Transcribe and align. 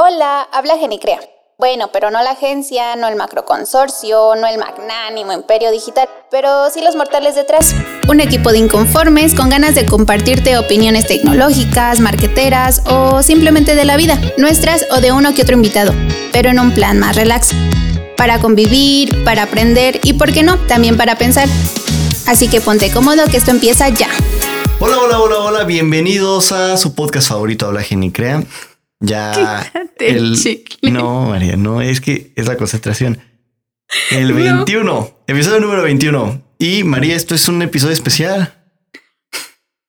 Hola, 0.00 0.42
habla 0.52 0.78
Genicrea. 0.78 1.18
Bueno, 1.58 1.90
pero 1.92 2.12
no 2.12 2.22
la 2.22 2.30
agencia, 2.30 2.94
no 2.94 3.08
el 3.08 3.16
macroconsorcio, 3.16 4.36
no 4.36 4.46
el 4.46 4.56
magnánimo 4.56 5.32
imperio 5.32 5.72
digital, 5.72 6.08
pero 6.30 6.70
sí 6.70 6.82
los 6.82 6.94
mortales 6.94 7.34
detrás. 7.34 7.74
Un 8.08 8.20
equipo 8.20 8.52
de 8.52 8.58
inconformes 8.58 9.34
con 9.34 9.48
ganas 9.48 9.74
de 9.74 9.86
compartirte 9.86 10.56
opiniones 10.56 11.08
tecnológicas, 11.08 11.98
marqueteras 11.98 12.82
o 12.86 13.24
simplemente 13.24 13.74
de 13.74 13.84
la 13.84 13.96
vida, 13.96 14.20
nuestras 14.36 14.86
o 14.92 15.00
de 15.00 15.10
uno 15.10 15.34
que 15.34 15.42
otro 15.42 15.56
invitado, 15.56 15.92
pero 16.32 16.50
en 16.50 16.60
un 16.60 16.72
plan 16.74 17.00
más 17.00 17.16
relax. 17.16 17.50
Para 18.16 18.38
convivir, 18.38 19.24
para 19.24 19.42
aprender 19.42 19.98
y, 20.04 20.12
¿por 20.12 20.32
qué 20.32 20.44
no?, 20.44 20.58
también 20.68 20.96
para 20.96 21.18
pensar. 21.18 21.48
Así 22.28 22.46
que 22.48 22.60
ponte 22.60 22.92
cómodo 22.92 23.24
que 23.28 23.36
esto 23.36 23.50
empieza 23.50 23.88
ya. 23.88 24.10
Hola, 24.78 24.96
hola, 24.96 25.18
hola, 25.18 25.38
hola, 25.38 25.64
bienvenidos 25.64 26.52
a 26.52 26.76
su 26.76 26.94
podcast 26.94 27.30
favorito, 27.30 27.66
Habla 27.66 27.82
Genicrea. 27.82 28.44
Ya 29.00 29.70
el 29.98 30.36
chicle. 30.36 30.90
No, 30.90 31.28
María, 31.30 31.56
no, 31.56 31.80
es 31.80 32.00
que 32.00 32.32
es 32.36 32.46
la 32.46 32.56
concentración. 32.56 33.20
El 34.10 34.32
21, 34.32 35.22
episodio 35.26 35.60
número 35.60 35.82
21. 35.82 36.42
Y 36.58 36.84
María, 36.84 37.16
esto 37.16 37.34
es 37.34 37.48
un 37.48 37.62
episodio 37.62 37.94
especial. 37.94 38.54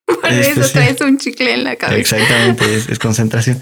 Por 0.05 0.31
eso 0.31 0.61
traes 0.71 1.01
un 1.01 1.17
chicle 1.17 1.53
en 1.53 1.63
la 1.63 1.75
cabeza. 1.75 2.17
Exactamente, 2.17 2.75
es, 2.75 2.89
es, 2.89 2.99
concentración. 2.99 3.61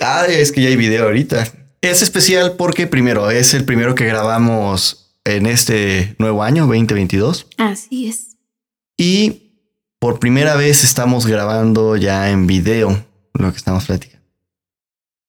Ah, 0.00 0.24
es 0.28 0.52
que 0.52 0.62
ya 0.62 0.68
hay 0.68 0.76
video 0.76 1.04
ahorita. 1.04 1.46
Es 1.80 2.02
especial 2.02 2.56
porque 2.56 2.86
primero 2.86 3.30
es 3.30 3.54
el 3.54 3.64
primero 3.64 3.94
que 3.94 4.06
grabamos 4.06 5.18
en 5.24 5.46
este 5.46 6.16
nuevo 6.18 6.42
año, 6.42 6.66
2022. 6.66 7.46
Así 7.58 8.08
es. 8.08 8.36
Y 8.96 9.44
por 9.98 10.18
primera 10.18 10.54
vez 10.54 10.84
estamos 10.84 11.26
grabando 11.26 11.96
ya 11.96 12.30
en 12.30 12.46
video 12.46 13.04
lo 13.34 13.50
que 13.50 13.56
estamos 13.56 13.84
platicando. 13.86 14.13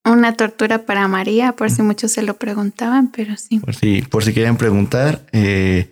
Una 0.06 0.34
tortura 0.34 0.86
para 0.86 1.08
María, 1.08 1.54
por 1.54 1.72
si 1.72 1.82
muchos 1.82 2.12
se 2.12 2.22
lo 2.22 2.36
preguntaban, 2.36 3.12
pero 3.12 3.36
sí. 3.38 3.60
Por 3.60 3.76
si, 3.76 4.04
por 4.04 4.24
si 4.24 4.34
quieren 4.34 4.56
preguntar. 4.56 5.26
Eh, 5.32 5.92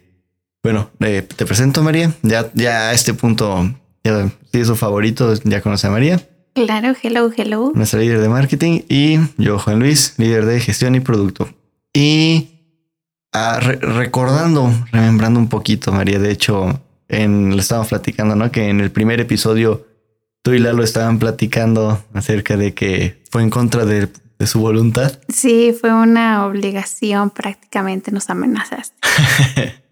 bueno, 0.61 0.91
eh, 0.99 1.23
te 1.23 1.45
presento 1.45 1.81
María. 1.81 2.13
Ya, 2.21 2.51
ya 2.53 2.89
a 2.89 2.93
este 2.93 3.15
punto, 3.15 3.73
ya, 4.03 4.29
si 4.51 4.59
es 4.59 4.67
su 4.67 4.75
favorito, 4.75 5.33
ya 5.43 5.61
conoce 5.61 5.87
a 5.87 5.89
María. 5.89 6.21
Claro, 6.53 6.93
hello, 7.01 7.31
hello. 7.35 7.71
Nuestra 7.73 7.99
líder 7.99 8.21
de 8.21 8.29
marketing 8.29 8.81
y 8.87 9.17
yo, 9.37 9.57
Juan 9.57 9.79
Luis, 9.79 10.13
líder 10.17 10.45
de 10.45 10.59
gestión 10.59 10.93
y 10.93 10.99
producto. 10.99 11.49
Y 11.91 12.49
ah, 13.31 13.59
re 13.59 13.77
recordando, 13.77 14.71
remembrando 14.91 15.39
un 15.39 15.49
poquito, 15.49 15.91
María, 15.91 16.19
de 16.19 16.31
hecho, 16.31 16.81
en, 17.07 17.55
le 17.55 17.61
estábamos 17.61 17.89
platicando, 17.89 18.35
¿no? 18.35 18.51
Que 18.51 18.69
en 18.69 18.79
el 18.79 18.91
primer 18.91 19.19
episodio 19.19 19.87
tú 20.43 20.51
y 20.53 20.59
Lalo 20.59 20.83
estaban 20.83 21.17
platicando 21.17 22.03
acerca 22.13 22.55
de 22.55 22.75
que 22.75 23.23
fue 23.31 23.41
en 23.41 23.49
contra 23.49 23.85
de, 23.85 24.09
de 24.37 24.47
su 24.47 24.59
voluntad. 24.59 25.19
Sí, 25.29 25.75
fue 25.79 25.91
una 25.91 26.45
obligación 26.45 27.31
prácticamente, 27.31 28.11
nos 28.11 28.29
amenazaste. 28.29 28.95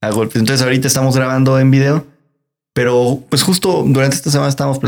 A 0.00 0.10
golpes. 0.10 0.36
Entonces 0.36 0.62
ahorita 0.62 0.86
estamos 0.86 1.16
grabando 1.16 1.58
en 1.58 1.72
video, 1.72 2.06
pero 2.72 3.20
pues 3.28 3.42
justo 3.42 3.82
durante 3.84 4.14
esta 4.14 4.30
semana 4.30 4.48
estamos, 4.48 4.78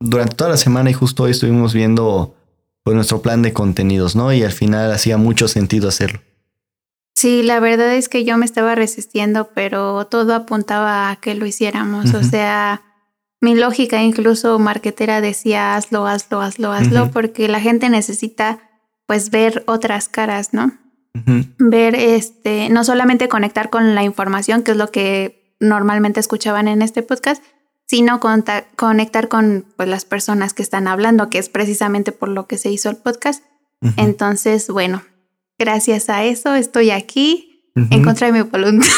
durante 0.00 0.36
toda 0.36 0.50
la 0.50 0.56
semana 0.56 0.88
y 0.88 0.94
justo 0.94 1.24
hoy 1.24 1.32
estuvimos 1.32 1.74
viendo 1.74 2.34
pues, 2.82 2.94
nuestro 2.94 3.20
plan 3.20 3.42
de 3.42 3.52
contenidos, 3.52 4.16
¿no? 4.16 4.32
Y 4.32 4.42
al 4.42 4.52
final 4.52 4.90
hacía 4.92 5.18
mucho 5.18 5.48
sentido 5.48 5.88
hacerlo. 5.88 6.20
Sí, 7.14 7.42
la 7.42 7.60
verdad 7.60 7.94
es 7.94 8.08
que 8.08 8.24
yo 8.24 8.38
me 8.38 8.46
estaba 8.46 8.74
resistiendo, 8.74 9.50
pero 9.54 10.06
todo 10.06 10.34
apuntaba 10.34 11.10
a 11.10 11.16
que 11.16 11.34
lo 11.34 11.44
hiciéramos. 11.44 12.06
Uh 12.06 12.08
-huh. 12.08 12.20
O 12.20 12.22
sea, 12.24 12.82
mi 13.44 13.54
lógica 13.54 14.02
incluso 14.02 14.58
marquetera 14.58 15.20
decía 15.20 15.76
hazlo, 15.76 16.06
hazlo, 16.06 16.40
hazlo, 16.40 16.72
hazlo, 16.72 17.04
uh 17.04 17.06
-huh. 17.06 17.12
porque 17.12 17.46
la 17.46 17.60
gente 17.60 17.88
necesita 17.88 18.58
pues 19.06 19.30
ver 19.30 19.62
otras 19.66 20.08
caras, 20.08 20.52
¿no? 20.52 20.72
Uh 21.14 21.20
-huh. 21.20 21.54
Ver 21.58 21.94
este, 21.94 22.68
no 22.70 22.82
solamente 22.84 23.28
conectar 23.28 23.70
con 23.70 23.94
la 23.94 24.02
información, 24.02 24.62
que 24.62 24.72
es 24.72 24.76
lo 24.76 24.90
que 24.90 25.54
normalmente 25.60 26.20
escuchaban 26.20 26.68
en 26.68 26.82
este 26.82 27.02
podcast, 27.02 27.42
sino 27.86 28.18
conectar 28.76 29.28
con 29.28 29.66
pues, 29.76 29.88
las 29.88 30.04
personas 30.04 30.54
que 30.54 30.62
están 30.62 30.88
hablando, 30.88 31.28
que 31.28 31.38
es 31.38 31.48
precisamente 31.48 32.12
por 32.12 32.30
lo 32.30 32.46
que 32.46 32.56
se 32.56 32.70
hizo 32.70 32.88
el 32.88 32.96
podcast. 32.96 33.44
Uh 33.80 33.88
-huh. 33.88 33.94
Entonces, 33.98 34.68
bueno, 34.68 35.02
gracias 35.58 36.08
a 36.08 36.24
eso 36.24 36.54
estoy 36.54 36.90
aquí 36.90 37.70
en 37.76 38.02
contra 38.04 38.28
de 38.28 38.32
mi 38.32 38.42
voluntad, 38.42 38.88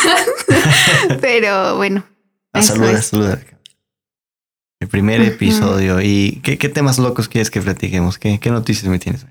pero 1.20 1.76
bueno. 1.76 2.04
Saluda, 2.54 3.02
saluda. 3.02 3.55
El 4.86 4.90
primer 4.90 5.20
episodio. 5.20 6.00
¿Y 6.00 6.40
qué, 6.44 6.58
qué, 6.58 6.68
temas 6.68 7.00
locos 7.00 7.28
quieres 7.28 7.50
que 7.50 7.60
platiquemos? 7.60 8.18
¿Qué, 8.18 8.38
qué 8.38 8.50
noticias 8.52 8.88
me 8.88 9.00
tienes? 9.00 9.26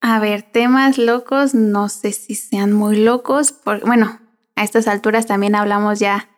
A 0.00 0.20
ver, 0.20 0.40
temas 0.40 0.96
locos, 0.96 1.52
no 1.52 1.90
sé 1.90 2.12
si 2.12 2.34
sean 2.34 2.72
muy 2.72 2.96
locos. 2.96 3.52
Porque, 3.52 3.84
bueno, 3.84 4.20
a 4.56 4.64
estas 4.64 4.88
alturas 4.88 5.26
también 5.26 5.54
hablamos 5.54 5.98
ya 6.00 6.30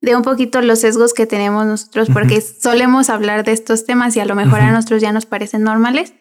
de 0.00 0.14
un 0.14 0.22
poquito 0.22 0.62
los 0.62 0.78
sesgos 0.78 1.14
que 1.14 1.26
tenemos 1.26 1.66
nosotros, 1.66 2.10
porque 2.12 2.36
uh 2.36 2.38
-huh. 2.38 2.62
solemos 2.62 3.10
hablar 3.10 3.42
de 3.42 3.50
estos 3.50 3.86
temas 3.86 4.14
y 4.14 4.20
a 4.20 4.24
lo 4.24 4.36
mejor 4.36 4.60
uh 4.60 4.62
-huh. 4.62 4.68
a 4.68 4.72
nosotros 4.72 5.02
ya 5.02 5.10
nos 5.10 5.26
parecen 5.26 5.64
normales. 5.64 6.14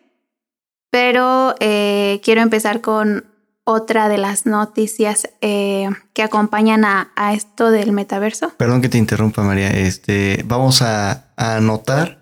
Pero 0.89 1.53
eh, 1.59 2.19
quiero 2.23 2.41
empezar 2.41 2.81
con 2.81 3.25
otra 3.71 4.09
de 4.09 4.17
las 4.17 4.45
noticias 4.45 5.29
eh, 5.41 5.89
que 6.13 6.23
acompañan 6.23 6.85
a, 6.85 7.11
a, 7.15 7.33
esto 7.33 7.71
del 7.71 7.91
metaverso. 7.91 8.51
Perdón 8.57 8.81
que 8.81 8.89
te 8.89 8.97
interrumpa, 8.97 9.43
María. 9.43 9.69
Este, 9.69 10.43
vamos 10.45 10.81
a, 10.81 11.31
a 11.35 11.55
anotar. 11.57 12.21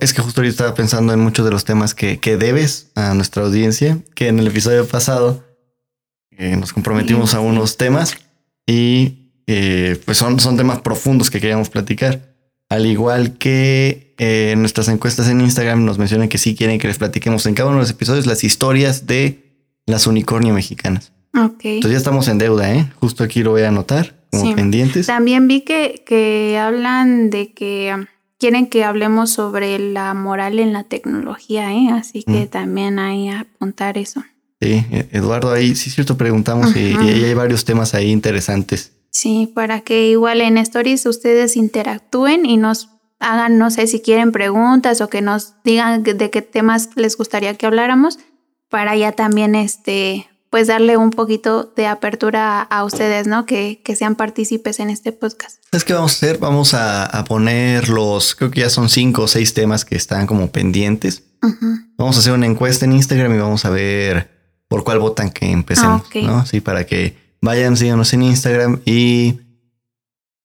Es 0.00 0.14
que 0.14 0.22
justo 0.22 0.40
ahorita 0.40 0.52
estaba 0.52 0.74
pensando 0.74 1.12
en 1.12 1.20
muchos 1.20 1.44
de 1.44 1.50
los 1.50 1.64
temas 1.64 1.94
que, 1.94 2.20
que 2.20 2.36
debes 2.36 2.92
a 2.94 3.14
nuestra 3.14 3.42
audiencia, 3.42 3.98
que 4.14 4.28
en 4.28 4.38
el 4.38 4.46
episodio 4.46 4.86
pasado 4.86 5.44
eh, 6.30 6.56
nos 6.56 6.72
comprometimos 6.72 7.30
sí, 7.30 7.36
a 7.36 7.40
unos 7.40 7.76
temas 7.76 8.16
y 8.66 9.32
eh, 9.46 10.00
pues 10.04 10.18
son, 10.18 10.38
son 10.38 10.56
temas 10.56 10.80
profundos 10.80 11.30
que 11.30 11.40
queríamos 11.40 11.70
platicar. 11.70 12.34
Al 12.68 12.84
igual 12.84 13.38
que 13.38 14.14
eh, 14.18 14.54
nuestras 14.58 14.88
encuestas 14.88 15.28
en 15.28 15.40
Instagram 15.40 15.84
nos 15.84 15.98
mencionan 15.98 16.28
que 16.28 16.38
sí 16.38 16.54
quieren 16.54 16.78
que 16.78 16.88
les 16.88 16.98
platiquemos 16.98 17.46
en 17.46 17.54
cada 17.54 17.68
uno 17.68 17.78
de 17.78 17.82
los 17.82 17.90
episodios 17.90 18.26
las 18.26 18.44
historias 18.44 19.06
de 19.06 19.45
las 19.86 20.06
unicornio 20.06 20.52
mexicanas. 20.52 21.12
Ok. 21.34 21.64
Entonces 21.64 21.92
ya 21.92 21.98
estamos 21.98 22.28
en 22.28 22.38
deuda, 22.38 22.74
¿eh? 22.74 22.90
Justo 23.00 23.24
aquí 23.24 23.42
lo 23.42 23.52
voy 23.52 23.62
a 23.62 23.68
anotar 23.68 24.14
como 24.30 24.44
sí. 24.44 24.54
pendientes. 24.54 25.06
También 25.06 25.48
vi 25.48 25.62
que, 25.62 26.02
que 26.06 26.58
hablan 26.58 27.30
de 27.30 27.52
que 27.52 27.94
um, 27.94 28.06
quieren 28.38 28.66
que 28.66 28.84
hablemos 28.84 29.30
sobre 29.30 29.78
la 29.78 30.14
moral 30.14 30.58
en 30.58 30.72
la 30.72 30.84
tecnología, 30.84 31.72
¿eh? 31.72 31.88
Así 31.92 32.22
que 32.22 32.46
mm. 32.46 32.48
también 32.48 32.98
hay 32.98 33.28
a 33.28 33.40
apuntar 33.40 33.98
eso. 33.98 34.24
Sí, 34.60 34.84
e, 34.90 35.08
Eduardo, 35.12 35.52
ahí 35.52 35.74
sí 35.74 35.90
es 35.90 35.94
cierto, 35.94 36.16
preguntamos 36.16 36.74
y, 36.74 36.80
y 36.80 37.24
hay 37.24 37.34
varios 37.34 37.64
temas 37.64 37.94
ahí 37.94 38.10
interesantes. 38.10 38.92
Sí, 39.10 39.50
para 39.54 39.80
que 39.80 40.08
igual 40.08 40.40
en 40.40 40.58
Stories 40.58 41.06
ustedes 41.06 41.56
interactúen 41.56 42.44
y 42.44 42.56
nos 42.56 42.90
hagan, 43.18 43.58
no 43.58 43.70
sé 43.70 43.86
si 43.86 44.00
quieren 44.00 44.32
preguntas 44.32 45.00
o 45.00 45.08
que 45.08 45.22
nos 45.22 45.54
digan 45.64 46.02
de 46.02 46.30
qué 46.30 46.42
temas 46.42 46.90
les 46.96 47.16
gustaría 47.16 47.54
que 47.54 47.66
habláramos 47.66 48.18
para 48.68 48.96
ya 48.96 49.12
también 49.12 49.54
este 49.54 50.28
pues 50.50 50.68
darle 50.68 50.96
un 50.96 51.10
poquito 51.10 51.72
de 51.76 51.86
apertura 51.86 52.62
a, 52.62 52.62
a 52.62 52.84
ustedes, 52.84 53.26
¿no? 53.26 53.46
Que, 53.46 53.82
que, 53.84 53.96
sean 53.96 54.14
partícipes 54.14 54.80
en 54.80 54.90
este 54.90 55.12
podcast. 55.12 55.58
¿Sabes 55.70 55.84
qué 55.84 55.92
vamos 55.92 56.12
a 56.12 56.16
hacer? 56.16 56.38
Vamos 56.38 56.72
a, 56.72 57.04
a, 57.04 57.24
poner 57.24 57.88
los, 57.88 58.34
creo 58.34 58.50
que 58.50 58.60
ya 58.60 58.70
son 58.70 58.88
cinco 58.88 59.22
o 59.22 59.28
seis 59.28 59.52
temas 59.54 59.84
que 59.84 59.96
están 59.96 60.26
como 60.26 60.50
pendientes. 60.50 61.24
Uh 61.42 61.48
-huh. 61.48 61.86
Vamos 61.98 62.16
a 62.16 62.20
hacer 62.20 62.32
una 62.32 62.46
encuesta 62.46 62.84
en 62.84 62.92
Instagram 62.92 63.34
y 63.34 63.38
vamos 63.38 63.64
a 63.64 63.70
ver 63.70 64.30
por 64.68 64.84
cuál 64.84 64.98
votan 64.98 65.30
que 65.30 65.50
empecemos, 65.50 66.02
ah, 66.02 66.06
okay. 66.06 66.26
¿no? 66.26 66.46
Sí, 66.46 66.60
para 66.60 66.86
que 66.86 67.16
vayan, 67.42 67.76
síganos 67.76 68.12
en 68.12 68.22
Instagram 68.22 68.80
y 68.84 69.40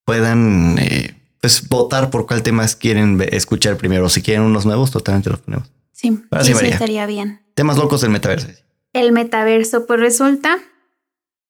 puedan 0.05 0.77
eh, 0.79 1.15
pues 1.39 1.67
votar 1.69 2.09
por 2.09 2.27
cuál 2.27 2.43
temas 2.43 2.75
quieren 2.75 3.23
escuchar 3.31 3.77
primero. 3.77 4.09
Si 4.09 4.21
quieren 4.21 4.43
unos 4.43 4.65
nuevos, 4.65 4.91
totalmente 4.91 5.29
los 5.29 5.39
ponemos. 5.39 5.71
Sí, 5.91 6.17
sí, 6.41 6.53
estaría 6.65 7.05
bien. 7.05 7.41
Temas 7.53 7.77
locos 7.77 8.01
del 8.01 8.11
metaverso. 8.11 8.47
El 8.93 9.11
metaverso, 9.11 9.85
pues 9.85 9.99
resulta, 9.99 10.57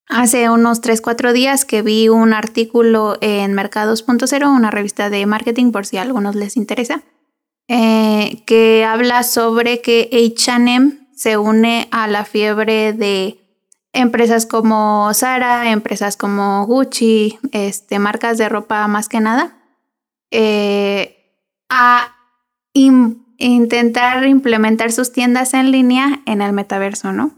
hace 0.07 0.49
unos 0.49 0.81
3, 0.81 1.01
4 1.01 1.33
días 1.33 1.65
que 1.65 1.81
vi 1.81 2.09
un 2.09 2.33
artículo 2.33 3.17
en 3.21 3.53
Mercados.0, 3.53 4.55
una 4.55 4.71
revista 4.71 5.09
de 5.09 5.25
marketing, 5.25 5.71
por 5.71 5.85
si 5.85 5.97
a 5.97 6.01
algunos 6.01 6.35
les 6.35 6.57
interesa, 6.57 7.01
eh, 7.67 8.43
que 8.45 8.83
habla 8.85 9.23
sobre 9.23 9.81
que 9.81 10.09
HM 10.11 11.07
se 11.15 11.37
une 11.37 11.87
a 11.91 12.07
la 12.07 12.25
fiebre 12.25 12.93
de 12.93 13.39
empresas 13.93 14.45
como 14.45 15.13
Zara, 15.13 15.71
empresas 15.71 16.17
como 16.17 16.65
Gucci, 16.65 17.39
este, 17.51 17.99
marcas 17.99 18.37
de 18.37 18.49
ropa 18.49 18.87
más 18.87 19.07
que 19.07 19.19
nada, 19.19 19.57
eh, 20.31 21.37
a 21.69 22.15
intentar 23.47 24.25
implementar 24.25 24.91
sus 24.91 25.11
tiendas 25.11 25.53
en 25.53 25.71
línea 25.71 26.21
en 26.25 26.41
el 26.41 26.53
metaverso, 26.53 27.11
¿no? 27.11 27.37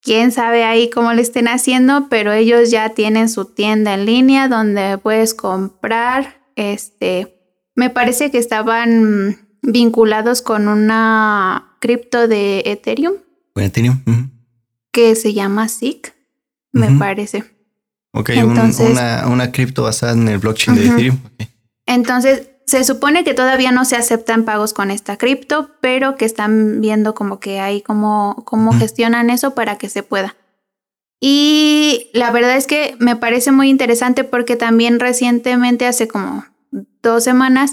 Quién 0.00 0.30
sabe 0.32 0.64
ahí 0.64 0.90
cómo 0.90 1.12
le 1.12 1.22
estén 1.22 1.48
haciendo, 1.48 2.08
pero 2.08 2.32
ellos 2.32 2.70
ya 2.70 2.90
tienen 2.90 3.28
su 3.28 3.46
tienda 3.46 3.94
en 3.94 4.06
línea 4.06 4.48
donde 4.48 4.98
puedes 4.98 5.34
comprar, 5.34 6.40
este, 6.56 7.34
me 7.74 7.90
parece 7.90 8.30
que 8.30 8.38
estaban 8.38 9.38
vinculados 9.62 10.42
con 10.42 10.68
una 10.68 11.76
cripto 11.80 12.28
de 12.28 12.62
Ethereum. 12.66 13.14
Ethereum. 13.56 14.00
Que 14.92 15.14
se 15.16 15.34
llama 15.34 15.68
SIC, 15.68 16.14
me 16.72 16.92
parece. 16.98 17.44
Ok, 18.12 18.30
una, 18.44 19.26
una 19.28 19.52
cripto 19.52 19.82
basada 19.82 20.12
en 20.12 20.28
el 20.28 20.38
blockchain 20.38 20.76
de 20.76 20.86
Ethereum. 20.86 21.18
Entonces, 21.86 22.48
se 22.68 22.84
supone 22.84 23.24
que 23.24 23.32
todavía 23.32 23.72
no 23.72 23.86
se 23.86 23.96
aceptan 23.96 24.44
pagos 24.44 24.74
con 24.74 24.90
esta 24.90 25.16
cripto, 25.16 25.70
pero 25.80 26.16
que 26.16 26.26
están 26.26 26.82
viendo 26.82 27.14
como 27.14 27.40
que 27.40 27.60
hay 27.60 27.80
cómo, 27.80 28.42
cómo 28.44 28.74
gestionan 28.74 29.30
eso 29.30 29.54
para 29.54 29.78
que 29.78 29.88
se 29.88 30.02
pueda. 30.02 30.36
Y 31.18 32.10
la 32.12 32.30
verdad 32.30 32.58
es 32.58 32.66
que 32.66 32.94
me 32.98 33.16
parece 33.16 33.52
muy 33.52 33.70
interesante 33.70 34.22
porque 34.22 34.54
también 34.54 35.00
recientemente, 35.00 35.86
hace 35.86 36.08
como 36.08 36.44
dos 37.02 37.24
semanas, 37.24 37.72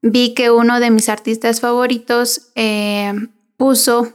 vi 0.00 0.32
que 0.32 0.52
uno 0.52 0.78
de 0.78 0.92
mis 0.92 1.08
artistas 1.08 1.60
favoritos 1.60 2.52
eh, 2.54 3.14
puso 3.56 4.12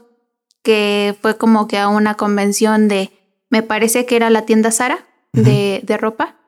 que 0.64 1.14
fue 1.22 1.38
como 1.38 1.68
que 1.68 1.78
a 1.78 1.90
una 1.90 2.16
convención 2.16 2.88
de, 2.88 3.12
me 3.50 3.64
parece 3.64 4.06
que 4.06 4.16
era 4.16 4.30
la 4.30 4.46
tienda 4.46 4.72
Sara 4.72 5.06
de, 5.34 5.82
de 5.84 5.98
ropa 5.98 6.41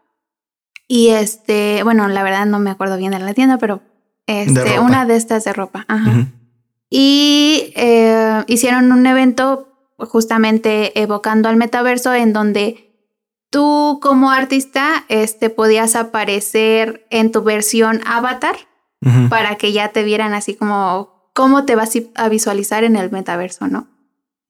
y 0.88 1.10
este, 1.10 1.82
bueno, 1.84 2.08
la 2.08 2.24
verdad 2.24 2.46
no 2.46 2.60
me 2.60 2.70
acuerdo 2.70 2.98
bien 2.98 3.12
de 3.12 3.20
la 3.20 3.34
tienda, 3.34 3.58
pero 3.58 3.82
este, 4.28 4.80
una 4.80 5.06
de 5.06 5.16
estas 5.16 5.44
de 5.44 5.54
ropa. 5.54 5.86
Ajá. 5.88 6.28
Y 6.90 7.74
eh, 7.76 8.44
hicieron 8.48 8.92
un 8.92 9.06
evento 9.06 9.68
justamente 9.98 11.00
evocando 11.02 11.50
al 11.50 11.56
metaverso 11.56 12.14
en 12.14 12.34
donde 12.34 12.94
tú 13.50 14.00
como 14.02 14.32
artista 14.32 15.04
este, 15.10 15.50
podías 15.50 15.96
aparecer 15.96 17.06
en 17.10 17.32
tu 17.32 17.44
versión 17.44 18.02
avatar 18.06 18.56
para 19.30 19.56
que 19.56 19.74
ya 19.74 19.90
te 19.90 20.04
vieran 20.04 20.34
así 20.34 20.56
como 20.56 21.30
cómo 21.34 21.66
te 21.66 21.76
vas 21.76 21.92
a 22.16 22.30
visualizar 22.30 22.86
en 22.86 22.96
el 22.96 23.12
metaverso, 23.12 23.68
¿no? 23.68 23.88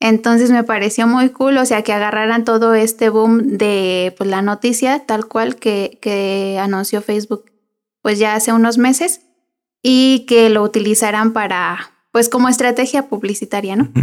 Entonces 0.06 0.52
me 0.52 0.66
pareció 0.66 1.08
muy 1.08 1.30
cool, 1.30 1.58
o 1.58 1.66
sea, 1.66 1.82
que 1.82 1.94
agarraran 1.94 2.44
todo 2.44 2.74
este 2.74 3.08
boom 3.08 3.58
de 3.58 4.14
pues, 4.18 4.30
la 4.30 4.42
noticia 4.42 5.06
tal 5.06 5.28
cual 5.28 5.56
que, 5.56 5.98
que 6.02 6.60
anunció 6.60 7.02
Facebook 7.02 7.46
pues 8.02 8.20
ya 8.20 8.36
hace 8.36 8.52
unos 8.52 8.78
meses 8.78 9.22
y 9.82 10.26
que 10.28 10.50
lo 10.50 10.62
utilizaran 10.62 11.32
para 11.32 11.94
pues 12.12 12.28
como 12.28 12.50
estrategia 12.50 13.08
publicitaria, 13.08 13.78
¿no? 13.78 13.94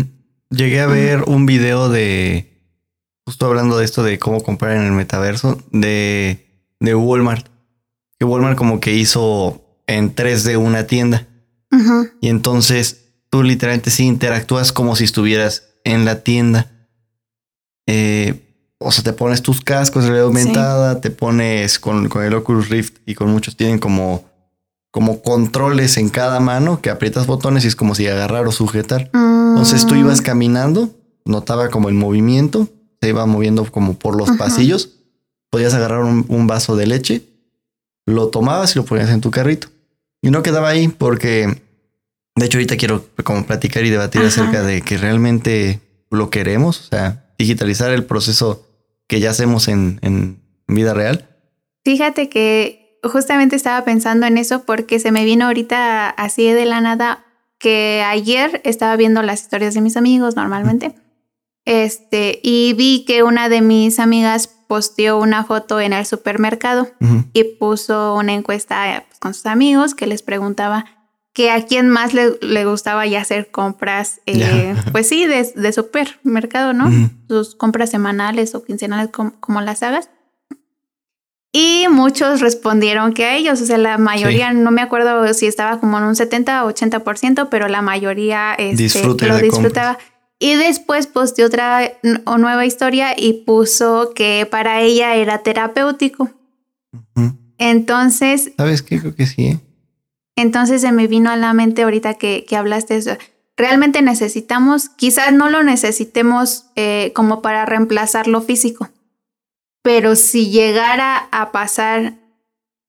Llegué 0.48 0.80
a 0.80 0.86
ver 0.86 1.24
un 1.24 1.44
video 1.44 1.90
de 1.90 2.64
justo 3.26 3.44
hablando 3.44 3.76
de 3.76 3.84
esto 3.84 4.02
de 4.02 4.18
cómo 4.18 4.42
comprar 4.42 4.78
en 4.78 4.84
el 4.84 4.92
metaverso 4.92 5.62
de, 5.70 6.64
de 6.80 6.94
Walmart. 6.94 7.46
Que 8.18 8.24
Walmart 8.24 8.56
como 8.56 8.80
que 8.80 8.94
hizo 8.94 9.62
en 9.86 10.14
3D 10.14 10.56
una 10.56 10.86
tienda. 10.86 11.28
Y 12.22 12.28
entonces 12.30 13.12
tú 13.28 13.42
literalmente 13.42 13.90
sí 13.90 14.06
interactúas 14.06 14.72
como 14.72 14.96
si 14.96 15.04
estuvieras 15.04 15.69
en 15.84 16.04
la 16.04 16.22
tienda. 16.22 16.70
Eh, 17.86 18.46
o 18.78 18.92
sea, 18.92 19.04
te 19.04 19.12
pones 19.12 19.42
tus 19.42 19.60
cascos 19.60 20.04
de 20.04 20.10
realidad 20.10 20.28
aumentada, 20.28 21.00
te 21.00 21.10
pones 21.10 21.78
con, 21.78 22.08
con, 22.08 22.24
el 22.24 22.34
Oculus 22.34 22.70
Rift 22.70 22.96
y 23.04 23.14
con 23.14 23.30
muchos 23.30 23.56
tienen 23.56 23.78
como, 23.78 24.24
como 24.90 25.20
controles 25.22 25.98
en 25.98 26.08
cada 26.08 26.40
mano 26.40 26.80
que 26.80 26.88
aprietas 26.88 27.26
botones 27.26 27.64
y 27.64 27.68
es 27.68 27.76
como 27.76 27.94
si 27.94 28.06
agarrar 28.06 28.46
o 28.46 28.52
sujetar. 28.52 29.10
Entonces 29.12 29.86
tú 29.86 29.96
ibas 29.96 30.20
mm. 30.20 30.24
caminando, 30.24 30.90
notaba 31.26 31.68
como 31.68 31.90
el 31.90 31.94
movimiento, 31.94 32.68
se 33.02 33.10
iba 33.10 33.26
moviendo 33.26 33.70
como 33.70 33.98
por 33.98 34.16
los 34.16 34.30
pasillos, 34.38 34.90
podías 35.50 35.74
agarrar 35.74 36.04
un, 36.04 36.24
un, 36.28 36.46
vaso 36.46 36.76
de 36.76 36.86
leche, 36.86 37.28
lo 38.06 38.28
tomabas 38.28 38.74
y 38.74 38.78
lo 38.78 38.86
ponías 38.86 39.10
en 39.10 39.20
tu 39.20 39.30
carrito. 39.30 39.68
Y 40.22 40.30
no 40.30 40.42
quedaba 40.42 40.70
ahí 40.70 40.88
porque 40.88 41.60
de 42.36 42.46
hecho, 42.46 42.58
ahorita 42.58 42.76
quiero 42.76 43.04
como 43.24 43.44
platicar 43.46 43.84
y 43.84 43.90
debatir 43.90 44.22
acerca 44.22 44.62
de 44.62 44.82
que 44.82 44.96
realmente 44.96 45.80
lo 46.10 46.30
queremos, 46.30 46.80
o 46.80 46.84
sea, 46.84 47.32
digitalizar 47.38 47.90
el 47.90 48.04
proceso 48.04 48.66
que 49.06 49.20
ya 49.20 49.30
hacemos 49.30 49.68
en, 49.68 49.98
en 50.02 50.40
vida 50.66 50.94
real. 50.94 51.28
Fíjate 51.84 52.28
que 52.28 53.00
justamente 53.02 53.56
estaba 53.56 53.84
pensando 53.84 54.26
en 54.26 54.38
eso 54.38 54.64
porque 54.64 54.98
se 54.98 55.12
me 55.12 55.24
vino 55.24 55.46
ahorita 55.46 56.10
así 56.10 56.50
de 56.50 56.64
la 56.64 56.80
nada 56.80 57.24
que 57.58 58.02
ayer 58.06 58.60
estaba 58.64 58.96
viendo 58.96 59.22
las 59.22 59.42
historias 59.42 59.74
de 59.74 59.80
mis 59.80 59.96
amigos 59.96 60.36
normalmente. 60.36 60.94
Este, 61.66 62.40
y 62.42 62.72
vi 62.72 63.04
que 63.06 63.22
una 63.22 63.48
de 63.48 63.60
mis 63.60 63.98
amigas 63.98 64.48
posteó 64.66 65.18
una 65.18 65.44
foto 65.44 65.80
en 65.80 65.92
el 65.92 66.06
supermercado 66.06 66.88
y 67.32 67.44
puso 67.44 68.14
una 68.14 68.32
encuesta 68.32 69.04
pues, 69.06 69.18
con 69.18 69.34
sus 69.34 69.46
amigos 69.46 69.94
que 69.94 70.06
les 70.06 70.22
preguntaba 70.22 70.86
que 71.32 71.50
a 71.50 71.64
quien 71.64 71.88
más 71.88 72.12
le, 72.12 72.38
le 72.40 72.64
gustaba 72.64 73.06
ya 73.06 73.20
hacer 73.20 73.50
compras, 73.50 74.20
eh, 74.26 74.74
pues 74.92 75.08
sí, 75.08 75.26
de, 75.26 75.50
de, 75.54 75.72
supermercado, 75.72 76.72
¿no? 76.72 76.90
Sus 77.28 77.54
compras 77.54 77.90
semanales 77.90 78.54
o 78.54 78.64
quincenales, 78.64 79.10
como, 79.10 79.60
las 79.60 79.82
hagas. 79.82 80.10
Y 81.52 81.86
muchos 81.90 82.40
respondieron 82.40 83.12
que 83.12 83.24
a 83.24 83.36
ellos, 83.36 83.60
o 83.60 83.66
sea, 83.66 83.78
la 83.78 83.98
mayoría, 83.98 84.52
no 84.52 84.70
me 84.70 84.82
acuerdo 84.82 85.32
si 85.34 85.46
estaba 85.46 85.80
como 85.80 85.98
en 85.98 86.04
un 86.04 86.16
70 86.16 86.64
o 86.64 86.72
80%, 86.72 87.48
pero 87.48 87.68
la 87.68 87.82
mayoría 87.82 88.54
este, 88.54 89.04
lo 89.04 89.38
disfrutaba. 89.38 89.98
Y 90.38 90.54
después 90.54 91.06
posteó 91.06 91.46
otra 91.46 91.92
o 92.24 92.38
nueva 92.38 92.64
historia 92.64 93.14
y 93.16 93.44
puso 93.44 94.12
que 94.14 94.48
para 94.50 94.80
ella 94.80 95.14
era 95.16 95.38
terapéutico. 95.38 96.30
Entonces... 97.58 98.52
¿Sabes 98.56 98.82
qué? 98.82 99.00
Creo 99.00 99.14
que 99.14 99.26
sí. 99.26 99.46
¿eh? 99.46 99.60
Entonces 100.40 100.80
se 100.80 100.92
me 100.92 101.06
vino 101.06 101.30
a 101.30 101.36
la 101.36 101.52
mente 101.52 101.82
ahorita 101.82 102.14
que, 102.14 102.44
que 102.48 102.56
hablaste 102.56 102.96
eso. 102.96 103.16
Realmente 103.56 104.00
necesitamos, 104.00 104.88
quizás 104.88 105.32
no 105.32 105.50
lo 105.50 105.62
necesitemos 105.62 106.66
eh, 106.76 107.12
como 107.14 107.42
para 107.42 107.66
reemplazar 107.66 108.26
lo 108.26 108.40
físico, 108.40 108.88
pero 109.82 110.16
si 110.16 110.50
llegara 110.50 111.28
a 111.30 111.52
pasar 111.52 112.14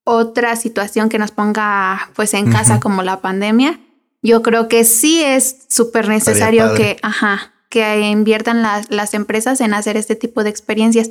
otra 0.04 0.56
situación 0.56 1.08
que 1.10 1.18
nos 1.18 1.30
ponga 1.30 2.10
pues 2.14 2.32
en 2.34 2.50
casa 2.50 2.80
como 2.80 3.02
la 3.02 3.20
pandemia, 3.20 3.80
yo 4.22 4.42
creo 4.42 4.68
que 4.68 4.84
sí 4.84 5.22
es 5.22 5.66
súper 5.68 6.08
necesario 6.08 6.74
que, 6.74 6.96
ajá, 7.02 7.52
que 7.68 8.00
inviertan 8.08 8.62
las, 8.62 8.90
las 8.90 9.14
empresas 9.14 9.60
en 9.60 9.74
hacer 9.74 9.96
este 9.96 10.16
tipo 10.16 10.42
de 10.42 10.50
experiencias. 10.50 11.10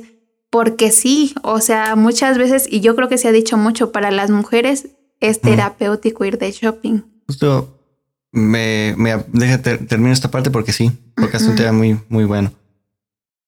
Porque 0.50 0.90
sí, 0.90 1.34
o 1.42 1.60
sea, 1.60 1.96
muchas 1.96 2.36
veces, 2.36 2.66
y 2.68 2.80
yo 2.80 2.94
creo 2.94 3.08
que 3.08 3.16
se 3.16 3.28
ha 3.28 3.32
dicho 3.32 3.56
mucho 3.56 3.90
para 3.90 4.10
las 4.10 4.30
mujeres, 4.30 4.88
es 5.22 5.40
terapéutico 5.40 6.24
ir 6.24 6.38
de 6.38 6.50
shopping. 6.50 7.02
Justo 7.26 7.78
me, 8.32 8.94
me 8.96 9.24
deja 9.32 9.62
termino 9.62 10.12
esta 10.12 10.30
parte 10.30 10.50
porque 10.50 10.72
sí, 10.72 10.90
porque 11.14 11.36
es 11.36 11.44
un 11.44 11.54
tema 11.54 11.72
muy, 11.72 11.98
muy 12.08 12.24
bueno. 12.24 12.52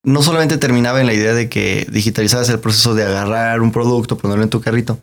No 0.05 0.23
solamente 0.23 0.59
terminaba 0.59 1.01
en 1.01 1.07
la 1.07 1.15
idea 1.15 1.35
de 1.35 1.49
que 1.49 1.87
digitalizabas 1.91 2.49
el 2.51 2.61
proceso 2.61 2.95
de 2.95 3.05
agarrar 3.05 3.61
un 3.61 3.73
producto, 3.73 4.19
ponerlo 4.19 4.45
en 4.45 4.51
tu 4.51 4.61
carrito, 4.61 4.99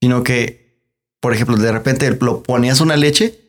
sino 0.00 0.22
que, 0.22 0.78
por 1.20 1.32
ejemplo, 1.32 1.56
de 1.56 1.72
repente 1.72 2.16
lo 2.20 2.42
ponías 2.42 2.80
una 2.80 2.96
leche 2.96 3.40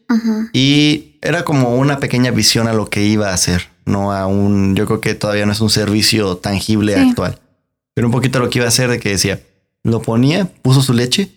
y 0.54 1.18
era 1.22 1.44
como 1.44 1.76
una 1.76 2.00
pequeña 2.00 2.32
visión 2.32 2.68
a 2.68 2.74
lo 2.74 2.90
que 2.90 3.04
iba 3.04 3.30
a 3.30 3.34
hacer, 3.34 3.70
no 3.86 4.14
a 4.14 4.26
un, 4.26 4.76
yo 4.76 4.86
creo 4.86 5.02
que 5.02 5.16
todavía 5.16 5.46
no 5.46 5.52
es 5.52 5.62
un 5.62 5.70
servicio 5.70 6.38
tangible 6.38 6.96
actual, 6.96 7.40
pero 7.94 8.08
un 8.08 8.14
poquito 8.14 8.40
lo 8.40 8.50
que 8.50 8.60
iba 8.60 8.66
a 8.66 8.70
hacer 8.70 8.90
de 8.90 9.00
que 9.00 9.10
decía, 9.10 9.42
lo 9.84 10.02
ponía, 10.02 10.46
puso 10.62 10.82
su 10.82 10.94
leche 10.94 11.32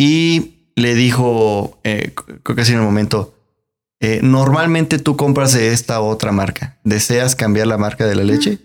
y 0.00 0.70
le 0.76 0.94
dijo, 0.94 1.78
eh, 1.84 2.14
creo 2.42 2.56
que 2.56 2.62
así 2.62 2.72
en 2.72 2.78
el 2.78 2.84
momento, 2.84 3.34
eh, 4.00 4.20
normalmente 4.22 4.98
tú 4.98 5.14
compras 5.14 5.52
de 5.52 5.74
esta 5.74 6.00
otra 6.00 6.32
marca, 6.32 6.78
¿deseas 6.84 7.36
cambiar 7.36 7.66
la 7.66 7.76
marca 7.76 8.06
de 8.06 8.14
la 8.14 8.24
leche? 8.24 8.60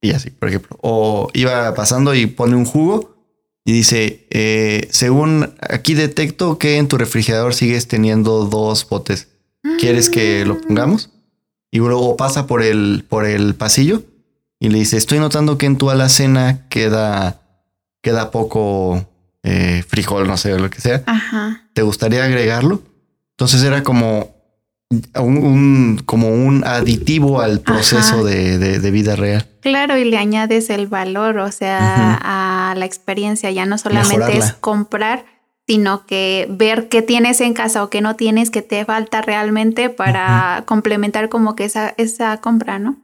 Y 0.00 0.12
así, 0.12 0.30
por 0.30 0.48
ejemplo. 0.48 0.78
O 0.80 1.30
iba 1.34 1.74
pasando 1.74 2.14
y 2.14 2.26
pone 2.26 2.54
un 2.54 2.64
jugo 2.64 3.16
y 3.64 3.72
dice, 3.72 4.28
eh, 4.30 4.86
según 4.92 5.52
aquí 5.68 5.94
detecto 5.94 6.58
que 6.58 6.76
en 6.76 6.86
tu 6.86 6.96
refrigerador 6.96 7.54
sigues 7.54 7.88
teniendo 7.88 8.44
dos 8.44 8.88
botes. 8.88 9.26
¿Quieres 9.80 10.08
que 10.08 10.44
lo 10.44 10.60
pongamos? 10.60 11.10
Y 11.72 11.78
luego 11.78 12.16
pasa 12.16 12.46
por 12.46 12.62
el, 12.62 13.04
por 13.08 13.24
el 13.24 13.56
pasillo 13.56 14.04
y 14.60 14.68
le 14.68 14.78
dice, 14.78 14.96
estoy 14.96 15.18
notando 15.18 15.58
que 15.58 15.66
en 15.66 15.76
tu 15.76 15.90
alacena 15.90 16.68
queda, 16.68 17.40
queda 18.00 18.30
poco 18.30 19.07
eh, 19.42 19.84
frijol, 19.86 20.26
no 20.26 20.36
sé, 20.36 20.58
lo 20.58 20.70
que 20.70 20.80
sea. 20.80 21.02
¿Te 21.72 21.82
gustaría 21.82 22.24
agregarlo? 22.24 22.82
Entonces 23.32 23.62
era 23.62 23.82
como 23.82 24.34
un, 25.16 26.02
como 26.04 26.28
un 26.28 26.64
aditivo 26.64 27.40
al 27.40 27.60
proceso 27.60 28.24
de, 28.24 28.90
vida 28.90 29.16
real. 29.16 29.46
Claro, 29.60 29.98
y 29.98 30.04
le 30.04 30.16
añades 30.16 30.70
el 30.70 30.86
valor, 30.86 31.38
o 31.38 31.52
sea, 31.52 32.18
a 32.20 32.74
la 32.74 32.84
experiencia. 32.84 33.50
Ya 33.50 33.66
no 33.66 33.78
solamente 33.78 34.38
es 34.38 34.52
comprar, 34.54 35.24
sino 35.66 36.06
que 36.06 36.46
ver 36.50 36.88
qué 36.88 37.02
tienes 37.02 37.42
en 37.42 37.52
casa 37.52 37.84
o 37.84 37.90
qué 37.90 38.00
no 38.00 38.16
tienes, 38.16 38.50
que 38.50 38.62
te 38.62 38.84
falta 38.86 39.20
realmente 39.20 39.90
para 39.90 40.62
complementar 40.66 41.28
como 41.28 41.54
que 41.54 41.64
esa, 41.66 41.94
esa 41.98 42.38
compra, 42.38 42.78
¿no? 42.78 42.96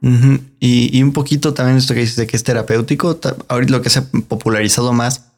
y, 0.59 0.97
y, 0.97 1.03
un 1.03 1.13
poquito 1.13 1.53
también 1.53 1.77
esto 1.77 1.93
que 1.93 1.99
dices 1.99 2.15
de 2.15 2.25
que 2.25 2.35
es 2.35 2.43
terapéutico, 2.43 3.19
ahorita 3.47 3.71
lo 3.71 3.81
que 3.83 3.91
se 3.91 3.99
ha 3.99 4.05
popularizado 4.27 4.93
más 4.93 5.34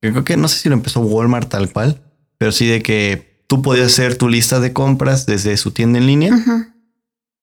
creo 0.00 0.24
que 0.24 0.36
no 0.36 0.48
sé 0.48 0.58
si 0.58 0.68
lo 0.68 0.74
empezó 0.74 1.00
Walmart 1.00 1.48
tal 1.48 1.72
cual, 1.72 2.00
pero 2.38 2.52
sí 2.52 2.66
de 2.66 2.82
que 2.82 3.44
tú 3.46 3.62
podías 3.62 3.86
hacer 3.86 4.16
tu 4.16 4.28
lista 4.28 4.60
de 4.60 4.72
compras 4.72 5.26
desde 5.26 5.56
su 5.56 5.72
tienda 5.72 5.98
en 5.98 6.06
línea 6.06 6.66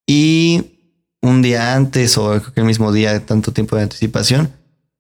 y 0.08 0.76
un 1.22 1.42
día 1.42 1.76
antes 1.76 2.18
o 2.18 2.36
el 2.36 2.64
mismo 2.66 2.92
día, 2.92 3.26
tanto 3.26 3.52
tiempo 3.52 3.76
de 3.76 3.84
anticipación, 3.84 4.52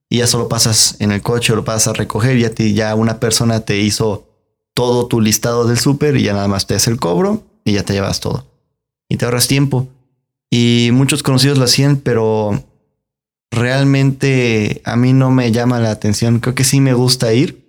y 0.10 0.18
ya 0.18 0.28
solo 0.28 0.50
pasas 0.50 0.96
en 1.00 1.12
el 1.12 1.22
coche 1.22 1.54
o 1.54 1.56
lo 1.56 1.66
pasas 1.66 1.90
a 1.90 1.94
recoger, 1.94 2.38
ya, 2.38 2.50
te, 2.50 2.74
ya 2.74 2.96
una 2.96 3.20
persona 3.20 3.62
te 3.62 3.80
hizo 3.80 4.28
todo 4.74 5.08
tu 5.08 5.22
listado 5.22 5.66
del 5.66 5.80
súper 5.80 6.18
y 6.18 6.24
ya 6.24 6.34
nada 6.34 6.48
más 6.48 6.68
te 6.68 6.76
hace 6.76 6.92
el 6.92 7.00
cobro 7.00 7.44
y 7.64 7.74
ya 7.74 7.84
te 7.84 7.94
llevas 7.94 8.20
todo. 8.20 8.46
Y 9.10 9.18
te 9.18 9.26
ahorras 9.26 9.48
tiempo. 9.48 9.88
Y 10.50 10.90
muchos 10.94 11.24
conocidos 11.24 11.58
lo 11.58 11.66
hacían, 11.66 11.98
pero 11.98 12.64
realmente 13.56 14.82
a 14.84 14.96
mí 14.96 15.14
no 15.14 15.32
me 15.32 15.52
llama 15.52 15.80
la 15.80 15.92
atención. 15.92 16.40
Creo 16.40 16.56
que 16.56 16.64
sí 16.64 16.82
me 16.82 16.94
gusta 16.94 17.34
ir. 17.34 17.66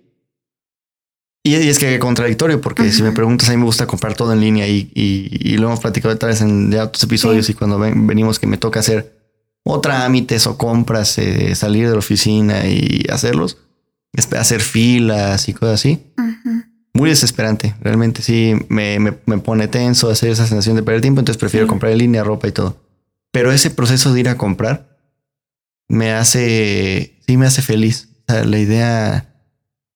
Y 1.43 1.55
es 1.55 1.79
que 1.79 1.93
es 1.93 1.99
contradictorio, 2.01 2.59
porque 2.59 2.91
si 2.91 3.01
me 3.03 3.13
preguntas, 3.13 3.47
a 3.47 3.53
mí 3.53 3.57
me 3.57 3.63
gusta 3.63 3.87
comprar 3.87 4.15
todo 4.15 4.33
en 4.33 4.41
línea 4.41 4.67
y, 4.67 4.91
y, 4.93 5.57
lo 5.57 5.67
hemos 5.67 5.79
platicado 5.79 6.13
otra 6.13 6.27
vez 6.27 6.41
en 6.41 6.69
ya 6.69 6.83
otros 6.83 7.01
episodios 7.03 7.49
y 7.49 7.53
cuando 7.53 7.79
venimos 7.79 8.37
que 8.37 8.47
me 8.47 8.57
toca 8.57 8.81
hacer 8.81 9.17
o 9.63 9.79
trámites 9.79 10.45
o 10.45 10.57
compras, 10.57 11.17
eh, 11.19 11.55
salir 11.55 11.85
de 11.87 11.93
la 11.93 11.99
oficina 11.99 12.67
y 12.67 13.05
hacerlos, 13.09 13.57
hacer 14.37 14.59
filas 14.59 15.47
y 15.47 15.53
cosas 15.53 15.75
así. 15.75 16.13
Muy 16.93 17.11
desesperante, 17.11 17.75
realmente 17.79 18.23
sí 18.23 18.53
me, 18.67 18.99
me, 18.99 19.13
me, 19.25 19.37
pone 19.37 19.69
tenso 19.69 20.09
hacer 20.09 20.31
esa 20.31 20.47
sensación 20.47 20.75
de 20.75 20.83
perder 20.83 20.99
tiempo, 20.99 21.21
entonces 21.21 21.39
prefiero 21.39 21.67
comprar 21.67 21.93
en 21.93 21.99
línea 21.99 22.25
ropa 22.25 22.49
y 22.49 22.51
todo. 22.51 22.75
Pero 23.31 23.53
ese 23.53 23.69
proceso 23.69 24.13
de 24.13 24.19
ir 24.19 24.27
a 24.27 24.35
comprar 24.35 24.86
me 25.87 26.11
hace, 26.11 27.17
sí 27.25 27.37
me 27.37 27.45
hace 27.45 27.61
feliz. 27.61 28.09
la 28.27 28.59
idea 28.59 29.33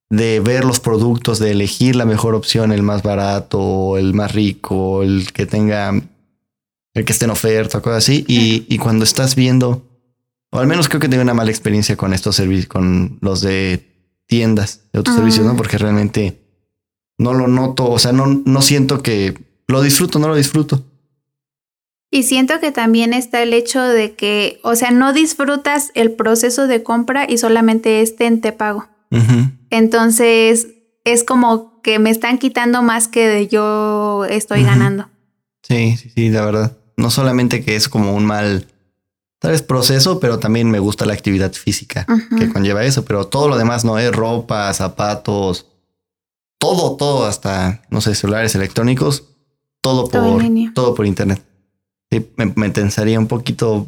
de 0.09 0.41
ver 0.41 0.65
los 0.65 0.79
productos, 0.79 1.39
de 1.39 1.51
elegir 1.51 1.95
la 1.95 2.05
mejor 2.05 2.35
opción, 2.35 2.71
el 2.71 2.83
más 2.83 3.01
barato, 3.01 3.97
el 3.97 4.13
más 4.13 4.33
rico, 4.33 5.03
el 5.03 5.31
que 5.31 5.45
tenga, 5.45 5.89
el 6.93 7.05
que 7.05 7.13
esté 7.13 7.25
en 7.25 7.31
oferta, 7.31 7.81
cosas 7.81 8.03
así. 8.03 8.25
Y, 8.27 8.65
y 8.67 8.77
cuando 8.77 9.05
estás 9.05 9.35
viendo, 9.35 9.85
o 10.51 10.59
al 10.59 10.67
menos 10.67 10.89
creo 10.89 10.99
que 10.99 11.07
tengo 11.07 11.23
una 11.23 11.33
mala 11.33 11.49
experiencia 11.49 11.95
con 11.95 12.13
estos 12.13 12.35
servicios, 12.35 12.67
con 12.67 13.19
los 13.21 13.41
de 13.41 13.87
tiendas 14.27 14.81
de 14.91 14.99
autoservicios, 14.99 15.45
¿no? 15.45 15.53
Ah. 15.53 15.57
Porque 15.57 15.77
realmente 15.77 16.41
no 17.17 17.33
lo 17.33 17.47
noto, 17.47 17.89
o 17.89 17.99
sea, 17.99 18.11
no, 18.11 18.25
no 18.27 18.61
siento 18.61 19.01
que 19.01 19.37
lo 19.67 19.81
disfruto, 19.81 20.19
no 20.19 20.27
lo 20.27 20.35
disfruto. 20.35 20.83
Y 22.13 22.23
siento 22.23 22.59
que 22.59 22.73
también 22.73 23.13
está 23.13 23.41
el 23.41 23.53
hecho 23.53 23.81
de 23.81 24.15
que, 24.15 24.59
o 24.63 24.75
sea, 24.75 24.91
no 24.91 25.13
disfrutas 25.13 25.91
el 25.95 26.11
proceso 26.11 26.67
de 26.67 26.83
compra 26.83 27.25
y 27.27 27.37
solamente 27.37 28.01
este 28.01 28.25
en 28.25 28.41
te 28.41 28.51
pago. 28.51 28.89
Entonces, 29.69 30.67
es 31.05 31.23
como 31.23 31.81
que 31.81 31.99
me 31.99 32.09
están 32.09 32.37
quitando 32.37 32.81
más 32.81 33.07
que 33.07 33.27
de 33.27 33.47
yo 33.47 34.25
estoy 34.25 34.63
ganando. 34.63 35.09
Sí, 35.63 35.95
sí, 35.95 36.11
sí, 36.13 36.29
la 36.29 36.43
verdad. 36.43 36.77
No 36.97 37.09
solamente 37.09 37.63
que 37.63 37.77
es 37.77 37.87
como 37.87 38.13
un 38.13 38.25
mal, 38.25 38.67
tal 39.39 39.51
vez 39.51 39.61
proceso, 39.61 40.19
pero 40.19 40.37
también 40.37 40.69
me 40.69 40.79
gusta 40.79 41.05
la 41.05 41.13
actividad 41.13 41.53
física 41.53 42.05
que 42.37 42.51
conlleva 42.51 42.83
eso, 42.83 43.05
pero 43.05 43.27
todo 43.27 43.47
lo 43.47 43.57
demás 43.57 43.85
no 43.85 43.97
es 43.97 44.11
ropa, 44.11 44.73
zapatos, 44.73 45.67
todo, 46.59 46.97
todo, 46.97 47.25
hasta, 47.25 47.83
no 47.89 48.01
sé, 48.01 48.15
celulares 48.15 48.53
electrónicos, 48.53 49.29
todo, 49.81 50.09
por, 50.09 50.43
todo 50.73 50.93
por 50.93 51.05
internet 51.05 51.41
me, 52.35 52.53
me 52.55 52.69
tensaría 52.69 53.19
un 53.19 53.27
poquito, 53.27 53.87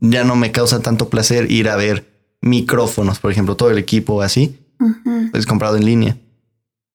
ya 0.00 0.24
no 0.24 0.36
me 0.36 0.52
causa 0.52 0.80
tanto 0.82 1.08
placer 1.08 1.50
ir 1.50 1.68
a 1.68 1.76
ver 1.76 2.04
micrófonos, 2.42 3.18
por 3.18 3.32
ejemplo, 3.32 3.56
todo 3.56 3.70
el 3.70 3.78
equipo 3.78 4.22
así, 4.22 4.58
es 5.32 5.46
comprado 5.46 5.76
en 5.76 5.86
línea 5.86 6.16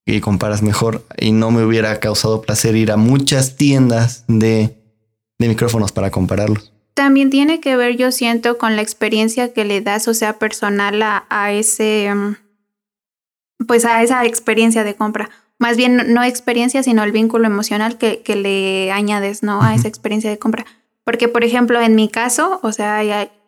y 0.05 0.19
comparas 0.19 0.61
mejor 0.61 1.03
y 1.17 1.31
no 1.31 1.51
me 1.51 1.63
hubiera 1.63 1.99
causado 1.99 2.41
placer 2.41 2.75
ir 2.75 2.91
a 2.91 2.97
muchas 2.97 3.55
tiendas 3.55 4.23
de, 4.27 4.75
de 5.39 5.47
micrófonos 5.47 5.91
para 5.91 6.11
compararlos. 6.11 6.71
También 6.93 7.29
tiene 7.29 7.59
que 7.59 7.75
ver, 7.75 7.97
yo 7.97 8.11
siento, 8.11 8.57
con 8.57 8.75
la 8.75 8.81
experiencia 8.81 9.53
que 9.53 9.65
le 9.65 9.81
das, 9.81 10.07
o 10.07 10.13
sea, 10.13 10.37
personal 10.37 11.01
a, 11.01 11.25
a 11.29 11.51
ese, 11.53 12.13
mm, 12.13 13.65
pues 13.65 13.85
a 13.85 14.03
esa 14.03 14.25
experiencia 14.25 14.83
de 14.83 14.95
compra 14.95 15.29
más 15.61 15.77
bien 15.77 16.11
no 16.11 16.23
experiencia, 16.23 16.81
sino 16.81 17.03
el 17.03 17.11
vínculo 17.11 17.45
emocional 17.45 17.99
que, 17.99 18.23
que 18.23 18.35
le 18.35 18.91
añades, 18.91 19.43
¿no? 19.43 19.61
A 19.61 19.75
esa 19.75 19.87
experiencia 19.87 20.27
de 20.31 20.39
compra. 20.39 20.65
Porque, 21.03 21.27
por 21.27 21.43
ejemplo, 21.43 21.79
en 21.79 21.93
mi 21.93 22.09
caso, 22.09 22.59
o 22.63 22.71
sea, 22.71 23.03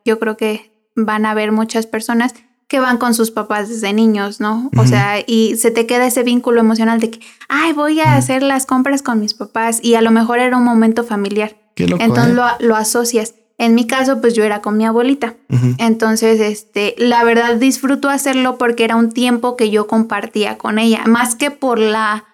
yo 0.05 0.20
creo 0.20 0.38
que 0.38 0.72
van 0.96 1.25
a 1.25 1.32
haber 1.32 1.51
muchas 1.51 1.88
personas 1.88 2.36
que 2.67 2.79
van 2.79 3.00
con 3.00 3.15
sus 3.15 3.32
papás 3.32 3.67
desde 3.67 3.93
niños, 3.93 4.39
¿no? 4.39 4.70
O 4.77 4.86
sea, 4.86 5.24
y 5.25 5.58
se 5.58 5.72
te 5.72 5.88
queda 5.88 6.05
ese 6.05 6.22
vínculo 6.22 6.60
emocional 6.60 7.00
de 7.00 7.10
que, 7.10 7.20
ay, 7.50 7.74
voy 7.74 8.00
a 8.00 8.15
hacer 8.15 8.43
las 8.43 8.67
compras 8.67 9.01
con 9.01 9.20
mis 9.20 9.34
papás 9.34 9.79
y 9.82 9.96
a 9.96 10.01
lo 10.01 10.12
mejor 10.12 10.38
era 10.38 10.55
un 10.55 10.63
momento 10.63 11.03
familiar. 11.03 11.55
Entonces 11.75 12.29
¿eh? 12.29 12.36
lo, 12.36 12.46
lo, 12.60 12.75
asocias. 12.75 13.34
En 13.58 13.76
mi 13.76 13.86
caso, 13.86 14.20
pues 14.20 14.34
yo 14.34 14.44
era 14.44 14.62
con 14.62 14.78
mi 14.78 14.86
abuelita. 14.86 15.36
Entonces, 15.78 16.40
este, 16.40 16.96
la 16.98 17.24
verdad 17.24 17.56
disfruto 17.56 18.10
hacerlo 18.10 18.58
porque 18.58 18.84
era 18.84 18.96
un 18.96 19.12
tiempo 19.12 19.56
que 19.56 19.70
yo 19.70 19.88
compartía 19.88 20.58
con 20.58 20.80
ella, 20.80 21.04
más 21.06 21.36
que 21.36 21.52
por 21.52 21.78
la 21.80 22.26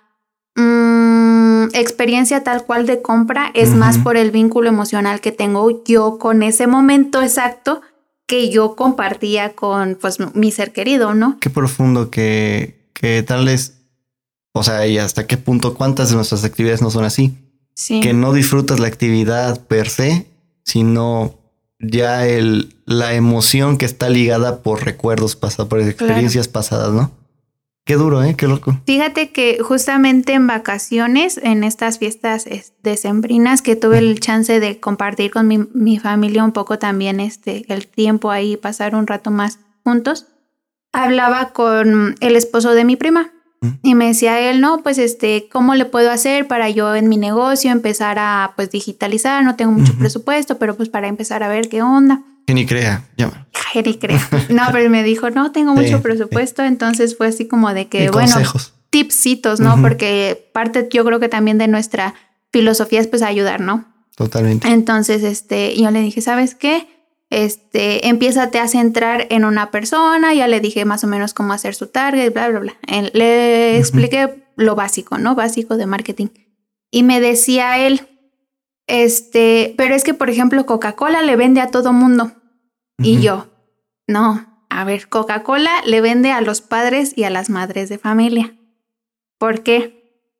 mm, 0.56 1.68
experiencia 1.74 2.44
tal 2.44 2.64
cual 2.66 2.86
de 2.86 3.02
compra, 3.02 3.52
es 3.54 3.76
más 3.76 3.98
por 3.98 4.16
el 4.18 4.32
vínculo 4.32 4.70
emocional 4.70 5.20
que 5.20 5.32
tengo 5.32 5.84
yo 5.84 6.18
con 6.18 6.42
ese 6.42 6.68
momento 6.68 7.22
exacto 7.22 7.82
que 8.30 8.52
yo 8.52 8.76
compartía 8.76 9.56
con 9.56 9.98
pues 10.00 10.18
mi 10.36 10.52
ser 10.52 10.72
querido, 10.72 11.16
¿no? 11.16 11.38
Qué 11.40 11.50
profundo 11.50 12.12
que, 12.12 12.92
que 12.94 13.24
tal 13.24 13.46
vez, 13.46 13.82
o 14.54 14.64
sea, 14.64 14.86
y 14.86 15.00
hasta 15.00 15.26
qué 15.26 15.36
punto, 15.36 15.74
cuántas 15.74 16.10
de 16.10 16.16
nuestras 16.16 16.44
actividades 16.44 16.82
no 16.82 16.92
son 16.92 17.06
así. 17.06 17.36
Sí. 17.74 18.02
Que 18.02 18.14
no 18.14 18.32
disfrutas 18.32 18.80
la 18.80 18.88
actividad 18.88 19.66
per 19.66 19.90
se, 19.90 20.28
sino 20.70 21.36
ya 21.80 22.28
el, 22.28 22.76
la 22.86 23.14
emoción 23.14 23.78
que 23.78 23.86
está 23.86 24.10
ligada 24.10 24.62
por 24.62 24.86
recuerdos 24.86 25.36
pasados, 25.36 25.70
por 25.70 25.82
experiencias 25.82 26.48
pasadas, 26.48 26.92
¿no? 26.92 27.12
Qué 27.86 27.96
duro, 27.96 28.22
¿eh? 28.22 28.36
Qué 28.36 28.48
loco. 28.48 28.80
Fíjate 28.86 29.32
que 29.32 29.58
justamente 29.64 30.34
en 30.34 30.46
vacaciones, 30.46 31.40
en 31.42 31.64
estas 31.64 31.98
fiestas 31.98 32.46
decembrinas, 32.84 33.64
que 33.64 33.76
tuve 33.76 33.98
el 33.98 34.20
chance 34.20 34.60
de 34.60 34.80
compartir 34.80 35.32
con 35.32 35.48
mi, 35.48 35.58
mi, 35.74 35.98
familia 35.98 36.44
un 36.44 36.52
poco 36.52 36.78
también 36.78 37.20
este, 37.20 37.66
el 37.74 37.88
tiempo 37.88 38.30
ahí, 38.30 38.58
pasar 38.58 38.94
un 38.94 39.08
rato 39.08 39.32
más 39.32 39.58
juntos, 39.84 40.28
hablaba 40.92 41.50
con 41.52 42.16
el 42.20 42.36
esposo 42.36 42.74
de 42.74 42.86
mi 42.86 42.96
prima. 42.96 43.32
Y 43.84 43.94
me 43.96 44.08
decía 44.08 44.40
él, 44.40 44.62
no, 44.62 44.84
pues 44.84 44.98
este, 44.98 45.50
¿cómo 45.52 45.76
le 45.76 45.86
puedo 45.86 46.12
hacer 46.12 46.48
para 46.48 46.70
yo 46.70 46.96
en 46.96 47.10
mi 47.10 47.18
negocio 47.18 47.72
empezar 47.72 48.18
a 48.18 48.54
pues 48.56 48.72
digitalizar? 48.72 49.44
No 49.44 49.56
tengo 49.56 49.72
mucho 49.72 49.96
presupuesto, 49.98 50.58
pero 50.58 50.78
pues 50.78 50.88
para 50.88 51.08
empezar 51.08 51.44
a 51.44 51.50
ver 51.50 51.68
qué 51.68 51.82
onda. 51.82 52.22
Que 52.48 52.54
ni 52.54 52.66
crea, 52.66 53.06
llama. 53.18 53.48
Que 53.74 53.84
ni 53.84 53.96
crea. 53.96 54.20
No, 54.50 54.64
pero 54.72 54.90
me 54.90 55.04
dijo, 55.04 55.30
no 55.30 55.52
tengo 55.52 55.76
mucho 55.76 56.02
presupuesto, 56.02 56.64
entonces 56.64 57.16
fue 57.16 57.28
así 57.28 57.48
como 57.48 57.74
de 57.74 57.88
que, 57.88 58.10
bueno, 58.10 58.36
tipsitos, 58.90 59.60
¿no? 59.60 59.80
Porque 59.82 60.50
parte 60.54 60.88
yo 60.92 61.06
creo 61.06 61.20
que 61.20 61.30
también 61.30 61.58
de 61.58 61.68
nuestra 61.68 62.16
filosofía 62.52 63.00
es 63.00 63.08
pues 63.08 63.22
ayudar, 63.22 63.62
¿no? 63.62 63.86
Totalmente. 64.16 64.68
Entonces, 64.68 65.24
este, 65.24 65.80
yo 65.80 65.92
le 65.92 66.02
dije, 66.02 66.22
¿sabes 66.22 66.56
qué? 66.56 66.88
Este, 67.30 68.08
empiézate 68.08 68.60
a 68.60 68.68
centrar 68.68 69.28
en 69.30 69.46
una 69.46 69.72
persona, 69.72 70.34
ya 70.34 70.48
le 70.48 70.60
dije 70.60 70.86
más 70.86 71.04
o 71.04 71.08
menos 71.08 71.34
cómo 71.34 71.54
hacer 71.54 71.76
su 71.76 71.88
target, 71.88 72.34
bla, 72.34 72.50
bla, 72.50 72.60
bla. 72.60 72.74
Le 73.14 73.78
expliqué 73.78 74.44
lo 74.56 74.76
básico, 74.76 75.18
¿no? 75.18 75.36
Básico 75.36 75.78
de 75.78 75.86
marketing. 75.86 76.28
Y 76.92 77.04
me 77.04 77.22
decía 77.22 77.78
él, 77.86 78.08
este, 78.88 79.76
pero 79.78 79.94
es 79.94 80.04
que, 80.04 80.16
por 80.16 80.30
ejemplo, 80.30 80.66
Coca-Cola 80.66 81.22
le 81.22 81.36
vende 81.36 81.62
a 81.62 81.70
todo 81.70 81.94
mundo. 81.94 82.32
Y 82.98 83.22
yo, 83.22 83.48
no, 84.08 84.66
a 84.70 84.84
ver, 84.84 85.08
Coca-Cola 85.08 85.72
le 85.86 86.02
vende 86.02 86.32
a 86.32 86.42
los 86.42 86.62
padres 86.62 87.14
y 87.16 87.24
a 87.24 87.30
las 87.30 87.50
madres 87.50 87.90
de 87.90 87.98
familia. 87.98 88.56
¿Por 89.38 89.64
qué? 89.64 90.00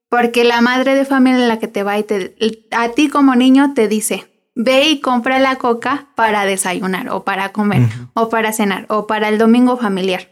Porque 0.10 0.44
la 0.44 0.60
madre 0.62 0.96
de 0.96 1.06
familia 1.06 1.48
la 1.48 1.60
que 1.60 1.68
te 1.68 1.84
va 1.84 1.98
y 2.00 2.04
te, 2.04 2.36
a 2.72 2.90
ti 2.90 3.10
como 3.10 3.36
niño 3.36 3.74
te 3.76 3.88
dice, 3.88 4.29
ve 4.62 4.90
y 4.90 5.00
compra 5.00 5.40
la 5.40 5.56
coca 5.56 6.08
para 6.16 6.44
desayunar 6.44 7.10
o 7.10 7.24
para 7.24 7.54
comer 7.54 7.88
o 8.14 8.28
para 8.28 8.52
cenar 8.52 8.86
o 8.90 9.08
para 9.08 9.30
el 9.30 9.38
domingo 9.38 9.78
familiar. 9.78 10.28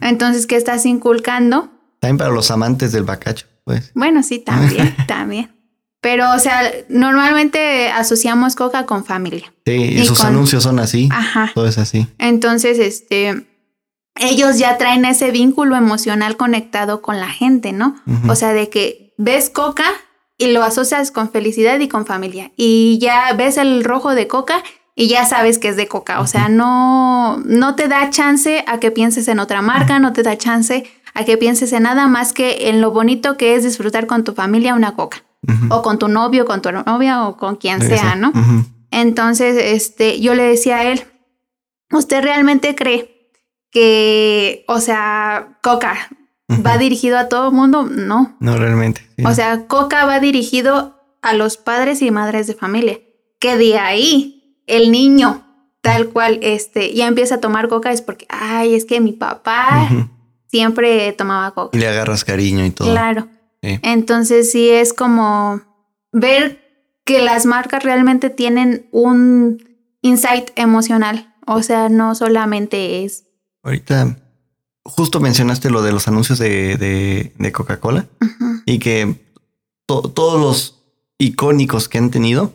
Entonces, 0.00 0.48
¿qué 0.48 0.56
estás 0.56 0.84
inculcando? 0.84 1.70
También 2.00 2.18
para 2.18 2.30
los 2.30 2.50
amantes 2.50 2.90
del 2.90 3.04
bacacho, 3.04 3.46
pues. 3.64 3.92
Bueno, 3.94 4.24
sí, 4.24 4.40
también, 4.40 4.96
también. 5.06 5.54
Pero, 6.00 6.34
o 6.34 6.38
sea, 6.40 6.72
normalmente 6.88 7.90
asociamos 7.90 8.56
coca 8.56 8.86
con 8.86 9.04
familia. 9.04 9.52
Sí, 9.64 9.72
y, 9.72 10.04
sus 10.04 10.24
anuncios 10.24 10.64
son 10.64 10.80
así. 10.80 11.08
Ajá. 11.12 11.52
Todo 11.54 11.68
es 11.68 11.78
así. 11.78 12.08
Entonces, 12.18 12.78
este, 12.80 13.46
ellos 14.16 14.58
ya 14.58 14.78
traen 14.78 15.04
ese 15.04 15.30
vínculo 15.30 15.76
emocional 15.76 16.36
conectado 16.36 17.02
con 17.02 17.20
la 17.20 17.28
gente, 17.28 17.72
¿no? 17.72 17.94
O 18.26 18.34
sea, 18.34 18.52
de 18.52 18.68
que 18.68 19.14
ves 19.16 19.48
coca 19.50 19.92
y 20.40 20.52
lo 20.52 20.62
asocias 20.64 21.10
con 21.10 21.30
felicidad 21.30 21.78
y 21.80 21.88
con 21.88 22.06
familia. 22.06 22.50
Y 22.56 22.98
ya 22.98 23.30
ves 23.34 23.58
el 23.58 23.84
rojo 23.84 24.14
de 24.14 24.26
coca 24.26 24.62
y 24.94 25.06
ya 25.06 25.26
sabes 25.26 25.58
que 25.58 25.68
es 25.68 25.76
de 25.76 25.86
coca. 25.86 26.20
O 26.20 26.26
sea, 26.26 26.48
no, 26.48 27.36
no 27.44 27.74
te 27.74 27.88
da 27.88 28.08
chance 28.08 28.64
a 28.66 28.80
que 28.80 28.90
pienses 28.90 29.28
en 29.28 29.38
otra 29.38 29.60
marca, 29.60 29.98
no 29.98 30.14
te 30.14 30.22
da 30.22 30.38
chance 30.38 30.90
a 31.12 31.24
que 31.24 31.36
pienses 31.36 31.74
en 31.74 31.82
nada 31.82 32.08
más 32.08 32.32
que 32.32 32.70
en 32.70 32.80
lo 32.80 32.90
bonito 32.90 33.36
que 33.36 33.54
es 33.54 33.64
disfrutar 33.64 34.06
con 34.06 34.24
tu 34.24 34.32
familia 34.32 34.74
una 34.74 34.94
coca. 34.94 35.22
o 35.68 35.82
con 35.82 35.98
tu 35.98 36.08
novio, 36.08 36.46
con 36.46 36.62
tu 36.62 36.70
novia 36.72 37.26
o 37.26 37.36
con 37.36 37.56
quien 37.56 37.80
sea, 37.82 38.14
¿no? 38.14 38.32
Entonces, 38.90 39.56
este, 39.58 40.20
yo 40.20 40.34
le 40.34 40.44
decía 40.44 40.78
a 40.78 40.84
él, 40.84 41.02
¿usted 41.92 42.22
realmente 42.22 42.74
cree 42.74 43.30
que, 43.70 44.64
o 44.68 44.80
sea, 44.80 45.58
Coca 45.62 46.08
va 46.66 46.78
dirigido 46.78 47.18
a 47.18 47.28
todo 47.28 47.48
el 47.48 47.54
mundo? 47.54 47.84
No. 47.84 48.36
No, 48.40 48.56
realmente. 48.56 49.06
O 49.24 49.32
sea, 49.32 49.66
Coca 49.66 50.04
va 50.04 50.20
dirigido 50.20 51.00
a 51.22 51.34
los 51.34 51.56
padres 51.56 52.02
y 52.02 52.10
madres 52.10 52.46
de 52.46 52.54
familia, 52.54 52.98
que 53.38 53.56
de 53.56 53.78
ahí 53.78 54.62
el 54.66 54.90
niño 54.90 55.44
tal 55.80 56.08
cual 56.08 56.38
este 56.42 56.92
ya 56.94 57.06
empieza 57.06 57.36
a 57.36 57.40
tomar 57.40 57.68
coca 57.68 57.90
es 57.92 58.02
porque 58.02 58.26
ay 58.28 58.74
es 58.74 58.84
que 58.84 59.00
mi 59.00 59.12
papá 59.12 59.88
siempre 60.46 61.12
tomaba 61.12 61.52
coca 61.52 61.76
y 61.76 61.80
le 61.80 61.88
agarras 61.88 62.24
cariño 62.24 62.64
y 62.64 62.70
todo 62.70 62.90
claro 62.90 63.28
entonces 63.62 64.50
sí 64.52 64.68
es 64.68 64.92
como 64.92 65.60
ver 66.12 66.60
que 67.04 67.22
las 67.22 67.46
marcas 67.46 67.82
realmente 67.82 68.30
tienen 68.30 68.88
un 68.92 69.62
insight 70.02 70.50
emocional 70.56 71.34
o 71.46 71.62
sea 71.62 71.88
no 71.88 72.14
solamente 72.14 73.04
es 73.04 73.24
ahorita 73.62 74.18
justo 74.96 75.20
mencionaste 75.20 75.70
lo 75.70 75.82
de 75.82 75.92
los 75.92 76.08
anuncios 76.08 76.38
de, 76.38 76.76
de, 77.36 77.52
Coca-Cola 77.52 78.06
y 78.66 78.78
que 78.78 79.16
todos 79.86 80.40
los 80.40 80.82
icónicos 81.18 81.88
que 81.88 81.98
han 81.98 82.10
tenido 82.10 82.52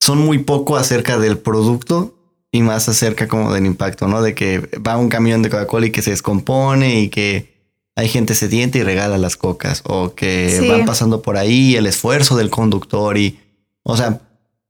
son 0.00 0.18
muy 0.18 0.38
poco 0.38 0.76
acerca 0.76 1.18
del 1.18 1.38
producto 1.38 2.14
y 2.50 2.62
más 2.62 2.88
acerca 2.88 3.28
como 3.28 3.52
del 3.52 3.66
impacto, 3.66 4.08
¿no? 4.08 4.22
De 4.22 4.34
que 4.34 4.60
va 4.86 4.96
un 4.96 5.08
camión 5.08 5.42
de 5.42 5.50
Coca-Cola 5.50 5.86
y 5.86 5.90
que 5.90 6.02
se 6.02 6.10
descompone 6.10 7.00
y 7.00 7.08
que 7.08 7.58
hay 7.94 8.08
gente 8.08 8.34
sedienta 8.34 8.78
y 8.78 8.84
regala 8.84 9.18
las 9.18 9.36
cocas 9.36 9.82
o 9.84 10.14
que 10.14 10.64
van 10.68 10.84
pasando 10.84 11.20
por 11.20 11.36
ahí 11.36 11.74
el 11.74 11.86
esfuerzo 11.86 12.36
del 12.36 12.48
conductor 12.48 13.18
y, 13.18 13.40
o 13.82 13.96
sea, 13.96 14.20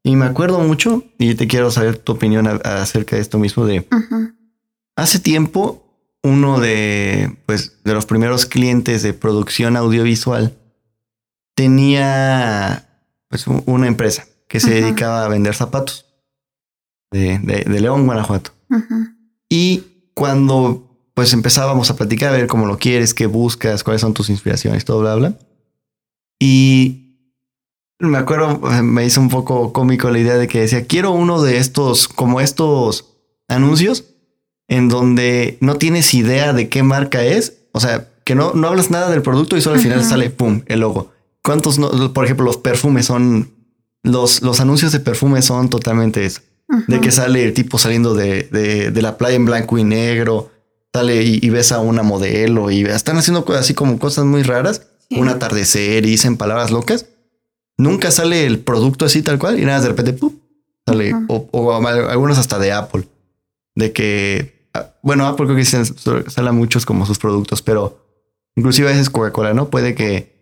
y 0.03 0.17
me 0.17 0.25
acuerdo 0.25 0.61
mucho 0.61 1.05
y 1.19 1.35
te 1.35 1.47
quiero 1.47 1.71
saber 1.71 1.99
tu 1.99 2.13
opinión 2.13 2.47
acerca 2.65 3.17
de 3.17 3.23
esto 3.23 3.39
mismo 3.39 3.67
de 3.67 3.87
hace 4.97 5.19
tiempo 5.19 5.88
uno 6.23 6.61
de 6.61 7.37
pues 7.47 7.83
de 7.85 7.95
los 7.95 8.07
primeros 8.07 8.47
clientes 8.47 9.03
de 9.03 9.15
producción 9.15 9.77
audiovisual 9.77 10.57
tenía 11.55 12.89
pues 13.29 13.47
una 13.47 13.87
empresa 13.87 14.27
que 14.49 14.61
se 14.61 14.71
dedicaba 14.71 15.25
a 15.25 15.29
vender 15.29 15.55
zapatos 15.55 16.07
de, 17.11 17.39
de, 17.39 17.81
León, 17.81 18.07
Guanajuato. 18.07 18.53
Y 19.49 20.11
cuando 20.15 20.89
pues 21.15 21.33
empezábamos 21.33 21.91
a 21.91 21.97
platicar, 21.97 22.33
a 22.33 22.37
ver 22.37 22.47
cómo 22.47 22.67
lo 22.67 22.79
quieres, 22.79 23.13
qué 23.13 23.27
buscas, 23.27 23.83
cuáles 23.83 24.01
son 24.01 24.15
tus 24.15 24.31
inspiraciones, 24.31 24.85
todo 24.85 25.01
bla, 25.01 25.17
bla. 25.17 25.39
Y 26.39 27.09
me 27.99 28.19
acuerdo, 28.19 28.61
me 28.83 29.05
hizo 29.05 29.21
un 29.21 29.29
poco 29.29 29.73
cómico 29.73 30.11
la 30.11 30.21
idea 30.21 30.37
de 30.37 30.47
que 30.47 30.61
decía, 30.61 30.87
quiero 30.87 31.11
uno 31.11 31.43
de 31.43 31.59
estos, 31.59 32.07
como 32.09 32.41
estos 32.41 33.17
anuncios, 33.49 34.05
en 34.69 34.89
donde 34.89 35.59
no 35.61 35.77
tienes 35.77 36.15
idea 36.15 36.53
de 36.53 36.69
qué 36.69 36.83
marca 36.83 37.25
es, 37.25 37.59
o 37.73 37.81
sea, 37.81 38.09
que 38.25 38.35
no, 38.35 38.53
no 38.55 38.69
hablas 38.69 38.91
nada 38.91 39.11
del 39.11 39.23
producto 39.23 39.57
y 39.57 39.61
solo 39.61 39.77
al 39.77 39.83
final 39.83 40.05
sale, 40.05 40.31
¡pum!, 40.31 40.63
el 40.67 40.81
logo. 40.81 41.11
¿Cuántos, 41.43 41.79
por 42.13 42.25
ejemplo, 42.25 42.45
los 42.45 42.59
perfumes 42.59 43.07
son, 43.07 43.55
los, 44.03 44.43
los 44.43 44.61
anuncios 44.61 44.93
de 44.93 45.01
perfumes 45.01 45.47
son 45.47 45.71
totalmente 45.71 46.25
eso 46.25 46.43
de 46.87 47.01
que 47.01 47.11
sale 47.11 47.45
el 47.45 47.55
tipo 47.55 47.79
saliendo 47.79 48.15
de, 48.15 48.43
de, 48.93 49.03
la 49.03 49.17
playa 49.17 49.37
en 49.37 49.47
blanco 49.47 49.79
y 49.79 49.85
negro, 49.85 50.51
sale 50.93 51.23
y, 51.23 51.49
ves 51.51 51.73
a 51.73 51.81
una 51.81 52.03
modelo 52.03 52.71
y 52.71 52.83
están 52.83 53.17
haciendo 53.17 53.45
cosas 53.45 53.63
así 53.63 53.75
como 53.75 53.99
cosas 53.99 54.27
muy 54.27 54.43
raras, 54.43 54.89
un 55.11 55.29
atardecer 55.29 56.05
y 56.05 56.11
dicen 56.11 56.37
palabras 56.37 56.71
locas. 56.71 57.07
Nunca 57.79 58.11
sale 58.11 58.45
el 58.45 58.59
producto 58.59 59.07
así 59.07 59.23
tal 59.23 59.39
cual 59.39 59.59
y 59.59 59.65
nada, 59.65 59.81
de 59.81 59.89
repente 59.89 60.19
sale, 60.87 61.15
o, 61.29 61.75
algunos 61.87 62.39
hasta 62.39 62.59
de 62.59 62.73
Apple, 62.73 63.09
de 63.75 63.93
que, 63.93 64.58
bueno, 65.03 65.27
Apple 65.27 65.47
creo 65.47 65.57
que 65.57 65.65
sale 66.31 66.53
muchos 66.53 66.87
como 66.87 67.07
sus 67.07 67.19
productos, 67.19 67.63
pero 67.63 68.05
inclusive 68.57 68.89
a 68.89 68.93
veces 68.93 69.11
Coca-Cola, 69.11 69.55
¿no? 69.55 69.71
Puede 69.71 69.95
que, 69.95 70.33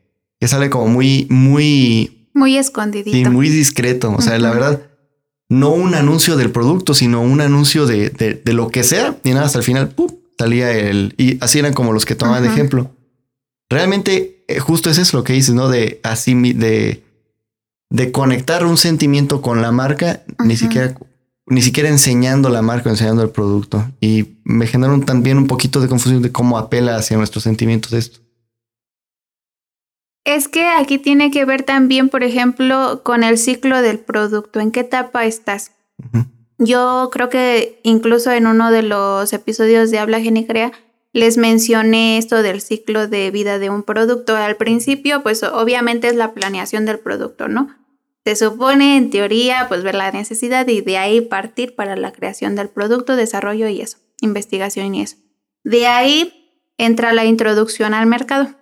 que 0.40 0.48
sale 0.48 0.70
como 0.70 0.88
muy, 0.88 1.26
muy... 1.30 2.30
Muy 2.34 2.56
escondidito. 2.56 3.16
Y 3.16 3.24
muy 3.24 3.48
discreto. 3.48 4.12
O 4.12 4.20
sea, 4.20 4.38
la 4.38 4.50
verdad, 4.50 4.82
no 5.48 5.70
un 5.70 5.94
anuncio 5.94 6.36
del 6.36 6.50
producto, 6.50 6.94
sino 6.94 7.22
un 7.22 7.40
anuncio 7.40 7.86
de, 7.86 8.10
de, 8.10 8.52
lo 8.52 8.68
que 8.68 8.84
sea. 8.84 9.16
Y 9.24 9.30
nada, 9.30 9.46
hasta 9.46 9.58
el 9.58 9.64
final, 9.64 9.88
¡pum! 9.88 10.08
salía 10.38 10.70
el... 10.70 11.14
Y 11.16 11.42
así 11.42 11.58
eran 11.58 11.72
como 11.72 11.92
los 11.92 12.04
que 12.04 12.14
tomaban 12.14 12.42
de 12.42 12.48
ejemplo. 12.48 12.90
Realmente, 13.70 14.44
eh, 14.48 14.58
justo 14.58 14.90
eso 14.90 15.00
es 15.00 15.12
lo 15.14 15.24
que 15.24 15.32
dices, 15.32 15.54
¿no? 15.54 15.68
De 15.68 16.00
así, 16.02 16.34
de, 16.52 17.02
de 17.90 18.12
conectar 18.12 18.64
un 18.66 18.76
sentimiento 18.76 19.40
con 19.40 19.62
la 19.62 19.72
marca, 19.72 20.22
ni 20.44 20.56
siquiera 20.56 20.94
ni 21.46 21.62
siquiera 21.62 21.88
enseñando 21.88 22.48
la 22.48 22.62
marca, 22.62 22.90
enseñando 22.90 23.22
el 23.22 23.30
producto. 23.30 23.84
Y 24.00 24.38
me 24.44 24.66
generaron 24.66 25.04
también 25.04 25.38
un 25.38 25.46
poquito 25.46 25.80
de 25.80 25.88
confusión 25.88 26.22
de 26.22 26.32
cómo 26.32 26.58
apela 26.58 26.96
hacia 26.96 27.16
nuestros 27.16 27.44
sentimientos 27.44 27.92
esto. 27.92 28.20
Es 30.24 30.48
que 30.48 30.66
aquí 30.66 30.98
tiene 30.98 31.30
que 31.30 31.44
ver 31.44 31.62
también, 31.62 32.08
por 32.08 32.24
ejemplo, 32.24 33.02
con 33.04 33.22
el 33.22 33.38
ciclo 33.38 33.80
del 33.80 34.00
producto. 34.00 34.58
¿En 34.58 34.72
qué 34.72 34.80
etapa 34.80 35.24
estás? 35.24 35.70
Yo 36.58 37.10
creo 37.12 37.28
que 37.28 37.80
incluso 37.84 38.32
en 38.32 38.48
uno 38.48 38.72
de 38.72 38.82
los 38.82 39.32
episodios 39.32 39.92
de 39.92 40.00
Habla 40.00 40.20
Genicrea 40.20 40.72
les 41.12 41.38
mencioné 41.38 42.18
esto 42.18 42.42
del 42.42 42.60
ciclo 42.60 43.06
de 43.06 43.30
vida 43.30 43.60
de 43.60 43.70
un 43.70 43.84
producto. 43.84 44.34
Al 44.36 44.56
principio, 44.56 45.22
pues 45.22 45.44
obviamente 45.44 46.08
es 46.08 46.16
la 46.16 46.34
planeación 46.34 46.86
del 46.86 46.98
producto, 46.98 47.46
¿no? 47.46 47.70
Se 48.26 48.36
supone, 48.36 48.98
en 48.98 49.08
teoría, 49.08 49.66
pues 49.68 49.82
ver 49.82 49.94
la 49.94 50.10
necesidad 50.10 50.68
y 50.68 50.82
de 50.82 50.98
ahí 50.98 51.22
partir 51.22 51.74
para 51.74 51.96
la 51.96 52.12
creación 52.12 52.56
del 52.56 52.68
producto, 52.68 53.16
desarrollo 53.16 53.68
y 53.68 53.80
eso, 53.80 53.98
investigación 54.20 54.94
y 54.94 55.02
eso. 55.02 55.16
De 55.64 55.86
ahí 55.86 56.52
entra 56.76 57.14
la 57.14 57.24
introducción 57.24 57.94
al 57.94 58.06
mercado 58.06 58.54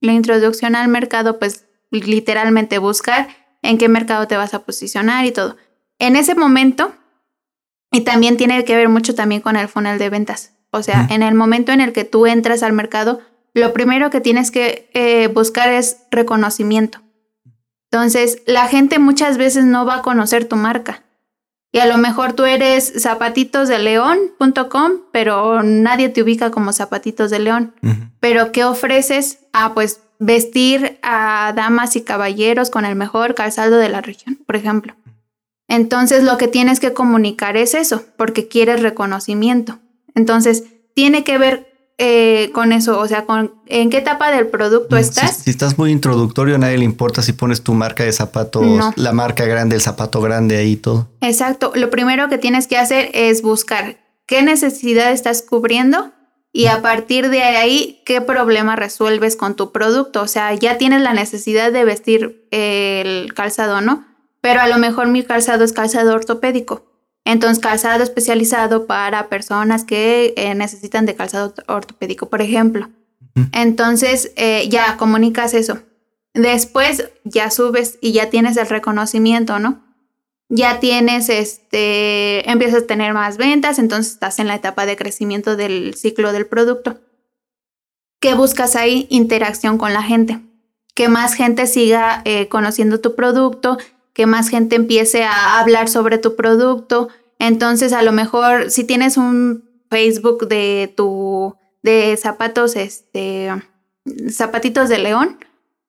la 0.00 0.12
introducción 0.12 0.76
al 0.76 0.88
mercado, 0.88 1.38
pues 1.38 1.66
literalmente 1.90 2.78
buscar 2.78 3.28
en 3.62 3.78
qué 3.78 3.88
mercado 3.88 4.26
te 4.28 4.36
vas 4.36 4.54
a 4.54 4.64
posicionar 4.64 5.24
y 5.24 5.32
todo. 5.32 5.56
En 5.98 6.16
ese 6.16 6.34
momento, 6.34 6.92
y 7.90 8.02
también 8.02 8.36
tiene 8.36 8.64
que 8.64 8.76
ver 8.76 8.88
mucho 8.88 9.14
también 9.14 9.40
con 9.40 9.56
el 9.56 9.68
funnel 9.68 9.98
de 9.98 10.10
ventas. 10.10 10.52
O 10.70 10.82
sea, 10.82 11.06
en 11.10 11.22
el 11.22 11.34
momento 11.34 11.72
en 11.72 11.80
el 11.80 11.92
que 11.92 12.04
tú 12.04 12.26
entras 12.26 12.62
al 12.62 12.74
mercado, 12.74 13.20
lo 13.54 13.72
primero 13.72 14.10
que 14.10 14.20
tienes 14.20 14.50
que 14.50 14.90
eh, 14.92 15.28
buscar 15.28 15.72
es 15.72 16.02
reconocimiento. 16.10 17.00
Entonces, 17.90 18.42
la 18.46 18.68
gente 18.68 18.98
muchas 18.98 19.38
veces 19.38 19.64
no 19.64 19.86
va 19.86 19.96
a 19.96 20.02
conocer 20.02 20.46
tu 20.46 20.56
marca. 20.56 21.02
Y 21.72 21.78
a 21.80 21.86
lo 21.86 21.98
mejor 21.98 22.32
tú 22.32 22.44
eres 22.44 22.92
zapatitosdeleón.com, 22.98 24.92
pero 25.12 25.62
nadie 25.62 26.08
te 26.08 26.22
ubica 26.22 26.50
como 26.50 26.72
zapatitos 26.72 27.30
de 27.30 27.38
león. 27.40 27.74
Pero 28.20 28.52
¿qué 28.52 28.64
ofreces? 28.64 29.40
Ah, 29.52 29.72
pues 29.74 30.00
vestir 30.18 30.98
a 31.02 31.52
damas 31.54 31.94
y 31.96 32.02
caballeros 32.02 32.70
con 32.70 32.84
el 32.84 32.96
mejor 32.96 33.34
calzado 33.34 33.76
de 33.76 33.88
la 33.88 34.00
región, 34.00 34.38
por 34.46 34.56
ejemplo. 34.56 34.96
Entonces 35.68 36.24
lo 36.24 36.38
que 36.38 36.48
tienes 36.48 36.80
que 36.80 36.94
comunicar 36.94 37.56
es 37.58 37.74
eso, 37.74 38.02
porque 38.16 38.48
quieres 38.48 38.80
reconocimiento. 38.82 39.78
Entonces, 40.14 40.64
tiene 40.94 41.22
que 41.22 41.36
ver 41.38 41.77
eh, 41.98 42.50
con 42.52 42.72
eso? 42.72 42.98
O 42.98 43.08
sea, 43.08 43.26
con, 43.26 43.54
¿en 43.66 43.90
qué 43.90 43.98
etapa 43.98 44.30
del 44.30 44.46
producto 44.46 44.96
mm, 44.96 45.00
estás? 45.00 45.36
Si, 45.38 45.50
estás 45.50 45.76
muy 45.76 45.90
introductorio, 45.90 46.54
a 46.54 46.58
nadie 46.58 46.78
le 46.78 46.84
importa 46.84 47.22
si 47.22 47.32
pones 47.32 47.62
tu 47.62 47.74
marca 47.74 48.04
de 48.04 48.12
zapatos, 48.12 48.64
la 48.96 49.12
marca 49.12 49.44
grande, 49.44 49.74
el 49.74 49.82
zapato 49.82 50.20
grande 50.20 50.56
ahí 50.56 50.76
todo. 50.76 51.08
Exacto. 51.20 51.72
Lo 51.74 51.90
primero 51.90 52.28
que 52.28 52.38
tienes 52.38 52.68
que 52.68 52.78
hacer 52.78 53.10
es 53.14 53.42
buscar 53.42 53.98
qué 54.26 54.42
necesidad 54.42 55.10
estás 55.10 55.42
cubriendo 55.42 56.12
y 56.52 56.66
a 56.66 56.82
partir 56.82 57.30
de 57.30 57.42
ahí, 57.42 58.00
¿qué 58.06 58.20
problema 58.20 58.74
resuelves 58.76 59.36
con 59.36 59.54
tu 59.54 59.72
producto? 59.72 60.22
O 60.22 60.28
sea, 60.28 60.54
ya 60.54 60.78
tienes 60.78 61.02
la 61.02 61.12
necesidad 61.12 61.72
de 61.72 61.84
vestir 61.84 62.46
el 62.50 63.34
calzado, 63.34 63.80
¿no? 63.80 64.06
Pero 64.40 64.60
a 64.60 64.68
lo 64.68 64.78
mejor 64.78 65.08
mi 65.08 65.24
calzado 65.24 65.64
es 65.64 65.72
calzado 65.72 66.14
ortopédico. 66.14 66.84
Entonces, 67.28 67.62
calzado 67.62 68.02
especializado 68.02 68.86
para 68.86 69.28
personas 69.28 69.84
que 69.84 70.32
eh, 70.38 70.54
necesitan 70.54 71.04
de 71.04 71.14
calzado 71.14 71.52
ortopédico, 71.66 72.30
por 72.30 72.40
ejemplo. 72.40 72.88
Entonces, 73.52 74.32
eh, 74.36 74.66
ya 74.70 74.96
comunicas 74.96 75.52
eso. 75.52 75.78
Después 76.32 77.10
ya 77.24 77.50
subes 77.50 77.98
y 78.00 78.12
ya 78.12 78.30
tienes 78.30 78.56
el 78.56 78.66
reconocimiento, 78.66 79.58
¿no? 79.58 79.84
Ya 80.48 80.80
tienes, 80.80 81.28
este, 81.28 82.50
empiezas 82.50 82.84
a 82.84 82.86
tener 82.86 83.12
más 83.12 83.36
ventas, 83.36 83.78
entonces 83.78 84.14
estás 84.14 84.38
en 84.38 84.46
la 84.46 84.54
etapa 84.54 84.86
de 84.86 84.96
crecimiento 84.96 85.54
del 85.54 85.94
ciclo 85.96 86.32
del 86.32 86.46
producto. 86.46 86.98
¿Qué 88.20 88.32
buscas 88.32 88.74
ahí? 88.74 89.06
Interacción 89.10 89.76
con 89.76 89.92
la 89.92 90.02
gente. 90.02 90.40
Que 90.94 91.08
más 91.08 91.34
gente 91.34 91.66
siga 91.66 92.22
eh, 92.24 92.48
conociendo 92.48 93.00
tu 93.00 93.14
producto, 93.14 93.76
que 94.14 94.26
más 94.26 94.48
gente 94.48 94.74
empiece 94.74 95.22
a 95.22 95.60
hablar 95.60 95.88
sobre 95.88 96.18
tu 96.18 96.34
producto. 96.34 97.08
Entonces, 97.38 97.92
a 97.92 98.02
lo 98.02 98.12
mejor 98.12 98.70
si 98.70 98.84
tienes 98.84 99.16
un 99.16 99.64
Facebook 99.90 100.48
de 100.48 100.92
tu 100.96 101.54
de 101.82 102.16
zapatos 102.16 102.76
este 102.76 103.50
zapatitos 104.30 104.88
de 104.88 104.98
león, 104.98 105.38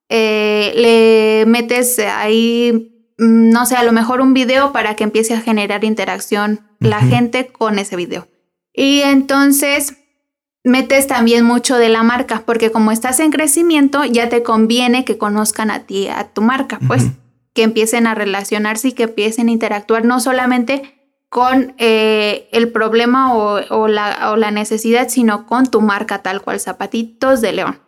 eh, 0.10 0.74
le 0.76 1.50
metes 1.50 2.00
ahí, 2.00 3.14
mm, 3.18 3.50
no 3.50 3.66
sé, 3.66 3.76
a 3.76 3.84
lo 3.84 3.92
mejor 3.92 4.22
un 4.22 4.34
video 4.34 4.72
para 4.72 4.96
que 4.96 5.04
empiece 5.04 5.34
a 5.34 5.42
generar 5.42 5.84
interacción 5.84 6.62
la 6.80 7.02
gente 7.02 7.48
con 7.48 7.80
ese 7.80 7.96
video. 7.96 8.28
Y 8.74 9.02
entonces 9.02 9.98
metes 10.64 11.08
también 11.08 11.46
mucho 11.46 11.78
de 11.78 11.90
la 11.90 12.04
marca, 12.04 12.44
porque 12.46 12.72
como 12.72 12.92
estás 12.92 13.20
en 13.20 13.32
crecimiento, 13.32 14.06
ya 14.06 14.30
te 14.30 14.44
conviene 14.44 15.06
que 15.06 15.18
conozcan 15.18 15.72
a 15.72 15.82
ti, 15.82 16.08
a 16.08 16.26
tu 16.26 16.42
marca, 16.42 16.80
pues, 16.88 17.08
que 17.54 17.64
empiecen 17.64 18.08
a 18.08 18.16
relacionarse 18.16 18.90
y 18.90 18.92
que 18.94 19.04
empiecen 19.04 19.48
a 19.48 19.52
interactuar 19.52 20.06
no 20.06 20.20
solamente 20.20 20.99
con 21.30 21.76
eh, 21.78 22.50
el 22.52 22.72
problema 22.72 23.36
o, 23.36 23.88
la, 23.88 24.32
o, 24.32 24.36
la, 24.36 24.52
necesidad, 24.52 25.10
sino 25.10 25.46
con 25.46 25.68
tu 25.68 25.80
marca 25.80 26.24
tal 26.24 26.42
cual, 26.42 26.60
Zapatitos 26.60 27.40
de 27.42 27.54
León. 27.54 27.80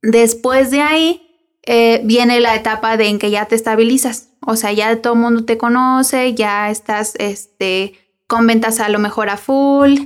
Después 0.00 0.70
de 0.70 0.80
ahí 0.80 1.56
eh, 1.66 2.00
viene 2.04 2.40
la 2.40 2.54
etapa 2.54 2.96
de 2.96 3.08
en 3.08 3.18
que 3.18 3.32
ya 3.32 3.46
te 3.46 3.56
estabilizas, 3.56 4.30
o 4.46 4.54
sea, 4.54 4.72
ya 4.72 5.02
todo 5.02 5.14
el 5.14 5.18
mundo 5.18 5.44
te 5.44 5.58
conoce, 5.58 6.34
ya 6.34 6.70
estás 6.70 7.14
este, 7.18 7.94
con 8.28 8.46
ventas 8.46 8.78
a 8.78 8.88
lo 8.88 9.00
mejor 9.00 9.28
a 9.28 9.36
full, 9.36 9.98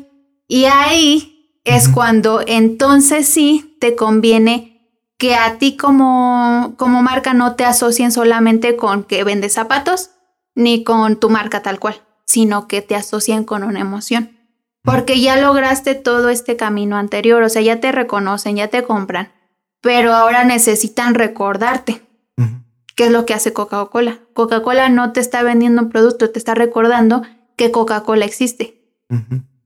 y 0.49 0.65
ahí 0.65 1.61
es 1.65 1.89
cuando 1.89 2.41
entonces 2.47 3.29
sí 3.29 3.77
te 3.81 3.95
conviene 3.95 4.89
que 5.19 5.35
a 5.35 5.59
ti 5.59 5.77
como, 5.77 6.75
como 6.79 7.03
marca 7.03 7.35
no 7.35 7.55
te 7.55 7.67
asocien 7.67 8.11
solamente 8.11 8.77
con 8.77 9.05
que 9.05 9.23
vendes 9.25 9.53
zapatos, 9.53 10.13
ni 10.55 10.83
con 10.83 11.21
tu 11.21 11.29
marca 11.29 11.61
tal 11.61 11.79
cual 11.79 12.01
sino 12.31 12.69
que 12.69 12.81
te 12.81 12.95
asocian 12.95 13.43
con 13.43 13.65
una 13.65 13.81
emoción. 13.81 14.31
Porque 14.85 15.21
ya 15.21 15.37
lograste 15.37 15.97
todo 15.97 16.29
este 16.29 16.57
camino 16.57 16.97
anterior, 16.97 17.43
o 17.43 17.49
sea, 17.49 17.61
ya 17.61 17.81
te 17.81 17.91
reconocen, 17.91 18.55
ya 18.55 18.69
te 18.69 18.85
compran, 18.85 19.33
pero 19.81 20.15
ahora 20.15 20.45
necesitan 20.45 21.15
recordarte. 21.15 22.03
¿Qué 22.95 23.07
es 23.07 23.11
lo 23.11 23.27
que 23.27 23.35
hace 23.35 23.53
Coca-Cola? 23.53 24.21
Coca-Cola 24.35 24.89
no 24.91 25.13
te 25.13 25.21
está 25.21 25.43
vendiendo 25.43 25.83
un 25.83 25.91
producto, 25.91 26.31
te 26.31 26.39
está 26.39 26.55
recordando 26.55 27.23
que 27.57 27.73
Coca-Cola 27.73 28.27
existe. 28.27 28.95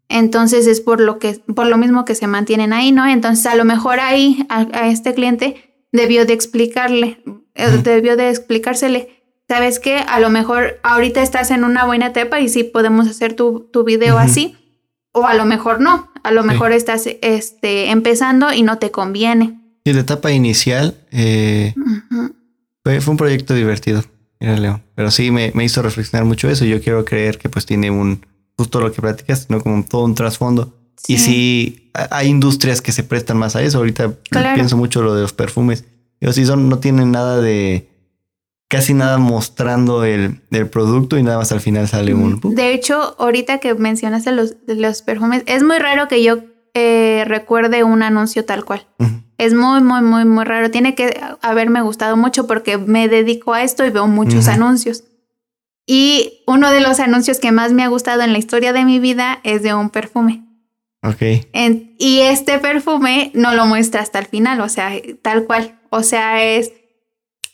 Entonces 0.09 0.66
es 0.66 0.81
por 0.81 1.00
lo 1.00 1.18
que, 1.18 1.40
por 1.55 1.66
lo 1.66 1.77
mismo 1.77 2.05
que 2.05 2.14
se 2.14 2.27
mantienen 2.27 2.72
ahí, 2.72 2.92
¿no? 2.92 3.07
Entonces 3.07 3.44
a 3.46 3.57
lo 3.57 3.64
mejor 3.64 4.00
ahí 4.00 4.46
a, 4.48 4.88
este 4.88 5.12
cliente 5.12 5.87
debió 5.92 6.24
de 6.24 6.33
explicarle, 6.33 7.22
eh, 7.55 7.81
debió 7.83 8.16
de 8.16 8.31
explicársele 8.31 9.13
¿sabes 9.48 9.78
qué? 9.78 9.98
A 9.98 10.20
lo 10.20 10.30
mejor 10.30 10.80
ahorita 10.83 11.22
estás 11.22 11.50
en 11.50 11.64
una 11.64 11.85
buena 11.85 12.09
etapa 12.09 12.40
y 12.40 12.48
sí 12.48 12.64
podemos 12.64 13.09
hacer 13.09 13.35
tu, 13.35 13.68
tu 13.72 13.85
video 13.85 14.18
así, 14.18 14.57
o 15.12 15.26
a 15.26 15.35
lo 15.35 15.44
mejor 15.44 15.80
no, 15.80 16.11
a 16.22 16.30
lo 16.33 16.42
mejor 16.44 16.72
estás 16.72 17.07
este, 17.07 17.90
empezando 17.90 18.52
y 18.52 18.62
no 18.62 18.78
te 18.78 18.90
conviene. 18.90 19.61
Y 19.85 19.92
la 19.92 20.00
etapa 20.00 20.33
inicial 20.33 20.96
eh, 21.11 21.74
fue, 22.83 22.98
un 23.07 23.16
proyecto 23.16 23.54
divertido, 23.54 24.02
mira 24.40 24.57
Leo, 24.57 24.80
pero 24.94 25.11
sí 25.11 25.30
me, 25.30 25.52
me, 25.54 25.64
hizo 25.64 25.83
reflexionar 25.83 26.24
mucho 26.24 26.48
eso. 26.48 26.64
Yo 26.64 26.80
quiero 26.80 27.04
creer 27.04 27.38
que 27.38 27.48
pues 27.48 27.66
tiene 27.66 27.90
un, 27.90 28.24
justo 28.57 28.80
lo 28.80 28.92
que 28.92 29.02
platicas, 29.02 29.50
¿no? 29.50 29.61
Como 29.61 29.85
todo 29.85 30.04
un 30.04 30.14
trasfondo. 30.14 30.74
Y 31.07 31.18
sí, 31.18 31.90
hay 31.92 32.28
industrias 32.28 32.80
que 32.80 32.92
se 32.92 33.02
prestan 33.02 33.37
más 33.37 33.57
a 33.57 33.62
eso. 33.62 33.78
Ahorita 33.78 34.14
pienso 34.54 34.76
mucho 34.76 35.02
lo 35.02 35.14
de 35.14 35.22
los 35.22 35.33
perfumes. 35.33 35.85
Pero 36.18 36.33
sí 36.33 36.46
son, 36.46 36.68
no 36.68 36.78
tienen 36.78 37.11
nada 37.11 37.42
de 37.42 37.93
casi 38.74 38.92
nada 38.92 39.18
mostrando 39.18 40.04
el, 40.04 40.40
producto 40.70 41.16
y 41.16 41.22
nada 41.22 41.38
más 41.38 41.52
al 41.52 41.60
final 41.60 41.87
sale 41.87 42.12
un... 42.12 42.40
De 42.42 42.72
hecho, 42.72 43.14
ahorita 43.18 43.58
que 43.58 43.74
mencionaste 43.74 44.32
los, 44.32 44.56
los 44.66 45.02
perfumes, 45.02 45.44
es 45.46 45.62
muy 45.62 45.78
raro 45.78 46.08
que 46.08 46.22
yo 46.24 46.38
eh, 46.74 47.24
recuerde 47.26 47.84
un 47.84 48.02
anuncio 48.02 48.44
tal 48.44 48.64
cual. 48.64 48.87
Es 49.38 49.54
muy, 49.54 49.80
muy, 49.80 50.02
muy, 50.02 50.24
muy 50.24 50.44
raro. 50.44 50.70
Tiene 50.70 50.96
que 50.96 51.20
haberme 51.40 51.82
gustado 51.82 52.16
mucho 52.16 52.48
porque 52.48 52.78
me 52.78 53.08
dedico 53.08 53.52
a 53.52 53.62
esto 53.62 53.84
y 53.84 53.90
veo 53.90 54.08
muchos 54.08 54.48
anuncios. 54.48 55.04
Y 55.87 56.42
uno 56.46 56.70
de 56.72 56.80
los 56.80 56.98
anuncios 56.98 57.38
que 57.38 57.52
más 57.52 57.72
me 57.72 57.84
ha 57.84 57.88
gustado 57.88 58.22
en 58.22 58.32
la 58.32 58.38
historia 58.38 58.72
de 58.72 58.84
mi 58.84 58.98
vida 58.98 59.40
es 59.44 59.62
de 59.62 59.74
un 59.74 59.90
perfume. 59.90 60.42
Ok. 61.02 61.20
y 61.98 62.20
este 62.20 62.58
perfume 62.58 63.30
no 63.34 63.54
lo 63.54 63.66
muestra 63.66 64.00
hasta 64.00 64.18
el 64.18 64.26
final, 64.26 64.60
o 64.62 64.68
sea, 64.70 64.90
tal 65.20 65.44
cual. 65.44 65.78
O 65.90 66.02
sea, 66.02 66.42
es 66.42 66.72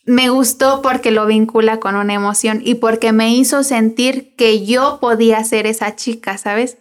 me 0.05 0.29
gustó 0.31 0.83
porque 0.83 1.11
lo 1.11 1.27
vincula 1.27 1.79
con 1.79 1.95
una 1.97 2.15
emoción 2.15 2.63
y 2.65 2.75
porque 2.75 3.13
me 3.13 3.35
hizo 3.35 3.63
sentir 3.63 4.35
que 4.37 4.65
yo 4.65 4.99
podía 5.01 5.43
ser 5.45 5.67
esa 5.67 5.95
chica, 5.97 6.39
¿sabes? 6.39 6.79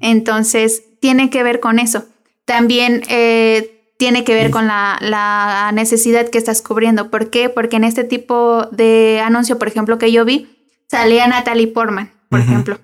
Entonces, 0.00 0.82
tiene 1.00 1.30
que 1.30 1.42
ver 1.42 1.60
con 1.60 1.78
eso. 1.78 2.06
También 2.44 3.02
eh, 3.08 3.94
tiene 3.98 4.24
que 4.24 4.34
ver 4.34 4.50
con 4.50 4.66
la, 4.66 5.70
necesidad 5.74 6.28
que 6.28 6.38
estás 6.38 6.60
cubriendo. 6.60 7.10
¿Por 7.10 7.30
qué? 7.30 7.48
Porque 7.48 7.76
en 7.76 7.84
este 7.84 8.04
tipo 8.04 8.66
de 8.72 9.20
anuncio, 9.24 9.58
por 9.58 9.68
ejemplo, 9.68 9.98
que 9.98 10.10
yo 10.10 10.24
vi, 10.24 10.66
salía 10.90 11.28
Natalie 11.28 11.68
Portman, 11.68 12.10
por 12.28 12.40
ejemplo, 12.40 12.80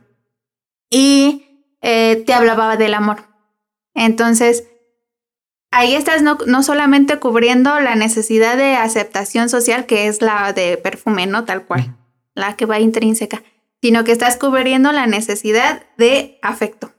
y 0.90 1.44
eh, 1.82 2.22
te 2.24 2.32
hablaba 2.34 2.76
del 2.76 2.94
amor. 2.94 3.24
Entonces, 3.94 4.64
ahí 5.70 5.94
estás 5.94 6.22
no, 6.22 6.38
no, 6.46 6.62
solamente 6.62 7.18
cubriendo 7.18 7.78
la 7.80 7.94
necesidad 7.94 8.56
de 8.56 8.76
aceptación 8.76 9.48
social, 9.48 9.86
que 9.86 10.08
es 10.08 10.22
la 10.22 10.52
de 10.52 10.76
perfume, 10.76 11.26
¿no? 11.26 11.44
Tal 11.44 11.64
cual, 11.64 11.96
la 12.34 12.56
que 12.56 12.66
va 12.66 12.80
intrínseca, 12.80 13.42
sino 13.82 14.04
que 14.04 14.12
estás 14.12 14.36
cubriendo 14.36 14.92
la 14.92 15.06
necesidad 15.06 15.82
de 15.96 16.38
afecto. 16.42 16.92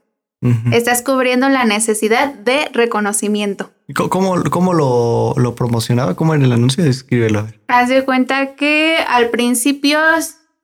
Estás 0.72 1.02
cubriendo 1.02 1.50
la 1.50 1.66
necesidad 1.66 2.32
de 2.32 2.70
reconocimiento. 2.72 3.72
¿Cómo, 3.94 4.42
cómo 4.44 4.72
lo, 4.72 5.34
lo, 5.36 5.54
promocionaba? 5.54 6.16
¿Cómo 6.16 6.34
en 6.34 6.42
el 6.42 6.52
anuncio? 6.52 6.82
Descríbelo. 6.82 7.46
Haz 7.68 7.90
de 7.90 8.06
cuenta 8.06 8.54
que 8.54 8.96
al 9.06 9.28
principio 9.28 9.98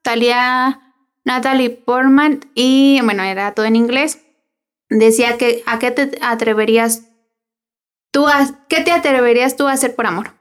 salía 0.03 0.81
Natalie 1.27 1.69
Portman 1.69 2.41
y, 2.55 3.01
bueno, 3.05 3.23
era 3.23 3.53
todo 3.53 3.67
en 3.67 3.77
inglés. 3.77 4.21
Decía 4.89 5.37
que 5.37 5.63
a 5.67 5.79
qué 5.79 5.91
te 5.91 6.19
atreverías 6.23 7.03
¿qué 8.69 8.81
te 8.81 8.93
atreverías 8.93 9.57
tú 9.57 9.67
a 9.67 9.73
hacer 9.73 9.95
por 9.95 10.07
amor? 10.07 10.33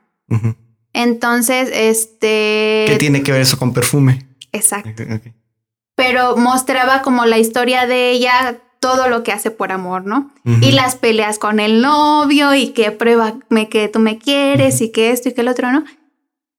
Entonces, 0.93 1.69
este... 1.73 2.85
¿Qué 2.87 2.95
tiene 2.97 3.21
que 3.21 3.31
ver 3.31 3.41
eso 3.41 3.57
con 3.57 3.73
perfume? 3.73 4.27
Exacto. 4.51 5.03
Pero 5.95 6.37
mostraba 6.37 7.01
como 7.01 7.25
la 7.25 7.37
historia 7.37 7.85
de 7.85 8.11
ella, 8.11 8.59
todo 8.79 9.09
lo 9.09 9.23
que 9.23 9.31
hace 9.31 9.51
por 9.51 9.71
amor, 9.71 10.05
¿no? 10.05 10.31
Y 10.61 10.71
las 10.71 10.95
peleas 10.95 11.39
con 11.39 11.59
el 11.59 11.81
novio 11.81 12.53
y 12.53 12.69
que 12.69 12.91
pruébame 12.91 13.67
que 13.69 13.87
tú 13.87 13.99
me 13.99 14.19
quieres 14.19 14.79
y 14.81 14.91
que 14.91 15.11
esto 15.11 15.29
y 15.29 15.33
que 15.33 15.41
el 15.41 15.47
otro, 15.47 15.71
¿no? 15.71 15.83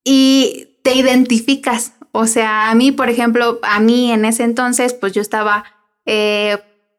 Y 0.03 0.77
te 0.83 0.95
identificas. 0.95 1.93
O 2.11 2.27
sea, 2.27 2.69
a 2.69 2.75
mí, 2.75 2.91
por 2.91 3.09
ejemplo, 3.09 3.59
a 3.63 3.79
mí 3.79 4.11
en 4.11 4.25
ese 4.25 4.43
entonces, 4.43 4.93
pues 4.93 5.13
yo 5.13 5.21
estaba 5.21 5.63
eh, 6.05 6.57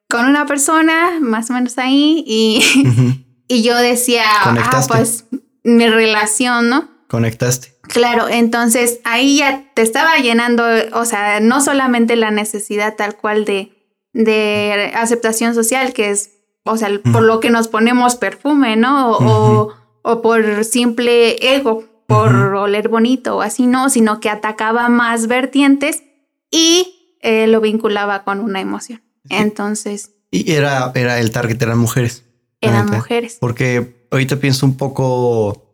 con 0.08 0.26
una 0.26 0.46
persona 0.46 1.18
más 1.20 1.50
o 1.50 1.54
menos 1.54 1.76
ahí 1.78 2.24
y, 2.26 3.24
Y 3.48 3.62
yo 3.62 3.76
decía, 3.76 4.24
ah, 4.44 4.84
pues 4.86 5.24
mi 5.64 5.88
relación, 5.88 6.68
¿no? 6.68 6.88
Conectaste. 7.08 7.74
Claro, 7.82 8.28
entonces 8.28 9.00
ahí 9.04 9.38
ya 9.38 9.64
te 9.74 9.80
estaba 9.80 10.18
llenando, 10.18 10.62
o 10.92 11.06
sea, 11.06 11.40
no 11.40 11.62
solamente 11.62 12.16
la 12.16 12.30
necesidad 12.30 12.96
tal 12.96 13.16
cual 13.16 13.46
de, 13.46 13.72
de 14.12 14.92
aceptación 14.94 15.54
social, 15.54 15.94
que 15.94 16.10
es, 16.10 16.32
o 16.64 16.76
sea, 16.76 16.90
por 17.12 17.22
lo 17.22 17.40
que 17.40 17.48
nos 17.48 17.68
ponemos 17.68 18.16
perfume, 18.16 18.76
¿no? 18.76 19.12
O, 19.12 19.72
o, 20.02 20.22
por 20.22 20.64
simple 20.66 21.54
ego, 21.54 21.84
por 22.06 22.34
oler 22.34 22.90
bonito 22.90 23.38
o 23.38 23.40
así, 23.40 23.66
no, 23.66 23.88
sino 23.88 24.20
que 24.20 24.28
atacaba 24.28 24.90
más 24.90 25.26
vertientes 25.26 26.02
y 26.50 27.16
eh, 27.22 27.46
lo 27.46 27.62
vinculaba 27.62 28.24
con 28.24 28.40
una 28.40 28.60
emoción. 28.60 29.02
Entonces. 29.30 30.10
Y 30.30 30.52
era, 30.52 30.92
era 30.94 31.18
el 31.20 31.30
target, 31.30 31.62
eran 31.62 31.78
mujeres 31.78 32.27
eran 32.60 32.90
mujeres. 32.90 33.38
Porque 33.40 34.06
ahorita 34.10 34.36
pienso 34.36 34.66
un 34.66 34.76
poco. 34.76 35.64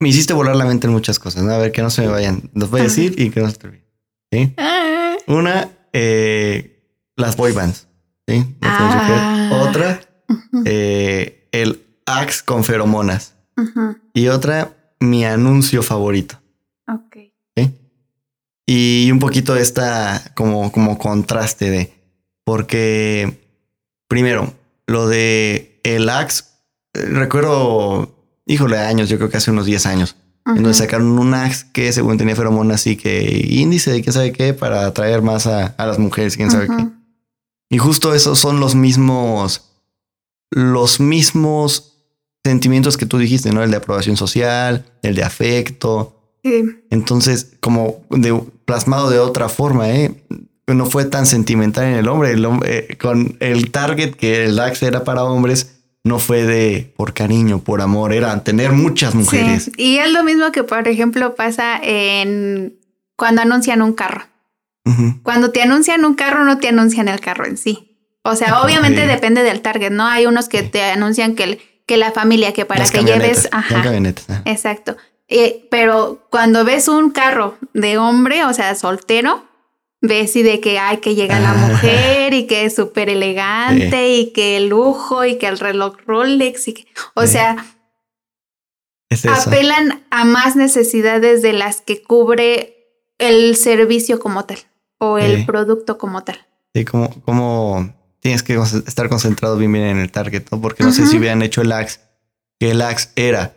Me 0.00 0.08
hiciste 0.08 0.34
volar 0.34 0.56
la 0.56 0.64
mente 0.64 0.86
en 0.86 0.92
muchas 0.92 1.18
cosas, 1.18 1.44
¿no? 1.44 1.52
A 1.52 1.58
ver, 1.58 1.72
que 1.72 1.82
no 1.82 1.90
se 1.90 2.02
me 2.02 2.08
vayan. 2.08 2.50
Los 2.54 2.70
voy 2.70 2.80
a 2.80 2.84
decir 2.84 3.14
y 3.16 3.30
que 3.30 3.40
no 3.40 3.50
se 3.50 3.56
te 3.56 3.66
olviden. 3.68 3.84
¿Sí? 4.32 4.54
Ah. 4.58 5.16
Una, 5.26 5.70
eh, 5.92 6.82
las 7.16 7.36
boy 7.36 7.52
bands. 7.52 7.88
¿Sí? 8.26 8.44
Ah. 8.62 9.68
Otra, 9.68 10.00
eh, 10.64 11.48
el 11.52 11.84
Axe 12.06 12.42
con 12.44 12.64
feromonas. 12.64 13.34
Y 14.12 14.28
otra, 14.28 14.74
mi 15.00 15.24
anuncio 15.24 15.82
favorito. 15.82 16.40
Ok. 16.88 17.16
¿Sí? 17.56 17.72
Y 18.66 19.10
un 19.12 19.18
poquito 19.20 19.56
esta 19.56 20.32
como, 20.34 20.72
como 20.72 20.98
contraste 20.98 21.70
de. 21.70 21.92
Porque, 22.44 23.40
primero, 24.08 24.52
lo 24.86 25.08
de 25.08 25.73
el 25.84 26.08
Axe, 26.08 26.44
eh, 26.94 27.06
recuerdo, 27.06 28.40
híjole, 28.46 28.78
años, 28.78 29.08
yo 29.08 29.18
creo 29.18 29.30
que 29.30 29.36
hace 29.36 29.52
unos 29.52 29.66
10 29.66 29.86
años. 29.86 30.16
En 30.46 30.56
donde 30.56 30.74
sacaron 30.74 31.18
un 31.18 31.32
Axe 31.32 31.66
que 31.72 31.90
según 31.92 32.18
tenía 32.18 32.36
feromonas 32.36 32.86
y 32.86 32.96
que 32.96 33.46
índice 33.48 33.90
de 33.90 34.02
quién 34.02 34.12
sabe 34.12 34.32
qué 34.32 34.52
para 34.52 34.84
atraer 34.84 35.22
más 35.22 35.46
a, 35.46 35.74
las 35.78 35.98
mujeres, 35.98 36.36
quién 36.36 36.50
sabe 36.50 36.66
qué. 36.66 36.86
Y 37.70 37.78
justo 37.78 38.14
esos 38.14 38.38
son 38.38 38.60
los 38.60 38.74
mismos, 38.74 39.70
los 40.50 41.00
mismos 41.00 41.94
sentimientos 42.44 42.98
que 42.98 43.06
tú 43.06 43.16
dijiste, 43.16 43.52
¿no? 43.52 43.62
El 43.62 43.70
de 43.70 43.78
aprobación 43.78 44.18
social, 44.18 44.84
el 45.02 45.14
de 45.14 45.24
afecto. 45.24 46.36
Sí. 46.44 46.62
Entonces, 46.90 47.56
como 47.60 48.04
de, 48.10 48.38
plasmado 48.66 49.08
de 49.08 49.18
otra 49.18 49.48
forma, 49.48 49.90
¿eh? 49.90 50.22
No 50.66 50.86
fue 50.86 51.04
tan 51.04 51.26
sentimental 51.26 51.84
en 51.84 51.94
el 51.94 52.08
hombre. 52.08 52.30
El 52.32 52.44
hombre 52.46 52.86
eh, 52.90 52.96
con 52.96 53.36
el 53.40 53.70
target 53.70 54.14
que 54.14 54.44
el 54.46 54.58
Axe 54.58 54.86
era 54.86 55.04
para 55.04 55.24
hombres, 55.24 55.76
no 56.04 56.18
fue 56.18 56.44
de 56.44 56.92
por 56.96 57.12
cariño, 57.14 57.58
por 57.60 57.80
amor, 57.82 58.12
era 58.12 58.42
tener 58.44 58.72
muchas 58.72 59.14
mujeres. 59.14 59.64
Sí. 59.64 59.72
Y 59.76 59.98
es 59.98 60.10
lo 60.12 60.22
mismo 60.24 60.52
que, 60.52 60.62
por 60.64 60.86
ejemplo, 60.88 61.34
pasa 61.34 61.78
en 61.82 62.78
cuando 63.16 63.42
anuncian 63.42 63.82
un 63.82 63.92
carro. 63.92 64.24
Cuando 65.22 65.50
te 65.50 65.62
anuncian 65.62 66.04
un 66.04 66.14
carro, 66.14 66.44
no 66.44 66.58
te 66.58 66.68
anuncian 66.68 67.08
el 67.08 67.18
carro 67.20 67.46
en 67.46 67.56
sí. 67.56 67.90
O 68.22 68.34
sea, 68.36 68.60
obviamente 68.62 69.06
depende 69.06 69.42
del 69.42 69.62
target, 69.62 69.90
¿no? 69.90 70.06
Hay 70.06 70.26
unos 70.26 70.48
que 70.48 70.62
te 70.62 70.82
anuncian 70.82 71.34
que, 71.34 71.44
el- 71.44 71.58
que 71.86 71.96
la 71.96 72.10
familia, 72.12 72.52
que 72.52 72.64
para 72.66 72.80
Las 72.80 72.90
que 72.90 72.98
lleves. 73.02 73.48
ajá. 73.52 73.74
Exacto. 74.44 74.96
Eh, 75.28 75.66
pero 75.70 76.26
cuando 76.30 76.64
ves 76.66 76.88
un 76.88 77.10
carro 77.10 77.56
de 77.72 77.96
hombre, 77.98 78.44
o 78.44 78.52
sea, 78.52 78.74
soltero, 78.74 79.44
ves 80.06 80.36
y 80.36 80.42
de 80.42 80.60
que 80.60 80.78
hay 80.78 80.98
que 80.98 81.14
llega 81.14 81.40
la 81.40 81.52
mujer 81.68 82.34
y 82.34 82.46
que 82.46 82.64
es 82.66 82.74
súper 82.76 83.08
elegante 83.08 84.10
y 84.16 84.32
que 84.32 84.56
el 84.56 84.68
lujo 84.68 85.24
y 85.24 85.36
que 85.38 85.46
el 85.46 85.58
reloj 85.58 85.96
Rolex 86.06 86.68
y 86.68 86.74
que, 86.74 86.86
o 87.14 87.22
Sí. 87.22 87.28
sea, 87.32 87.56
Es 89.10 89.24
apelan 89.26 90.02
a 90.10 90.24
más 90.24 90.56
necesidades 90.56 91.42
de 91.42 91.52
las 91.52 91.80
que 91.80 92.02
cubre 92.02 92.76
el 93.18 93.56
servicio 93.56 94.18
como 94.18 94.44
tal 94.44 94.58
o 94.98 95.18
el 95.18 95.38
Sí. 95.38 95.44
producto 95.44 95.98
como 95.98 96.24
tal. 96.24 96.44
Sí, 96.74 96.84
como, 96.84 97.10
como 97.22 97.94
tienes 98.20 98.42
que 98.42 98.54
estar 98.86 99.08
concentrado 99.08 99.56
bien, 99.56 99.72
bien 99.72 99.84
en 99.84 99.98
el 99.98 100.10
target, 100.10 100.44
¿no? 100.50 100.60
Porque 100.60 100.82
no 100.82 100.92
sé 100.92 101.06
si 101.06 101.18
hubieran 101.18 101.42
hecho 101.42 101.60
el 101.62 101.70
Axe, 101.72 102.00
que 102.58 102.70
el 102.70 102.80
Axe 102.82 103.10
era, 103.16 103.54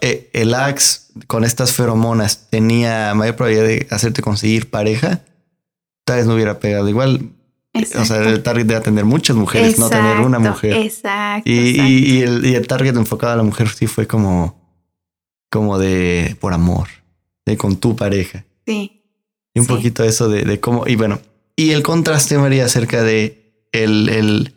eh, 0.00 0.30
el 0.32 0.54
Axe 0.54 1.00
con 1.26 1.44
estas 1.44 1.72
feromonas 1.74 2.48
tenía 2.48 3.12
mayor 3.14 3.36
probabilidad 3.36 3.66
de 3.66 3.86
hacerte 3.90 4.22
conseguir 4.22 4.70
pareja, 4.70 5.20
tal 6.10 6.18
vez 6.18 6.26
no 6.26 6.34
hubiera 6.34 6.58
pegado 6.58 6.88
igual. 6.88 7.30
O 7.96 8.04
sea, 8.04 8.18
el 8.28 8.42
target 8.42 8.66
debe 8.66 8.80
tener 8.80 9.04
muchas 9.04 9.36
mujeres, 9.36 9.78
no 9.78 9.88
tener 9.88 10.18
una 10.18 10.40
mujer. 10.40 10.72
Exacto. 10.74 11.48
Y, 11.48 11.70
exacto. 11.70 11.88
y- 11.88 12.04
y 12.18 12.22
el, 12.22 12.44
y 12.46 12.54
el 12.56 12.66
target 12.66 12.96
enfocado 12.96 13.32
a 13.34 13.36
la 13.36 13.44
mujer 13.44 13.68
sí 13.68 13.86
fue 13.86 14.08
como, 14.08 14.58
como 15.50 15.78
de 15.78 16.36
por 16.40 16.52
amor, 16.52 16.88
de 17.46 17.56
con 17.56 17.76
tu 17.76 17.94
pareja. 17.94 18.44
sí. 18.66 18.96
Y 19.54 19.60
un 19.60 19.66
Sí. 19.66 19.72
poquito 19.72 20.04
eso 20.04 20.28
de, 20.28 20.44
de 20.44 20.60
cómo, 20.60 20.86
y 20.86 20.94
bueno, 20.96 21.20
y 21.56 21.70
el 21.70 21.82
contraste, 21.82 22.38
María, 22.38 22.64
acerca 22.66 23.02
de 23.02 23.66
el, 23.72 24.08
el, 24.08 24.54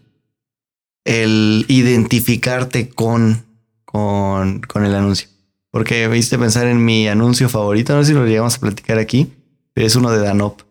el 1.05 1.65
identificarte 1.67 2.89
con, 2.89 3.43
con, 3.85 4.61
con 4.61 4.85
el 4.85 4.93
anuncio. 4.95 5.27
Porque 5.71 6.07
me 6.09 6.17
hiciste 6.17 6.37
pensar 6.37 6.67
en 6.67 6.83
mi 6.85 7.07
anuncio 7.07 7.49
favorito, 7.49 7.95
no 7.95 8.03
sé 8.03 8.09
si 8.09 8.13
lo 8.13 8.25
llegamos 8.25 8.55
a 8.55 8.59
platicar 8.59 8.99
aquí, 8.99 9.33
pero 9.73 9.87
es 9.87 9.95
uno 9.95 10.11
de 10.11 10.19
Danop. 10.19 10.61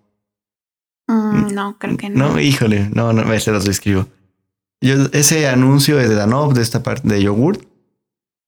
Mm, 1.12 1.54
no, 1.54 1.78
creo 1.78 1.96
que 1.96 2.10
no. 2.10 2.32
No, 2.32 2.40
híjole, 2.40 2.88
no, 2.94 3.12
no, 3.12 3.38
se 3.38 3.52
los 3.52 3.64
describo. 3.64 4.06
Yo, 4.80 4.94
ese 5.12 5.46
anuncio 5.48 6.00
es 6.00 6.08
de 6.08 6.14
Danop, 6.14 6.54
de 6.54 6.62
esta 6.62 6.82
parte 6.82 7.06
de 7.06 7.22
yogurt, 7.22 7.62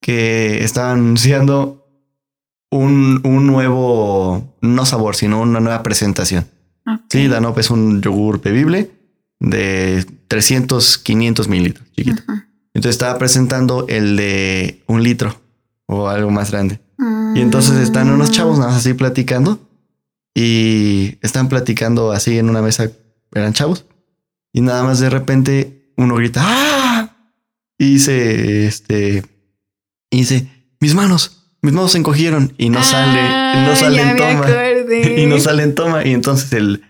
que 0.01 0.65
estaba 0.65 0.93
anunciando 0.93 1.87
un, 2.71 3.21
un 3.25 3.47
nuevo, 3.47 4.57
no 4.61 4.87
sabor, 4.87 5.15
sino 5.15 5.41
una 5.41 5.61
nueva 5.61 5.83
presentación. 5.83 6.47
Ok. 6.87 7.03
Sí, 7.11 7.29
Danop 7.29 7.59
es 7.59 7.71
un 7.71 8.03
yogur 8.03 8.41
bebible 8.41 8.91
de 9.41 10.07
300, 10.29 10.99
500 10.99 11.49
mililitros, 11.49 11.93
chiquito. 11.93 12.23
Entonces 12.73 12.97
estaba 12.97 13.19
presentando 13.19 13.87
el 13.89 14.17
de 14.17 14.83
un 14.87 15.03
litro 15.03 15.37
o 15.87 16.09
algo 16.09 16.31
más 16.31 16.51
grande. 16.51 16.81
Y 17.35 17.41
entonces 17.41 17.77
están 17.79 18.11
unos 18.11 18.31
chavos 18.31 18.59
nada 18.59 18.71
más 18.71 18.79
así 18.79 18.95
platicando 18.95 19.59
y 20.35 21.19
están 21.23 21.49
platicando 21.49 22.13
así 22.13 22.39
en 22.39 22.49
una 22.51 22.61
mesa, 22.63 22.91
eran 23.35 23.53
chavos, 23.53 23.87
y 24.53 24.61
nada 24.61 24.83
más 24.83 24.99
de 25.01 25.11
repente 25.11 25.93
uno 25.97 26.17
grita 26.17 26.43
¡Ah! 26.45 27.11
Y 27.79 27.95
dice, 27.95 28.67
este, 28.67 29.25
y 30.11 30.19
dice, 30.19 30.49
mis 30.81 30.95
manos, 30.95 31.51
mis 31.63 31.73
manos 31.73 31.93
se 31.93 31.99
encogieron 31.99 32.55
y 32.59 32.71
no 32.71 32.83
sale, 32.85 33.21
no 33.23 33.73
Ah, 33.73 33.77
sale 33.77 34.03
en 34.03 34.17
toma. 34.17 34.31
acordé. 34.41 35.21
Y 35.23 35.27
no 35.27 35.39
sale 35.41 35.63
en 35.65 35.75
toma. 35.75 36.05
Y 36.07 36.13
entonces 36.13 36.53
el, 36.53 36.83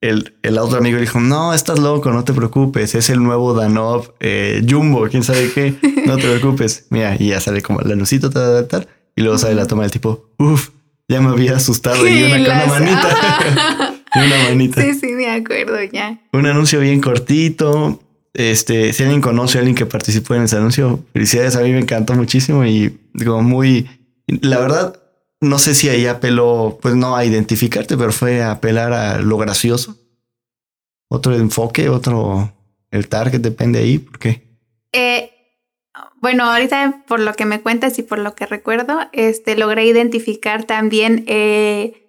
el, 0.00 0.34
el 0.42 0.56
otro 0.58 0.78
amigo 0.78 0.98
dijo, 0.98 1.20
no, 1.20 1.52
estás 1.52 1.78
loco, 1.78 2.10
no 2.10 2.24
te 2.24 2.32
preocupes, 2.32 2.94
es 2.94 3.10
el 3.10 3.22
nuevo 3.22 3.52
Danov 3.52 4.14
eh, 4.20 4.64
Jumbo, 4.68 5.06
quién 5.10 5.24
sabe 5.24 5.50
qué, 5.52 5.74
no 6.06 6.16
te 6.16 6.22
preocupes. 6.22 6.86
Mira, 6.90 7.16
y 7.18 7.28
ya 7.28 7.40
sale 7.40 7.60
como 7.60 7.80
el 7.80 7.92
anuncito, 7.92 8.30
tal, 8.30 8.66
tal, 8.66 8.68
tal, 8.68 8.88
y 9.16 9.20
luego 9.22 9.36
sale 9.36 9.54
la 9.54 9.66
toma 9.66 9.82
del 9.82 9.90
tipo, 9.90 10.30
uff, 10.38 10.70
ya 11.10 11.20
me 11.20 11.28
había 11.30 11.56
asustado 11.56 12.06
y 12.08 12.22
una 12.22 12.38
Las- 12.38 12.68
manita. 12.68 13.94
y 14.14 14.18
una 14.20 14.42
manita. 14.48 14.80
Sí, 14.80 14.94
sí, 14.94 15.06
me 15.08 15.28
acuerdo 15.30 15.82
ya. 15.92 16.20
Un 16.32 16.46
anuncio 16.46 16.80
bien 16.80 17.00
cortito. 17.00 18.00
Este, 18.32 18.92
si 18.92 19.02
alguien 19.02 19.20
conoce 19.20 19.58
a 19.58 19.60
alguien 19.60 19.74
que 19.74 19.86
participó 19.86 20.36
en 20.36 20.42
ese 20.42 20.56
anuncio, 20.56 21.04
felicidades, 21.12 21.56
a 21.56 21.62
mí 21.62 21.72
me 21.72 21.80
encantó 21.80 22.14
muchísimo 22.14 22.64
y 22.64 22.96
como 23.24 23.42
muy, 23.42 23.88
la 24.28 24.60
verdad, 24.60 25.02
no 25.40 25.58
sé 25.58 25.74
si 25.74 25.88
ahí 25.88 26.06
apeló, 26.06 26.78
pues 26.80 26.94
no 26.94 27.16
a 27.16 27.24
identificarte, 27.24 27.96
pero 27.96 28.12
fue 28.12 28.40
a 28.40 28.52
apelar 28.52 28.92
a 28.92 29.18
lo 29.18 29.36
gracioso. 29.36 29.96
Otro 31.08 31.34
enfoque, 31.34 31.88
otro, 31.88 32.52
el 32.92 33.08
target 33.08 33.40
depende 33.40 33.80
ahí, 33.80 33.98
porque 33.98 34.42
Eh, 34.92 35.39
bueno, 36.20 36.44
ahorita 36.44 37.02
por 37.06 37.20
lo 37.20 37.34
que 37.34 37.44
me 37.44 37.60
cuentas 37.60 37.98
y 37.98 38.02
por 38.02 38.18
lo 38.18 38.34
que 38.34 38.46
recuerdo, 38.46 38.98
este, 39.12 39.56
logré 39.56 39.84
identificar 39.86 40.64
también, 40.64 41.24
eh, 41.26 42.08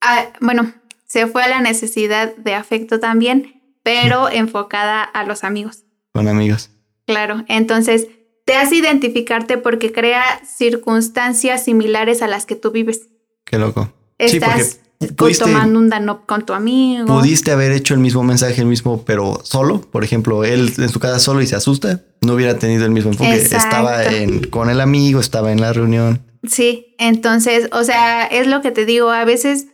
a- 0.00 0.26
bueno, 0.40 0.72
se 1.06 1.26
fue 1.26 1.42
a 1.44 1.48
la 1.48 1.60
necesidad 1.60 2.34
de 2.36 2.54
afecto 2.54 2.98
también, 3.00 3.62
pero 3.82 4.28
enfocada 4.28 5.02
a 5.02 5.24
los 5.24 5.44
amigos. 5.44 5.82
con 6.12 6.28
amigos. 6.28 6.70
Claro, 7.06 7.44
entonces 7.48 8.08
te 8.46 8.54
hace 8.56 8.76
identificarte 8.76 9.58
porque 9.58 9.92
crea 9.92 10.24
circunstancias 10.46 11.64
similares 11.64 12.22
a 12.22 12.26
las 12.26 12.46
que 12.46 12.56
tú 12.56 12.70
vives. 12.70 13.08
Qué 13.44 13.58
loco. 13.58 13.92
Sí, 14.18 14.40
porque 14.40 14.60
Estás 14.62 14.80
pudiste- 15.16 15.44
tomando 15.44 15.78
un 15.78 15.88
danop 15.88 16.26
con 16.26 16.44
tu 16.46 16.52
amigo. 16.52 17.06
Pudiste 17.06 17.50
haber 17.52 17.72
hecho 17.72 17.94
el 17.94 18.00
mismo 18.00 18.22
mensaje, 18.22 18.60
el 18.60 18.66
mismo, 18.66 19.04
pero 19.04 19.40
solo. 19.44 19.80
Por 19.80 20.04
ejemplo, 20.04 20.44
él 20.44 20.72
en 20.78 20.88
su 20.88 20.98
casa 21.00 21.18
solo 21.18 21.40
y 21.42 21.46
se 21.46 21.56
asusta. 21.56 22.02
No 22.20 22.34
hubiera 22.34 22.58
tenido 22.58 22.84
el 22.84 22.90
mismo 22.90 23.10
enfoque. 23.12 23.34
Exacto. 23.34 23.66
Estaba 23.68 24.04
en, 24.04 24.44
con 24.48 24.70
el 24.70 24.80
amigo, 24.80 25.20
estaba 25.20 25.52
en 25.52 25.60
la 25.60 25.72
reunión. 25.72 26.22
Sí, 26.48 26.94
entonces, 26.98 27.68
o 27.72 27.82
sea, 27.84 28.24
es 28.26 28.46
lo 28.46 28.62
que 28.62 28.70
te 28.70 28.84
digo, 28.86 29.10
a 29.10 29.24
veces 29.24 29.66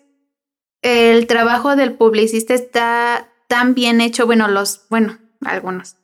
el 0.83 1.27
trabajo 1.27 1.77
del 1.77 1.93
publicista 1.95 2.55
está 2.55 3.29
tan 3.49 3.75
bien 3.75 4.01
hecho, 4.01 4.27
bueno, 4.27 4.49
los, 4.49 4.83
bueno, 4.89 5.19
algunos, 5.45 5.97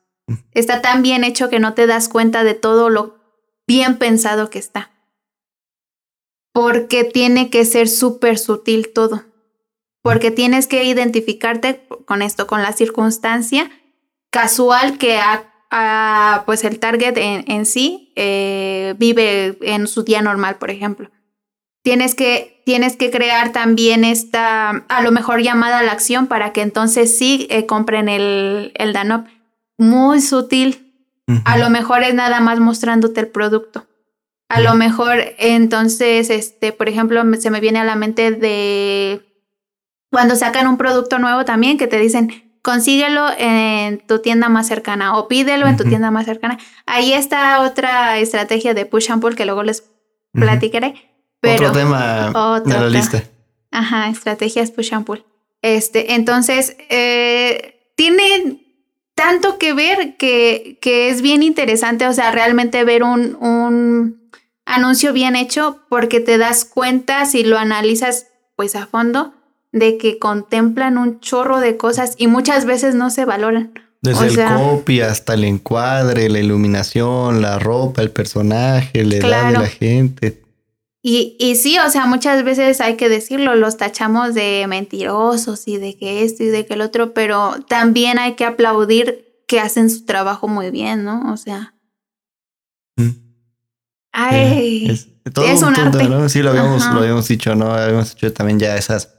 está 0.53 0.83
tan 0.83 1.03
bien 1.03 1.25
hecho 1.25 1.49
que 1.49 1.59
no 1.59 1.73
te 1.75 1.87
das 1.87 2.09
cuenta 2.09 2.45
de 2.45 2.53
todo 2.55 2.91
lo 2.91 3.17
bien 3.67 3.97
pensado 3.97 4.51
que 4.51 4.59
está. 4.59 4.91
Porque 6.53 7.05
tiene 7.05 7.51
que 7.51 7.65
ser 7.65 7.89
súper 7.89 8.39
sutil 8.39 8.93
todo. 8.93 9.25
Porque 10.03 10.31
tienes 10.31 10.67
que 10.67 10.85
identificarte 10.85 11.87
con 12.07 12.23
esto, 12.23 12.47
con 12.47 12.63
la 12.63 12.73
circunstancia 12.73 13.71
casual 14.31 14.99
que 14.99 15.19
ha, 15.19 15.45
ha, 15.71 16.43
pues 16.47 16.65
el 16.65 16.79
target 16.79 17.17
en, 17.17 17.51
en 17.51 17.67
sí 17.67 18.13
eh, 18.17 18.95
vive 18.99 19.59
en 19.63 19.87
su 19.87 20.03
día 20.05 20.23
normal, 20.23 20.57
por 20.57 20.71
ejemplo. 20.71 21.11
Tienes 21.83 22.15
que, 22.15 22.63
tienes 22.67 22.97
que 22.97 23.11
crear 23.11 23.53
también 23.53 24.05
esta, 24.05 24.71
a 24.71 25.03
lo 25.03 25.11
mejor 25.11 25.41
llamada 25.41 25.79
a 25.79 25.83
la 25.83 25.93
acción 25.93 26.27
para 26.27 26.53
que 26.53 26.63
entonces 26.63 27.17
sí 27.17 27.47
eh, 27.51 27.67
compren 27.67 28.09
el, 28.09 28.73
el 28.75 28.93
Danop. 28.93 29.27
Muy 29.79 30.21
sutil. 30.21 30.85
A 31.45 31.59
lo 31.59 31.69
mejor 31.69 32.03
es 32.03 32.15
nada 32.15 32.41
más 32.41 32.59
mostrándote 32.59 33.21
el 33.21 33.29
producto. 33.29 33.87
A 34.49 34.61
lo 34.61 34.75
mejor 34.75 35.19
entonces, 35.39 36.31
este, 36.31 36.73
por 36.73 36.89
ejemplo, 36.89 37.23
se 37.39 37.51
me 37.51 37.61
viene 37.61 37.81
a 37.81 37.85
la 37.85 37.97
mente 37.97 38.31
de 38.31 39.21
cuando 40.11 40.37
sacan 40.37 40.67
un 40.67 40.79
producto 40.79 41.19
nuevo 41.19 41.45
también 41.45 41.77
que 41.77 41.87
te 41.87 41.99
dicen, 41.99 42.49
consíguelo 42.63 43.29
en 43.39 43.99
tu 44.07 44.21
tienda 44.21 44.49
más 44.49 44.67
cercana 44.67 45.17
o 45.17 45.29
pídelo 45.29 45.67
en 45.67 45.77
tu 45.77 45.85
tienda 45.85 46.11
más 46.11 46.25
cercana. 46.25 46.59
Ahí 46.87 47.13
está 47.13 47.61
otra 47.61 48.19
estrategia 48.19 48.75
de 48.75 48.87
push 48.87 49.11
and 49.11 49.21
pull 49.21 49.37
que 49.37 49.45
luego 49.45 49.63
les 49.63 49.85
platicaré. 50.33 50.95
Pero, 51.41 51.69
Otro 51.69 51.81
tema 51.81 52.29
Otro 52.35 52.73
de 52.73 52.81
la 52.81 52.89
lista. 52.89 53.23
Ajá, 53.71 54.09
estrategias 54.09 54.71
push 54.71 54.95
and 54.95 55.05
pull. 55.05 55.25
Este, 55.61 56.15
entonces, 56.15 56.77
eh, 56.89 57.93
tiene 57.97 58.65
tanto 59.15 59.59
que 59.59 59.73
ver 59.73 60.17
que, 60.17 60.79
que 60.81 61.11
es 61.11 61.23
bien 61.23 61.43
interesante, 61.43 62.07
o 62.07 62.13
sea, 62.13 62.31
realmente 62.31 62.85
ver 62.85 63.03
un, 63.03 63.37
un 63.41 64.28
anuncio 64.69 65.13
bien 65.13 65.35
hecho 65.35 65.81
porque 65.89 66.21
te 66.21 66.39
das 66.39 66.65
cuenta 66.65 67.25
si 67.25 67.43
lo 67.43 67.59
analizas 67.59 68.27
pues 68.55 68.77
a 68.77 68.87
fondo 68.87 69.35
de 69.73 69.99
que 69.99 70.19
contemplan 70.19 70.99
un 70.99 71.21
chorro 71.21 71.61
de 71.61 71.77
cosas 71.77 72.15
y 72.17 72.27
muchas 72.27 72.65
veces 72.65 72.95
no 72.95 73.11
se 73.11 73.25
valoran. 73.25 73.73
Desde 74.01 74.27
el 74.27 74.55
copy 74.57 75.01
hasta 75.01 75.35
el 75.35 75.45
encuadre, 75.45 76.29
la 76.29 76.39
iluminación, 76.39 77.43
la 77.43 77.59
ropa, 77.59 78.01
el 78.03 78.11
personaje, 78.11 79.05
la 79.05 79.17
edad 79.17 79.47
de 79.49 79.59
la 79.59 79.67
gente. 79.67 80.43
Y, 81.03 81.37
y 81.41 81.57
sí, 81.57 81.79
o 81.79 81.91
sea, 81.91 82.07
muchas 82.07 82.45
veces 82.45 82.81
hay 82.81 82.97
que 82.97 83.09
decirlo, 83.09 83.55
los 83.57 83.77
tachamos 83.77 84.35
de 84.35 84.67
mentirosos 84.69 85.67
y 85.67 85.79
de 85.79 85.97
que 85.97 86.23
esto 86.23 86.45
y 86.45 86.49
de 86.49 86.67
que 86.67 86.75
el 86.75 86.81
otro, 86.81 87.13
pero 87.13 87.57
también 87.69 88.19
hay 88.19 88.35
que 88.35 88.45
aplaudir 88.45 89.43
que 89.47 89.59
hacen 89.59 89.91
su 89.91 90.05
trabajo 90.05 90.47
muy 90.47 90.71
bien, 90.71 91.05
¿no? 91.05 91.33
O 91.33 91.37
sea. 91.37 91.75
Mm. 92.97 93.28
Ay, 94.13 94.91
es, 94.91 95.09
un, 95.63 95.75
arte. 95.77 96.09
¿no? 96.09 96.29
Sí, 96.29 96.43
lo 96.43 96.51
habíamos, 96.51 96.85
lo 96.87 97.01
habíamos 97.01 97.29
dicho, 97.29 97.55
¿no? 97.55 97.73
Habíamos 97.73 98.13
hecho 98.13 98.33
también 98.33 98.59
ya 98.59 98.77
esas, 98.77 99.15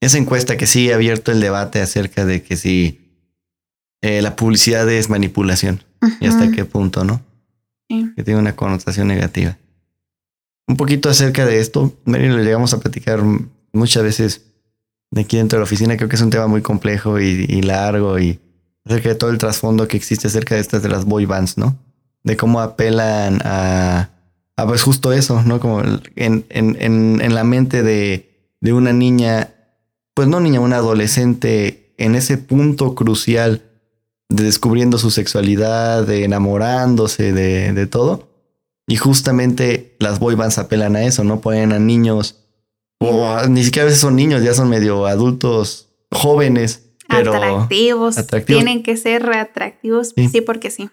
esa 0.00 0.18
encuesta 0.18 0.56
que 0.56 0.66
sí 0.66 0.90
ha 0.90 0.96
abierto 0.96 1.32
el 1.32 1.40
debate 1.40 1.80
acerca 1.80 2.24
de 2.24 2.42
que 2.42 2.56
si 2.56 3.06
eh, 4.02 4.22
la 4.22 4.36
publicidad 4.36 4.88
es 4.88 5.08
manipulación 5.08 5.82
y 6.20 6.26
hasta 6.26 6.50
qué 6.50 6.64
punto, 6.64 7.04
¿no? 7.04 7.22
Que 7.88 8.24
tiene 8.24 8.40
una 8.40 8.54
connotación 8.54 9.08
negativa. 9.08 9.56
Un 10.68 10.76
poquito 10.76 11.08
acerca 11.08 11.46
de 11.46 11.60
esto, 11.60 11.96
Mary, 12.04 12.28
lo 12.28 12.38
llegamos 12.38 12.74
a 12.74 12.80
platicar 12.80 13.20
muchas 13.72 14.02
veces 14.02 14.42
de 15.10 15.20
aquí 15.20 15.36
dentro 15.36 15.56
de 15.56 15.60
la 15.60 15.64
oficina. 15.64 15.96
Creo 15.96 16.08
que 16.08 16.16
es 16.16 16.22
un 16.22 16.30
tema 16.30 16.48
muy 16.48 16.62
complejo 16.62 17.20
y, 17.20 17.62
largo 17.62 18.18
y 18.18 18.40
acerca 18.84 19.10
de 19.10 19.14
todo 19.14 19.30
el 19.30 19.38
trasfondo 19.38 19.86
que 19.86 19.96
existe 19.96 20.26
acerca 20.26 20.56
de 20.56 20.60
estas 20.60 20.82
de 20.82 20.88
las 20.88 21.04
boy 21.04 21.24
bands, 21.24 21.56
¿no? 21.56 21.78
De 22.24 22.36
cómo 22.36 22.60
apelan 22.60 23.40
a, 23.44 24.10
a 24.56 24.66
pues 24.66 24.82
justo 24.82 25.12
eso, 25.12 25.42
¿no? 25.42 25.60
Como 25.60 25.82
en, 25.82 26.02
en, 26.48 26.76
en, 26.80 27.20
en 27.20 27.34
la 27.34 27.44
mente 27.44 27.82
de, 27.82 28.30
de 28.60 28.72
una 28.72 28.92
niña, 28.92 29.54
pues 30.14 30.28
no 30.28 30.40
niña, 30.40 30.60
una 30.60 30.76
adolescente 30.76 31.94
en 31.98 32.14
ese 32.14 32.38
punto 32.38 32.94
crucial 32.94 33.62
de 34.28 34.44
descubriendo 34.44 34.98
su 34.98 35.10
sexualidad, 35.10 36.06
de 36.06 36.24
enamorándose, 36.24 37.32
de, 37.32 37.72
de 37.72 37.86
todo. 37.86 38.28
Y 38.88 38.96
justamente 38.96 39.96
las 39.98 40.18
boy 40.18 40.34
bands 40.36 40.58
apelan 40.58 40.96
a 40.96 41.04
eso, 41.04 41.24
¿no? 41.24 41.40
Ponen 41.40 41.72
a 41.72 41.78
niños, 41.78 42.36
o 42.98 43.46
ni 43.48 43.64
siquiera 43.64 43.82
a 43.82 43.86
veces 43.86 44.00
son 44.00 44.16
niños, 44.16 44.42
ya 44.42 44.54
son 44.54 44.68
medio 44.68 45.06
adultos 45.06 45.88
jóvenes, 46.10 46.82
pero 47.08 47.34
atractivos. 47.34 48.16
Tienen 48.46 48.82
que 48.82 48.96
ser 48.96 49.28
atractivos, 49.30 50.14
sí, 50.16 50.40
porque 50.40 50.70
sí. 50.70 50.88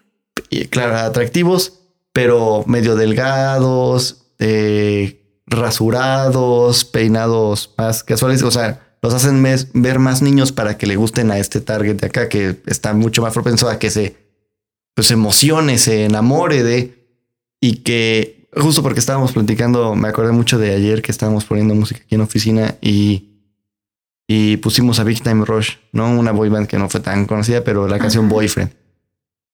Y, 0.50 0.66
claro, 0.66 0.96
atractivos, 0.96 1.83
pero 2.14 2.62
medio 2.68 2.94
delgados, 2.94 4.28
eh, 4.38 5.42
rasurados, 5.46 6.84
peinados 6.84 7.74
más 7.76 8.04
casuales, 8.04 8.42
o 8.44 8.52
sea, 8.52 8.96
los 9.02 9.12
hacen 9.12 9.42
ver 9.74 9.98
más 9.98 10.22
niños 10.22 10.52
para 10.52 10.78
que 10.78 10.86
le 10.86 10.94
gusten 10.94 11.32
a 11.32 11.38
este 11.38 11.60
target 11.60 11.96
de 11.96 12.06
acá, 12.06 12.28
que 12.28 12.56
está 12.66 12.94
mucho 12.94 13.20
más 13.20 13.34
propenso 13.34 13.68
a 13.68 13.80
que 13.80 13.90
se 13.90 14.16
pues, 14.94 15.10
emocione, 15.10 15.76
se 15.76 16.04
enamore 16.04 16.62
de, 16.62 17.18
y 17.60 17.78
que 17.78 18.48
justo 18.56 18.80
porque 18.80 19.00
estábamos 19.00 19.32
platicando, 19.32 19.96
me 19.96 20.06
acordé 20.06 20.30
mucho 20.30 20.56
de 20.56 20.72
ayer 20.72 21.02
que 21.02 21.10
estábamos 21.10 21.44
poniendo 21.44 21.74
música 21.74 22.00
aquí 22.04 22.14
en 22.14 22.20
la 22.20 22.26
oficina 22.26 22.76
y, 22.80 23.40
y 24.28 24.58
pusimos 24.58 25.00
a 25.00 25.04
Big 25.04 25.20
Time 25.20 25.44
Rush, 25.44 25.78
¿no? 25.90 26.16
Una 26.16 26.30
boy 26.30 26.48
band 26.48 26.68
que 26.68 26.78
no 26.78 26.88
fue 26.88 27.00
tan 27.00 27.26
conocida, 27.26 27.64
pero 27.64 27.88
la 27.88 27.98
canción 27.98 28.28
Boyfriend. 28.28 28.83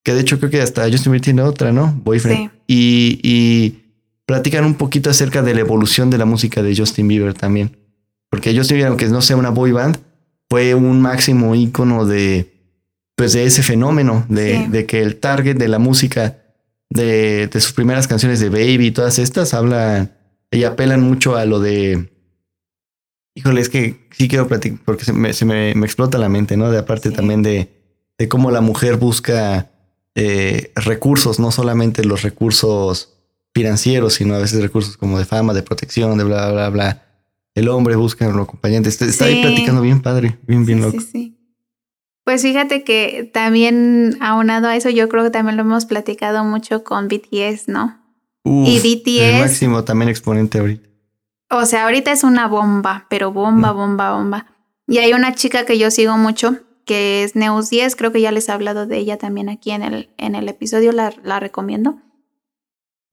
Que 0.03 0.15
de 0.15 0.21
hecho 0.21 0.39
creo 0.39 0.51
que 0.51 0.63
hasta 0.63 0.85
Justin 0.85 1.13
Bieber 1.13 1.21
tiene 1.21 1.43
otra, 1.43 1.73
¿no? 1.73 1.93
Boyfriend. 2.05 2.51
Y, 2.67 3.21
y 3.23 3.81
platican 4.27 4.65
un 4.65 4.75
poquito 4.75 5.11
acerca 5.11 5.43
de 5.43 5.55
la 5.55 5.61
evolución 5.61 6.09
de 6.09 6.19
la 6.19 6.25
música 6.25 6.63
de 6.63 6.77
Justin 6.77 7.09
Bieber 7.09 7.35
también. 7.35 7.77
Porque 8.31 8.51
ellos 8.51 8.69
tuvieron 8.69 8.97
que 8.97 9.09
no 9.09 9.23
sea 9.23 9.37
una 9.37 9.51
boy 9.51 9.73
band, 9.73 9.99
fue 10.49 10.75
un 10.75 11.01
máximo 11.01 11.55
ícono 11.55 12.07
de, 12.07 12.53
pues 13.17 13.33
de 13.33 13.45
ese 13.45 13.63
fenómeno, 13.63 14.25
de, 14.29 14.69
de 14.69 14.87
que 14.87 15.03
el 15.03 15.17
target 15.17 15.57
de 15.57 15.69
la 15.69 15.79
música 15.79 16.39
de, 16.91 17.49
de, 17.49 17.61
sus 17.61 17.73
primeras 17.73 18.09
canciones 18.09 18.41
de 18.41 18.49
Baby 18.49 18.87
y 18.87 18.91
todas 18.91 19.19
estas 19.19 19.55
hablan 19.55 20.13
y 20.51 20.65
apelan 20.65 21.01
mucho 21.01 21.37
a 21.37 21.45
lo 21.45 21.61
de. 21.61 22.11
Híjole, 23.35 23.61
es 23.61 23.69
que 23.69 24.09
sí 24.11 24.29
quiero 24.29 24.49
platicar 24.49 24.79
porque 24.85 25.05
se 25.05 25.13
me, 25.13 25.33
se 25.33 25.45
me, 25.45 25.71
explota 25.71 26.19
la 26.19 26.29
mente, 26.29 26.57
¿no? 26.57 26.71
De 26.71 26.79
aparte 26.79 27.11
también 27.11 27.43
de, 27.43 27.69
de 28.19 28.29
cómo 28.29 28.51
la 28.51 28.61
mujer 28.61 28.97
busca 28.97 29.70
eh, 30.21 30.73
recursos, 30.77 31.39
no 31.39 31.51
solamente 31.51 32.05
los 32.05 32.23
recursos 32.23 33.15
financieros, 33.55 34.15
sino 34.15 34.35
a 34.35 34.39
veces 34.39 34.63
recursos 34.63 34.97
como 34.97 35.19
de 35.19 35.25
fama, 35.25 35.55
de 35.55 35.63
protección, 35.63 36.19
de 36.19 36.25
bla, 36.25 36.53
bla, 36.53 36.69
bla 36.69 37.03
el 37.55 37.69
hombre 37.69 37.97
busca 37.97 38.27
un 38.29 38.41
acompañante. 38.41 38.89
Está, 38.89 39.25
ahí 39.25 39.43
platicando 39.43 39.83
bien 39.83 40.01
padre, 40.01 40.39
bien, 40.47 40.65
bien 40.65 40.81
loco. 40.81 41.01
Sí. 41.01 41.37
Pues 42.25 42.43
fíjate 42.43 42.85
que 42.85 43.29
también 43.33 44.17
aunado 44.21 44.69
a 44.69 44.77
eso, 44.77 44.91
yo 44.91 45.09
creo 45.09 45.25
que 45.25 45.31
también 45.31 45.57
lo 45.57 45.63
hemos 45.63 45.87
platicado 45.87 46.45
mucho 46.45 46.85
con 46.85 47.09
BTS, 47.09 47.69
¿no? 47.69 47.99
y 48.45 48.79
BTS. 48.79 49.21
El 49.21 49.41
máximo 49.41 49.85
también 49.85 50.09
exponente 50.09 50.59
ahorita. 50.59 50.89
O 51.51 51.67
sea, 51.67 51.85
ahorita 51.85 52.13
es 52.13 52.25
una 52.25 52.47
bomba, 52.47 53.07
pero 53.11 53.33
bomba, 53.33 53.73
bomba, 53.73 54.13
bomba. 54.13 54.47
Y 54.87 54.99
hay 54.99 55.13
una 55.13 55.35
chica 55.35 55.67
que 55.67 55.79
yo 55.79 55.91
sigo 55.91 56.17
mucho, 56.17 56.57
que 56.91 57.23
es 57.23 57.37
Neus 57.37 57.71
10, 57.71 57.95
creo 57.95 58.11
que 58.11 58.21
ya 58.21 58.33
les 58.33 58.49
he 58.49 58.53
hablado 58.53 58.85
de 58.85 58.99
ella 58.99 59.17
también 59.17 59.49
aquí 59.49 59.71
en 59.71 59.85
el, 59.85 60.11
en 60.17 60.35
el 60.35 60.49
episodio, 60.49 60.91
la, 60.91 61.15
la 61.23 61.39
recomiendo. 61.39 62.01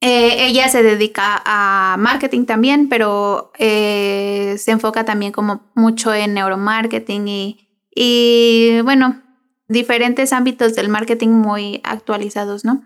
Eh, 0.01 0.47
ella 0.47 0.67
se 0.67 0.81
dedica 0.81 1.43
a 1.45 1.95
marketing 1.99 2.45
también, 2.45 2.89
pero 2.89 3.51
eh, 3.59 4.55
se 4.57 4.71
enfoca 4.71 5.05
también 5.05 5.31
como 5.31 5.61
mucho 5.75 6.11
en 6.11 6.33
neuromarketing 6.33 7.27
y, 7.27 7.69
y, 7.93 8.81
bueno, 8.81 9.21
diferentes 9.67 10.33
ámbitos 10.33 10.73
del 10.73 10.89
marketing 10.89 11.29
muy 11.29 11.79
actualizados, 11.83 12.65
¿no? 12.65 12.83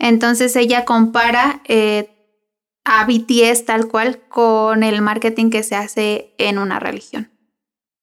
Entonces 0.00 0.56
ella 0.56 0.84
compara 0.84 1.62
eh, 1.68 2.10
a 2.84 3.06
BTS 3.06 3.64
tal 3.64 3.86
cual 3.86 4.18
con 4.28 4.82
el 4.82 5.02
marketing 5.02 5.50
que 5.50 5.62
se 5.62 5.76
hace 5.76 6.34
en 6.38 6.58
una 6.58 6.80
religión. 6.80 7.30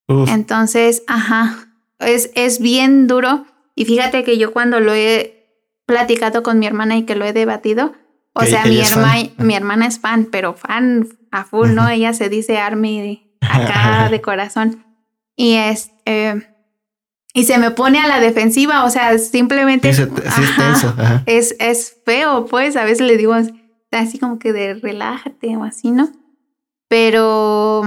Entonces, 0.08 1.04
ajá, 1.06 1.69
es, 2.00 2.32
es 2.36 2.60
bien 2.60 3.08
duro. 3.08 3.46
Y 3.76 3.86
fíjate 3.86 4.24
que 4.24 4.38
yo 4.38 4.52
cuando 4.52 4.80
lo 4.80 4.94
he 4.94 5.40
platicado 5.86 6.44
con 6.44 6.60
mi 6.60 6.66
hermana 6.66 6.98
y 6.98 7.04
que 7.04 7.16
lo 7.16 7.26
he 7.26 7.34
debatido, 7.34 7.94
o 8.34 8.44
sea, 8.44 8.66
mi, 8.66 8.82
mi 9.38 9.56
hermana 9.56 9.88
es 9.88 10.00
fan, 10.00 10.28
pero 10.32 10.54
fan 10.54 11.08
a 11.32 11.46
full, 11.46 11.70
¿no? 11.74 11.90
Ella 11.90 12.14
se 12.14 12.30
dice 12.30 12.58
Army 12.58 13.36
acá 13.42 14.10
de 14.10 14.22
corazón. 14.22 14.86
Y 15.36 15.56
es, 15.56 15.92
eh, 16.06 16.42
y 17.34 17.46
se 17.46 17.58
me 17.58 17.72
pone 17.72 18.00
a 18.00 18.08
la 18.08 18.20
defensiva, 18.20 18.84
o 18.84 18.90
sea, 18.90 19.18
simplemente 19.18 19.90
es, 19.90 20.08
es, 21.26 21.56
es 21.60 21.98
feo, 22.06 22.46
pues 22.46 22.76
a 22.76 22.84
veces 22.84 23.08
le 23.08 23.18
digo 23.18 23.36
así 23.92 24.20
como 24.20 24.40
que 24.40 24.52
de 24.52 24.74
relájate 24.74 25.56
o 25.56 25.64
así, 25.64 25.92
¿no? 25.92 26.10
Pero 26.88 27.84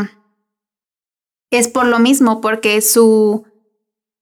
es 1.50 1.68
por 1.68 1.86
lo 1.86 1.98
mismo, 1.98 2.40
porque 2.40 2.80
su 2.80 3.44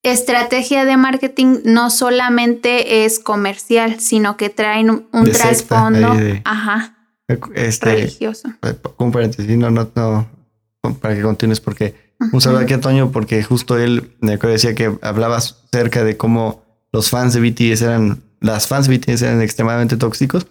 estrategia 0.02 0.84
de 0.84 0.96
marketing 0.96 1.60
no 1.64 1.90
solamente 1.90 3.04
es 3.04 3.18
comercial, 3.18 4.00
sino 4.00 4.36
que 4.36 4.48
traen 4.48 4.90
un, 4.90 5.24
trasfondo 5.32 6.16
ajá, 6.44 6.96
este, 7.54 7.94
religioso. 7.94 8.48
Un 8.96 9.12
paréntesis, 9.12 9.56
no, 9.56 9.70
no, 9.70 9.90
no, 9.94 10.26
para 11.00 11.14
que 11.14 11.22
continúes, 11.22 11.60
porque 11.60 11.94
un 12.32 12.40
saludo 12.40 12.60
aquí 12.60 12.74
a 12.74 12.80
Toño, 12.80 13.12
porque 13.12 13.42
justo 13.42 13.78
él 13.78 14.12
me 14.20 14.36
decía 14.36 14.74
que 14.74 14.96
hablabas 15.02 15.64
cerca 15.72 16.04
de 16.04 16.16
cómo 16.16 16.64
los 16.92 17.10
fans 17.10 17.34
de 17.34 17.40
BTS 17.40 17.82
eran, 17.82 18.22
las 18.40 18.68
fans 18.68 18.88
de 18.88 18.96
BTS 18.96 19.22
eran 19.22 19.42
extremadamente 19.42 19.96
tóxicos, 19.96 20.46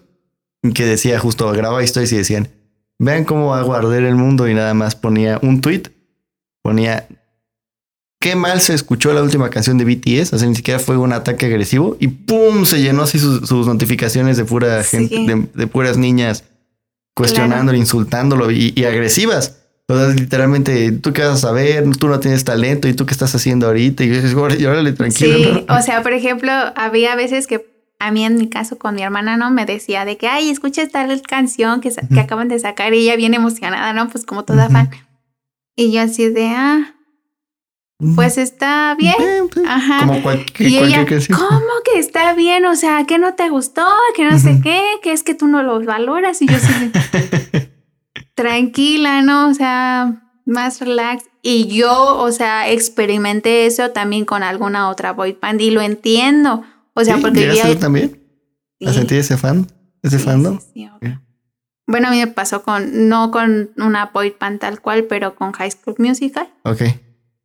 y 0.62 0.74
que 0.74 0.86
decía 0.86 1.20
justo, 1.20 1.52
grababa 1.52 1.84
historias 1.84 2.12
y 2.12 2.18
decían, 2.18 2.50
vean 3.00 3.24
cómo 3.24 3.48
va 3.48 3.60
a 3.60 3.64
guardar 3.64 4.04
el 4.04 4.16
mundo 4.16 4.48
y 4.48 4.54
nada 4.54 4.74
más 4.74 4.96
ponía 4.96 5.40
un 5.42 5.62
tweet, 5.62 5.84
ponía 6.62 7.08
qué 8.20 8.36
mal 8.36 8.62
se 8.62 8.74
escuchó 8.74 9.14
la 9.14 9.24
última 9.24 9.50
canción 9.50 9.78
de 9.78 9.86
BTS, 9.86 10.34
o 10.34 10.38
sea, 10.38 10.48
ni 10.48 10.56
siquiera 10.56 10.80
fue 10.80 10.98
un 10.98 11.14
ataque 11.14 11.46
agresivo 11.46 11.96
y 12.00 12.10
¡pum! 12.10 12.66
se 12.66 12.82
llenó 12.82 13.04
así 13.04 13.18
sus, 13.18 13.68
notificaciones 13.68 14.38
de 14.38 14.46
pura 14.46 14.84
gente, 14.84 15.48
de, 15.54 15.68
puras 15.68 15.98
niñas 15.98 16.44
cuestionándolo, 17.16 17.78
insultándolo 17.78 18.52
y, 18.52 18.84
agresivas. 18.86 19.56
O 19.88 19.98
sea, 19.98 20.10
literalmente, 20.10 20.92
tú 20.92 21.14
qué 21.14 21.24
vas 21.24 21.32
a 21.32 21.48
saber, 21.48 21.84
tú 21.98 22.08
no 22.08 22.20
tienes 22.20 22.46
talento 22.46 22.88
y 22.88 22.94
tú 22.94 23.08
qué 23.08 23.14
estás 23.14 23.34
haciendo 23.34 23.66
ahorita 23.66 24.04
y 24.04 24.10
dices, 24.10 24.36
órale, 24.36 24.92
tranquilo. 24.94 25.38
Sí, 25.38 25.66
o 25.70 25.82
sea, 25.82 26.04
por 26.04 26.14
ejemplo, 26.14 26.52
había 26.76 27.16
veces 27.16 27.48
que 27.48 27.66
a 27.98 28.12
mí 28.12 28.24
en 28.24 28.36
mi 28.36 28.48
caso 28.48 28.78
con 28.78 28.96
mi 28.96 29.02
hermana, 29.02 29.36
¿no? 29.36 29.50
Me 29.50 29.66
decía 29.66 30.06
de 30.06 30.18
que, 30.18 30.28
ay, 30.28 30.50
escucha 30.50 30.84
esta 30.84 31.08
canción 31.22 31.82
que, 31.82 31.92
que 31.92 32.20
acaban 32.20 32.48
de 32.48 32.60
sacar 32.60 32.94
y 32.94 33.00
ella 33.00 33.16
bien 33.16 33.34
emocionada, 33.34 33.92
¿no? 33.94 34.10
Pues 34.10 34.26
como 34.26 34.46
toda 34.46 34.70
fan. 34.70 34.90
Y 35.76 35.92
yo 35.92 36.02
así 36.02 36.30
de, 36.30 36.48
ah, 36.50 36.96
pues 38.16 38.38
está 38.38 38.96
bien. 38.98 39.16
Pues, 39.54 39.66
Ajá. 39.68 40.00
Como 40.08 40.32
y 40.60 40.78
ella, 40.78 41.06
¿cómo 41.36 41.60
que 41.84 42.00
está 42.00 42.34
bien? 42.34 42.66
O 42.66 42.76
sea, 42.76 43.06
¿qué 43.06 43.18
no 43.18 43.34
te 43.36 43.50
gustó? 43.50 43.86
Que 44.16 44.24
no 44.30 44.40
sé 44.40 44.60
qué, 44.64 44.82
que 45.04 45.12
es 45.12 45.24
que 45.24 45.36
tú 45.36 45.48
no 45.48 45.64
los 45.64 45.86
valoras. 45.86 46.42
Y 46.42 46.48
yo 46.48 46.58
sí, 46.60 46.92
tranquila, 48.36 49.22
¿no? 49.22 49.50
O 49.50 49.54
sea, 49.54 50.24
Más 50.46 50.80
relax. 50.82 51.26
Y 51.42 51.68
yo, 51.68 52.18
o 52.18 52.32
sea, 52.32 52.70
experimenté 52.70 53.66
eso 53.66 53.92
también 53.92 54.26
con 54.26 54.42
alguna 54.44 54.90
otra 54.90 55.14
boy 55.14 55.38
band 55.40 55.62
y 55.62 55.70
lo 55.70 55.82
entiendo. 55.82 56.64
O 56.96 57.04
sea, 57.04 57.16
¿Sí? 57.18 57.22
porque 57.22 57.42
¿Llegaste 57.42 57.74
ya- 57.76 57.80
también? 57.80 58.20
¿A 58.86 58.90
Sí. 58.92 58.98
sentir 58.98 59.20
ese 59.20 59.38
fan? 59.38 59.68
¿Ese 60.02 60.18
fandom? 60.20 60.58
obvio. 60.58 61.22
Bueno, 61.86 62.08
a 62.08 62.12
mí 62.12 62.18
me 62.20 62.28
pasó 62.28 62.64
con, 62.64 63.10
no 63.10 63.30
con 63.32 63.72
una 63.78 64.08
boy 64.08 64.36
band 64.40 64.60
tal 64.60 64.80
cual, 64.82 65.04
pero 65.06 65.36
con 65.36 65.52
High 65.54 65.72
School 65.72 65.96
Musical. 66.00 66.48
Ok. 66.64 66.82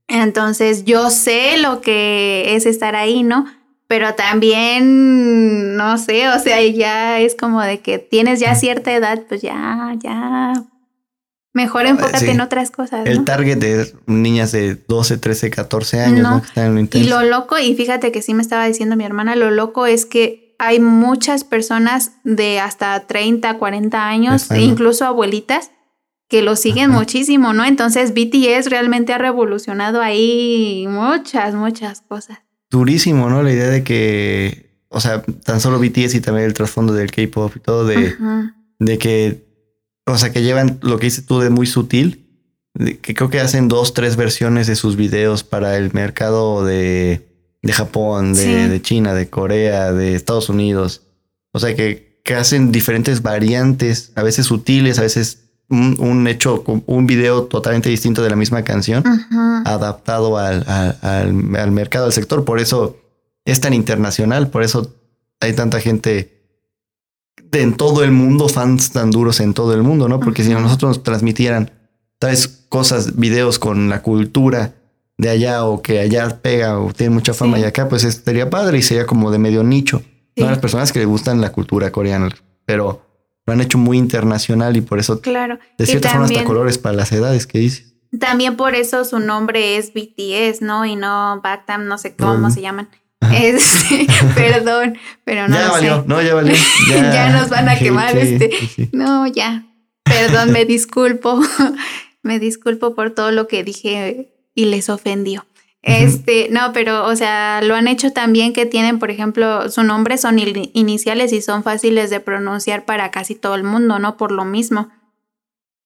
Entonces 0.09 0.85
yo 0.85 1.11
sé 1.11 1.59
lo 1.59 1.81
que 1.81 2.57
es 2.57 2.67
estar 2.67 2.95
ahí, 2.97 3.23
¿no? 3.23 3.47
Pero 3.87 4.15
también, 4.15 5.77
no 5.77 5.99
sé, 5.99 6.29
o 6.29 6.39
sea, 6.39 6.63
ya 6.63 7.21
es 7.21 7.35
como 7.35 7.61
de 7.63 7.81
que 7.81 7.99
tienes 7.99 8.41
ya 8.41 8.55
cierta 8.55 8.93
edad, 8.93 9.23
pues 9.29 9.43
ya, 9.43 9.95
ya. 10.03 10.55
Mejor 11.53 11.87
enfócate 11.87 12.19
sí. 12.19 12.31
en 12.31 12.41
otras 12.41 12.71
cosas, 12.73 13.07
El 13.07 13.25
target 13.25 13.59
de 13.59 13.95
niñas 14.07 14.51
de 14.51 14.75
12, 14.75 15.19
13, 15.19 15.51
14 15.51 16.01
años, 16.01 16.21
¿no? 16.21 16.31
No. 16.31 16.41
Que 16.41 16.49
están 16.49 16.79
en 16.79 16.89
lo 16.91 16.99
Y 16.99 17.05
lo 17.05 17.23
loco, 17.23 17.59
y 17.59 17.77
fíjate 17.77 18.11
que 18.11 18.23
sí 18.23 18.35
me 18.35 18.43
estaba 18.43 18.67
diciendo 18.67 18.97
mi 18.97 19.05
hermana, 19.05 19.37
lo 19.37 19.51
loco 19.51 19.87
es 19.87 20.07
que 20.07 20.45
hay 20.59 20.81
muchas 20.81 21.45
personas 21.45 22.13
de 22.25 22.59
hasta 22.59 22.99
30, 23.07 23.59
40 23.59 24.09
años, 24.09 24.43
España. 24.43 24.63
incluso 24.63 25.05
abuelitas, 25.05 25.71
que 26.35 26.43
lo 26.43 26.57
siguen 26.57 26.91
Ajá. 26.91 26.99
muchísimo, 26.99 27.53
¿no? 27.53 27.64
Entonces 27.64 28.12
BTS 28.12 28.68
realmente 28.68 29.12
ha 29.12 29.18
revolucionado 29.18 30.01
ahí 30.01 30.85
muchas, 30.89 31.55
muchas 31.55 32.01
cosas. 32.01 32.39
Durísimo, 32.72 33.30
¿no? 33.30 33.45
La 33.45 33.53
idea 33.53 33.68
de 33.68 33.85
que, 33.85 34.74
o 34.89 34.99
sea, 35.01 35.22
tan 35.45 35.61
solo 35.61 35.78
BTS 35.78 36.16
y 36.16 36.20
también 36.20 36.47
el 36.47 36.53
trasfondo 36.53 36.93
del 36.93 37.12
K-pop 37.12 37.53
y 37.55 37.61
todo, 37.61 37.87
de, 37.87 38.09
Ajá. 38.09 38.57
de 38.80 38.99
que, 38.99 39.45
o 40.07 40.18
sea, 40.18 40.32
que 40.32 40.43
llevan 40.43 40.80
lo 40.82 40.99
que 40.99 41.07
dices 41.07 41.24
tú 41.24 41.39
de 41.39 41.51
muy 41.51 41.68
sutil, 41.68 42.26
de 42.74 42.99
que 42.99 43.14
creo 43.14 43.30
que 43.30 43.39
hacen 43.39 43.68
dos, 43.68 43.95
tres 43.95 44.16
versiones 44.16 44.66
de 44.66 44.74
sus 44.74 44.97
videos 44.97 45.45
para 45.45 45.76
el 45.76 45.93
mercado 45.93 46.64
de, 46.64 47.28
de 47.62 47.72
Japón, 47.72 48.32
de, 48.35 48.41
Sí. 48.43 48.68
de 48.68 48.82
China, 48.82 49.14
de 49.14 49.30
Corea, 49.30 49.93
de 49.93 50.16
Estados 50.16 50.49
Unidos. 50.49 51.03
O 51.53 51.61
sea, 51.61 51.76
que, 51.76 52.20
que 52.24 52.35
hacen 52.35 52.72
diferentes 52.72 53.22
variantes, 53.22 54.11
a 54.16 54.24
veces 54.24 54.47
sutiles, 54.47 54.99
a 54.99 55.03
veces 55.03 55.44
un, 55.71 55.97
un 55.99 56.27
hecho, 56.29 56.62
un 56.87 57.07
video 57.07 57.45
totalmente 57.45 57.89
distinto 57.89 58.23
de 58.23 58.31
la 58.31 58.37
misma 58.37 58.62
canción 58.62 59.03
Ajá. 59.07 59.62
adaptado 59.65 60.37
al, 60.39 60.65
al, 60.69 60.99
al- 61.03 61.57
al 61.57 61.71
mercado, 61.73 62.07
al 62.07 62.12
sector. 62.12 62.45
Por 62.45 62.59
eso 62.61 62.97
es 63.45 63.61
tan 63.61 63.75
internacional, 63.75 64.49
por 64.49 64.62
eso 64.62 64.95
hay 65.41 65.53
tanta 65.55 65.81
gente 65.81 66.31
de 67.51 67.62
en 67.62 67.77
todo 67.77 68.03
el 68.05 68.11
mundo, 68.11 68.49
fans 68.49 68.91
tan 68.93 69.11
duros 69.11 69.41
en 69.41 69.55
todo 69.55 69.75
el 69.75 69.83
mundo, 69.83 70.09
¿no? 70.09 70.21
Porque 70.21 70.43
si 70.45 70.53
Ujú. 70.53 70.61
nosotros 70.62 70.89
nos 70.97 71.03
transmitieran 71.03 71.71
tales 72.19 72.49
cosas, 72.69 73.17
videos 73.17 73.59
con 73.59 73.89
la 73.89 74.03
cultura 74.03 74.75
de 75.19 75.29
allá 75.31 75.65
o 75.65 75.81
que 75.81 76.01
allá 76.01 76.41
pega 76.43 76.79
o 76.81 76.93
tiene 76.93 77.15
mucha 77.15 77.35
fama 77.35 77.57
Sí. 77.59 77.62
y 77.62 77.67
acá, 77.67 77.89
pues 77.89 78.03
estaría 78.05 78.51
padre 78.51 78.79
y 78.79 78.83
sería 78.83 79.07
como 79.07 79.31
de 79.31 79.39
medio 79.39 79.62
nicho. 79.62 80.03
Sí. 80.37 80.43
No 80.43 80.47
las 80.51 80.59
personas 80.59 80.93
que 80.93 80.99
les 80.99 81.07
gustan 81.09 81.41
la 81.41 81.53
cultura 81.53 81.93
coreana, 81.93 82.29
pero 82.65 83.03
lo 83.47 83.53
han 83.53 83.61
hecho 83.61 83.79
muy 83.79 83.99
internacional 83.99 84.77
y 84.77 84.81
por 84.81 84.99
eso 84.99 85.21
Claro. 85.21 85.59
de 85.79 85.87
cierta 85.87 86.09
forma 86.09 86.25
hasta 86.25 86.35
también, 86.37 86.47
colores 86.47 86.79
para 86.79 86.95
las 86.97 87.13
edades 87.13 87.47
que 87.47 87.59
dices. 87.59 87.95
también 88.19 88.57
por 88.57 88.75
eso 88.75 89.05
su 89.05 89.19
nombre 89.19 89.77
es 89.77 89.93
BTS, 89.93 90.63
¿no? 90.63 90.85
Y 90.87 90.97
no 90.97 91.41
Bactam, 91.43 91.87
no 91.87 91.99
sé 91.99 92.15
cómo 92.17 92.51
se 92.51 92.61
llaman. 92.61 92.89
Este, 93.33 94.07
perdón, 94.35 94.99
pero 95.25 95.49
no 95.49 95.55
ya 95.57 95.65
lo 95.67 95.73
valió, 95.73 96.01
sé. 96.03 96.09
no, 96.09 96.21
ya 96.23 96.35
valió. 96.35 96.55
Ya, 96.91 97.13
Ya 97.13 97.31
nos 97.31 97.49
van 97.49 97.69
a 97.71 97.79
quemar, 97.79 98.13
sí, 98.13 98.19
este. 98.19 98.51
sí. 98.75 98.91
No, 98.93 99.27
ya. 99.27 99.65
Perdón, 100.05 100.53
me 100.53 100.67
disculpo. 100.67 101.41
me 102.23 102.39
disculpo 102.39 102.95
por 102.95 103.13
todo 103.13 103.31
lo 103.31 103.49
que 103.49 103.65
dije 103.65 104.35
y 104.55 104.67
les 104.67 104.91
ofendió. 104.91 105.47
Este, 105.87 106.49
no, 106.51 106.72
pero, 106.72 107.05
o 107.07 107.14
sea, 107.14 107.61
lo 107.62 107.74
han 107.74 107.89
hecho 107.89 108.11
también 108.12 108.55
que 108.55 108.64
tienen, 108.64 108.99
por 108.99 109.11
ejemplo, 109.11 109.68
su 109.70 109.82
nombre 109.82 110.16
son 110.16 110.39
iniciales 110.39 111.32
y 111.35 111.43
son 111.43 111.62
fáciles 111.62 112.09
de 112.09 112.20
pronunciar 112.20 112.87
para 112.87 113.11
casi 113.11 113.35
todo 113.35 113.55
el 113.55 113.64
mundo, 113.64 113.99
¿no? 113.99 114.16
Por 114.16 114.32
lo 114.32 114.47
mismo. 114.47 114.89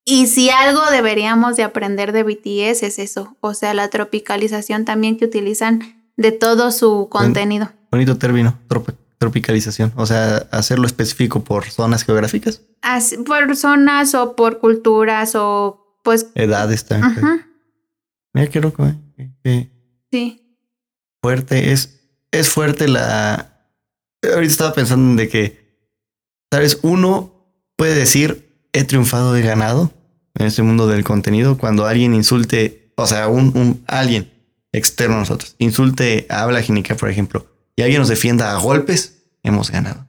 Y 0.05 0.29
si 0.29 0.51
algo 0.51 0.81
deberíamos 0.91 1.57
de 1.57 1.65
aprender 1.65 2.13
de 2.13 2.23
BTS 2.23 2.83
es 2.85 2.99
eso, 3.01 3.37
o 3.41 3.55
sea, 3.55 3.75
la 3.75 3.89
tropicalización 3.91 4.85
también 4.85 5.17
que 5.19 5.25
utilizan 5.25 5.81
de 6.17 6.31
todo 6.33 6.71
su 6.71 7.09
contenido. 7.11 7.71
Bonito 7.91 8.17
término, 8.17 8.57
trop- 8.69 8.95
tropicalización. 9.19 9.93
O 9.97 10.07
sea, 10.07 10.47
hacerlo 10.53 10.87
específico 10.87 11.43
por 11.43 11.65
zonas 11.71 12.05
geográficas, 12.05 12.63
Así- 12.83 13.19
por 13.19 13.55
zonas 13.57 14.15
o 14.15 14.37
por 14.37 14.61
culturas 14.61 15.35
o 15.35 15.99
pues... 16.05 16.29
edades 16.37 16.87
también. 16.87 17.45
Mira 18.33 18.47
qué 18.49 18.61
loco, 18.61 18.87
¿eh? 18.87 19.69
Sí. 20.11 20.57
fuerte. 21.23 21.73
Es, 21.73 22.01
es 22.31 22.49
fuerte 22.49 22.89
la. 22.89 23.67
Ahorita 24.23 24.51
estaba 24.51 24.75
pensando 24.75 25.11
en 25.11 25.17
de 25.17 25.29
que, 25.29 25.79
¿sabes? 26.53 26.79
Uno 26.83 27.39
puede 27.77 27.95
decir, 27.95 28.67
he 28.73 28.85
triunfado, 28.85 29.37
he 29.37 29.43
ganado 29.43 29.93
en 30.35 30.47
este 30.47 30.63
mundo 30.63 30.87
del 30.87 31.05
contenido 31.05 31.59
cuando 31.59 31.87
alguien 31.87 32.15
insulte, 32.15 32.93
o 32.97 33.07
sea, 33.07 33.29
un, 33.29 33.57
un 33.57 33.85
alguien 33.87 34.33
externo 34.73 35.17
a 35.17 35.21
nosotros, 35.21 35.55
insulte 35.59 36.27
a 36.29 36.43
Habla 36.43 36.63
Ginica, 36.63 36.97
por 36.97 37.09
ejemplo, 37.09 37.47
y 37.77 37.83
alguien 37.83 38.01
nos 38.01 38.09
defienda 38.09 38.51
a 38.53 38.59
golpes, 38.59 39.23
hemos 39.43 39.71
ganado. 39.71 40.09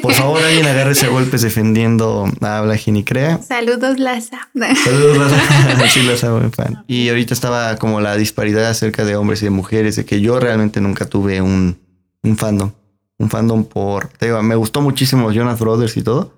Por 0.00 0.12
favor, 0.14 0.42
alguien 0.42 0.66
agárrese 0.66 1.06
a 1.06 1.08
golpes 1.10 1.42
defendiendo 1.42 2.24
a 2.40 2.58
Habla 2.58 2.76
Ginicrea. 2.76 3.38
Saludos, 3.42 3.98
Laza. 3.98 4.48
Saludos, 4.84 5.18
Raza. 5.18 5.88
Sí, 5.88 6.26
amo, 6.26 6.50
fan. 6.50 6.84
Y 6.88 7.08
ahorita 7.08 7.34
estaba 7.34 7.76
como 7.76 8.00
la 8.00 8.16
disparidad 8.16 8.66
acerca 8.70 9.04
de 9.04 9.16
hombres 9.16 9.42
y 9.42 9.46
de 9.46 9.50
mujeres, 9.50 9.96
de 9.96 10.04
que 10.04 10.20
yo 10.20 10.40
realmente 10.40 10.80
nunca 10.80 11.04
tuve 11.06 11.40
un, 11.42 11.78
un 12.22 12.36
fandom. 12.36 12.70
Un 13.18 13.30
fandom 13.30 13.64
por. 13.64 14.08
Te 14.08 14.26
digo, 14.26 14.42
me 14.42 14.54
gustó 14.56 14.80
muchísimo 14.80 15.30
Jonas 15.32 15.58
Brothers 15.60 15.96
y 15.96 16.02
todo. 16.02 16.34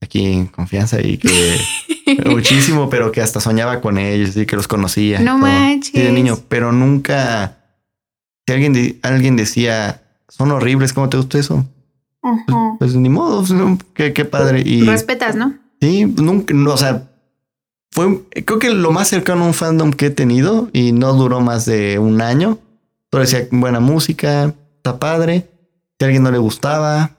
Aquí 0.00 0.24
en 0.26 0.46
confianza 0.46 1.00
y 1.00 1.18
que. 1.18 1.58
muchísimo, 2.26 2.88
pero 2.88 3.12
que 3.12 3.20
hasta 3.20 3.40
soñaba 3.40 3.80
con 3.80 3.98
ellos 3.98 4.36
y 4.36 4.46
que 4.46 4.56
los 4.56 4.68
conocía. 4.68 5.18
No 5.20 5.32
todo. 5.32 5.38
manches. 5.38 5.92
Sí, 5.92 6.00
de 6.00 6.12
niño, 6.12 6.38
pero 6.48 6.72
nunca. 6.72 7.58
Si 8.46 8.52
alguien, 8.54 8.72
de- 8.72 8.98
alguien 9.02 9.36
decía, 9.36 10.02
son 10.28 10.52
horribles, 10.52 10.92
¿cómo 10.92 11.08
te 11.08 11.16
gusta 11.16 11.38
eso? 11.38 11.66
Pues, 12.46 12.56
pues 12.78 12.94
ni 12.96 13.08
modo, 13.08 13.44
pues, 13.44 13.78
qué, 13.94 14.12
qué 14.12 14.24
padre. 14.24 14.62
Y. 14.64 14.84
Respetas, 14.84 15.36
¿no? 15.36 15.54
Sí, 15.80 16.04
nunca, 16.04 16.54
no, 16.54 16.72
o 16.72 16.76
sea, 16.76 17.10
fue, 17.92 18.22
creo 18.44 18.58
que 18.58 18.70
lo 18.70 18.92
más 18.92 19.08
cercano 19.08 19.44
a 19.44 19.46
un 19.46 19.54
fandom 19.54 19.90
que 19.92 20.06
he 20.06 20.10
tenido 20.10 20.68
y 20.72 20.92
no 20.92 21.12
duró 21.14 21.40
más 21.40 21.64
de 21.66 21.98
un 21.98 22.20
año. 22.20 22.58
Solo 23.10 23.22
decía 23.24 23.46
buena 23.50 23.80
música, 23.80 24.54
está 24.76 24.98
padre. 24.98 25.48
Si 25.98 26.04
a 26.04 26.06
alguien 26.06 26.22
no 26.22 26.30
le 26.30 26.38
gustaba, 26.38 27.16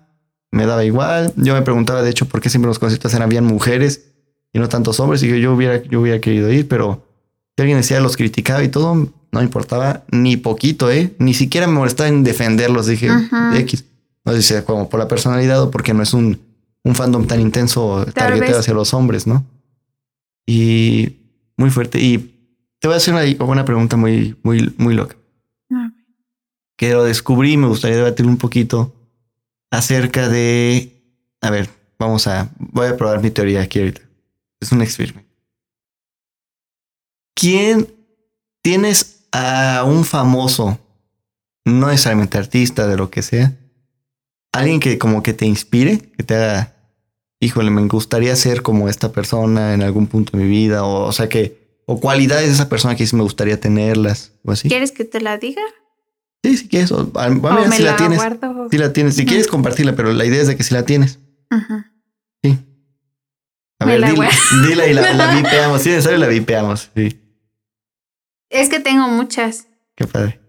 me 0.51 0.66
daba 0.66 0.86
igual. 0.86 1.34
Yo 1.36 1.53
me 1.53 1.62
preguntaba, 1.62 2.01
de 2.01 2.10
hecho, 2.10 2.28
por 2.28 2.41
qué 2.41 2.49
siempre 2.49 2.68
los 2.68 2.80
conciertos 2.80 3.14
eran 3.14 3.24
habían 3.24 3.45
mujeres 3.45 4.12
y 4.53 4.60
no 4.60 4.70
tantos 4.70 4.99
hombres. 4.99 5.24
Y 5.24 5.30
que 5.30 5.39
yo 5.39 5.53
hubiera, 5.53 5.82
yo 5.84 6.01
hubiera 6.01 6.22
querido 6.22 6.51
ir, 6.51 6.68
pero 6.68 7.08
si 7.55 7.62
alguien 7.64 7.80
decía 7.80 7.99
los 7.99 8.18
criticaba 8.18 8.64
y 8.64 8.70
todo, 8.70 8.93
no 8.93 9.12
me 9.32 9.43
importaba 9.43 10.03
ni 10.12 10.38
poquito, 10.38 10.91
¿eh? 10.91 11.16
Ni 11.18 11.34
siquiera 11.34 11.66
me 11.68 11.74
molestaba 11.74 12.10
en 12.10 12.24
defenderlos. 12.24 12.86
Dije. 12.86 13.10
X. 13.55 13.84
No 14.28 14.34
sé 14.34 14.41
si 14.41 14.49
sea 14.49 14.65
como 14.65 14.89
por 14.89 14.99
la 14.99 15.07
personalidad 15.07 15.61
o 15.63 15.71
porque 15.71 15.93
no 15.93 16.03
es 16.03 16.13
un, 16.13 16.41
un 16.84 16.95
fandom 16.95 17.25
tan 17.25 17.39
intenso 17.39 18.05
targeteado 18.13 18.51
vez. 18.51 18.59
hacia 18.59 18.73
los 18.73 18.93
hombres, 18.93 19.25
¿no? 19.25 19.45
Y 20.45 21.15
muy 21.55 21.69
fuerte. 21.69 22.01
Y 22.01 22.17
te 22.80 22.89
voy 22.89 22.95
a 22.95 22.97
hacer 22.97 23.13
una, 23.13 23.45
una 23.45 23.63
pregunta 23.63 23.95
muy, 23.95 24.36
muy, 24.43 24.73
muy 24.78 24.95
loca. 24.95 25.15
Ah, 25.71 25.91
Que 26.75 26.91
lo 26.91 27.05
descubrí 27.05 27.53
y 27.53 27.57
me 27.57 27.67
gustaría 27.67 27.95
debatir 27.95 28.25
un 28.25 28.36
poquito 28.36 28.93
acerca 29.71 30.28
de. 30.28 30.91
A 31.39 31.49
ver, 31.49 31.69
vamos 31.97 32.28
a. 32.28 32.51
Voy 32.59 32.88
a 32.88 32.97
probar 32.97 33.21
mi 33.21 33.32
teoría 33.32 33.61
aquí 33.61 33.80
ahorita. 33.80 34.01
Es 34.59 34.73
un 34.73 34.82
experimento. 34.82 35.30
¿Quién 37.34 37.88
tienes 38.61 39.28
a 39.32 39.86
un 39.86 40.03
famoso, 40.03 40.80
no 41.63 41.88
necesariamente 41.88 42.38
artista, 42.38 42.88
de 42.88 42.97
lo 42.97 43.09
que 43.09 43.21
sea, 43.21 43.55
alguien 44.60 44.80
que 44.80 44.97
como 44.97 45.24
que 45.24 45.34
te 45.34 45.45
inspire, 45.45 45.99
que 46.18 46.24
te 46.24 46.36
haga, 46.36 46.74
híjole, 47.39 47.70
me 47.72 47.82
gustaría 47.88 48.36
ser 48.36 48.62
como 48.62 48.89
esta 48.89 49.12
persona 49.12 49.74
en 49.74 49.82
algún 49.84 50.08
punto 50.08 50.38
de 50.38 50.43
mi 50.43 50.49
vida, 50.49 50.84
o, 50.84 51.05
o 51.05 51.12
sea 51.12 51.30
que, 51.30 51.82
o 51.86 51.99
cualidades 51.99 52.47
de 52.47 52.53
esa 52.53 52.70
persona 52.70 52.95
que 52.95 53.05
sí 53.08 53.16
me 53.16 53.24
gustaría 53.24 53.60
tenerlas, 53.60 54.34
o 54.43 54.51
así. 54.51 54.68
¿Quieres 54.70 54.91
que 54.91 55.05
te 55.05 55.22
la 55.22 55.38
diga? 55.38 55.62
Sí, 56.43 56.58
si 56.58 56.68
quieres, 56.68 56.91
o, 56.91 57.12
a- 57.16 57.26
a- 57.26 57.28
¿O 57.28 57.32
mira, 57.32 57.68
me 57.68 57.76
si 57.78 57.84
la, 57.84 57.91
la 57.91 57.97
tienes, 57.97 58.18
guardo? 58.18 58.68
si 58.70 58.78
la 58.78 58.93
tienes, 58.93 59.16
si 59.16 59.26
quieres 59.26 59.47
compartirla, 59.47 59.95
pero 59.95 60.12
la 60.14 60.26
idea 60.26 60.41
es 60.41 60.47
de 60.47 60.55
que 60.58 60.64
si 60.64 60.74
la 60.74 60.84
tienes, 60.84 61.20
Ajá. 61.49 61.91
sí. 62.43 62.58
A 63.80 63.86
Me 63.86 63.91
ver, 63.93 64.01
la 64.01 64.12
dila, 64.12 64.30
dila 64.68 64.88
y 64.88 64.93
la, 64.93 65.14
la 65.14 65.36
vipeamos, 65.36 65.82
si 65.82 65.89
necesario 65.89 66.18
la 66.18 66.28
vipeamos, 66.28 66.89
sí, 66.95 67.22
Es 68.49 68.70
que 68.70 68.80
tengo 68.80 69.08
muchas. 69.08 69.68
qué 69.95 70.05
padre. 70.08 70.39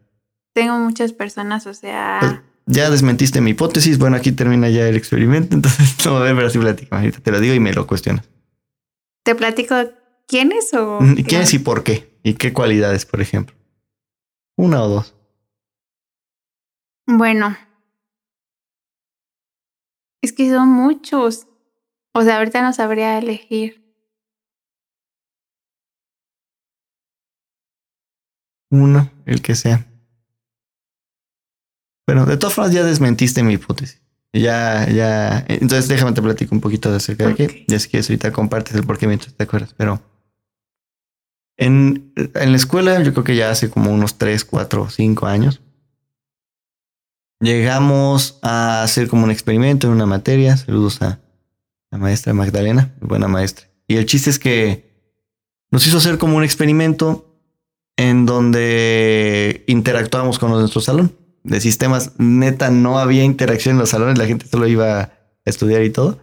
Tengo 0.55 0.77
muchas 0.79 1.13
personas, 1.13 1.63
o 1.67 1.71
Pues, 1.71 1.79
sea. 1.79 2.43
Ya 2.69 2.91
desmentiste 2.91 3.41
mi 3.41 3.51
hipótesis. 3.51 3.99
Bueno, 3.99 4.16
aquí 4.16 4.33
termina 4.33 4.69
ya 4.69 4.87
el 4.89 4.97
experimento. 4.97 5.55
Entonces, 5.57 6.05
no, 6.05 6.19
a 6.19 6.23
ver, 6.23 6.35
pero 6.35 6.47
así 6.47 6.59
platica. 6.59 6.97
Ahorita 6.97 7.21
te 7.21 7.31
lo 7.31 7.41
digo 7.41 7.55
y 7.55 7.61
me 7.61 7.73
lo 7.73 7.87
cuestionas. 7.87 8.29
Te 9.25 9.35
platico 9.35 9.75
quiénes 10.27 10.73
o 10.75 10.99
quiénes 11.27 11.53
y 11.55 11.59
por 11.59 11.83
qué 11.83 12.19
y 12.23 12.35
qué 12.35 12.53
cualidades, 12.53 13.07
por 13.07 13.21
ejemplo. 13.21 13.57
Una 14.57 14.83
o 14.83 14.89
dos. 14.89 15.14
Bueno, 17.07 17.57
es 20.23 20.33
que 20.33 20.51
son 20.51 20.69
muchos. 20.69 21.47
O 22.12 22.23
sea, 22.23 22.39
ahorita 22.39 22.62
no 22.62 22.73
sabría 22.73 23.19
elegir. 23.19 23.85
Uno, 28.71 29.11
el 29.25 29.41
que 29.41 29.55
sea. 29.55 29.87
Pero 32.09 32.25
de 32.25 32.39
todas 32.39 32.55
formas 32.55 32.73
ya 32.73 32.85
desmentiste 32.85 33.43
mi 33.43 33.53
hipótesis. 33.53 34.01
Ya, 34.33 34.89
ya. 34.89 35.45
Entonces 35.47 35.89
déjame 35.89 36.13
te 36.13 36.23
platico 36.23 36.55
un 36.55 36.63
poquito 36.63 36.91
de 36.91 36.97
acerca 36.97 37.27
de 37.27 37.35
qué. 37.35 37.67
Ya 37.69 37.77
es 37.77 37.87
que 37.87 37.99
ahorita 37.99 38.33
compartes 38.33 38.75
el 38.77 38.85
por 38.85 38.97
qué 38.97 39.07
mientras 39.07 39.35
te 39.35 39.45
acuerdas. 39.45 39.75
Pero 39.77 40.01
en, 41.59 42.15
en 42.17 42.51
la 42.51 42.57
escuela, 42.57 43.03
yo 43.03 43.13
creo 43.13 43.25
que 43.25 43.37
ya 43.37 43.51
hace 43.51 43.69
como 43.69 43.93
unos 43.93 44.17
3, 44.17 44.43
4, 44.47 44.89
5 44.89 45.27
años, 45.27 45.61
llegamos 47.41 48.39
a 48.41 48.83
hacer 48.83 49.09
como 49.09 49.25
un 49.25 49.31
experimento 49.31 49.87
en 49.87 49.93
una 49.93 50.07
materia. 50.07 50.57
Saludos 50.57 51.03
a 51.03 51.21
la 51.91 51.99
maestra 51.99 52.33
Magdalena, 52.33 52.95
buena 53.03 53.29
maestra. 53.29 53.67
Y 53.87 53.97
el 53.97 54.07
chiste 54.07 54.31
es 54.31 54.39
que 54.39 55.13
nos 55.71 55.87
hizo 55.87 55.99
hacer 55.99 56.17
como 56.17 56.39
un 56.39 56.43
experimento 56.43 57.39
en 57.99 58.25
donde 58.25 59.63
interactuábamos 59.67 60.39
con 60.39 60.53
nuestro 60.53 60.81
salón. 60.81 61.28
De 61.45 61.61
sistemas, 61.61 62.12
neta, 62.18 62.70
no 62.70 62.99
había 62.99 63.24
interacción 63.24 63.74
en 63.74 63.78
los 63.80 63.91
salones, 63.91 64.18
la 64.18 64.26
gente 64.26 64.47
solo 64.47 64.66
iba 64.66 65.01
a 65.01 65.12
estudiar 65.45 65.82
y 65.82 65.91
todo. 65.91 66.20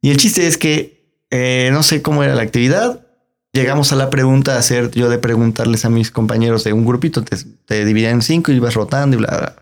Y 0.00 0.10
el 0.10 0.16
chiste 0.16 0.46
es 0.46 0.58
que 0.58 1.24
eh, 1.30 1.70
no 1.72 1.82
sé 1.82 2.02
cómo 2.02 2.22
era 2.22 2.34
la 2.34 2.42
actividad. 2.42 3.06
Llegamos 3.52 3.92
a 3.92 3.96
la 3.96 4.10
pregunta 4.10 4.54
a 4.54 4.58
hacer 4.58 4.90
yo 4.90 5.08
de 5.08 5.18
preguntarles 5.18 5.84
a 5.84 5.90
mis 5.90 6.10
compañeros 6.10 6.64
de 6.64 6.72
un 6.72 6.84
grupito, 6.84 7.24
te, 7.24 7.36
te 7.64 7.84
dividían 7.84 8.14
en 8.14 8.22
cinco 8.22 8.52
y 8.52 8.56
ibas 8.56 8.74
rotando 8.74 9.16
y 9.16 9.20
bla, 9.20 9.36
bla. 9.36 9.56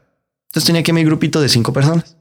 Entonces 0.49 0.67
tenía 0.67 0.81
aquí 0.81 0.93
mi 0.93 1.05
grupito 1.05 1.41
de 1.41 1.49
cinco 1.49 1.73
personas. 1.73 2.17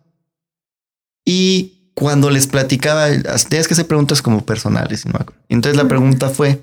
Y 1.26 1.92
cuando 1.96 2.30
les 2.30 2.48
platicaba, 2.48 3.08
tenías 3.50 3.68
que 3.68 3.74
hacer 3.74 3.88
preguntas 3.88 4.22
como 4.22 4.46
personales. 4.46 5.06
¿no? 5.06 5.20
Entonces 5.50 5.82
la 5.82 5.88
pregunta 5.88 6.30
fue 6.30 6.62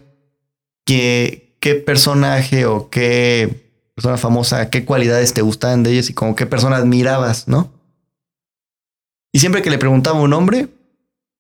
que 0.84 1.56
qué 1.60 1.74
personaje 1.74 2.66
o 2.66 2.90
qué 2.90 3.71
persona 3.95 4.16
famosa, 4.16 4.70
qué 4.70 4.84
cualidades 4.84 5.34
te 5.34 5.43
gustaban 5.43 5.82
de 5.82 5.93
ellos 5.93 6.11
y 6.11 6.14
como 6.14 6.34
qué 6.34 6.47
persona 6.47 6.76
admirabas, 6.76 7.49
¿no? 7.49 7.72
Y 9.32 9.38
siempre 9.38 9.62
que 9.62 9.70
le 9.70 9.78
preguntaba 9.78 10.20
un 10.20 10.30
nombre, 10.30 10.68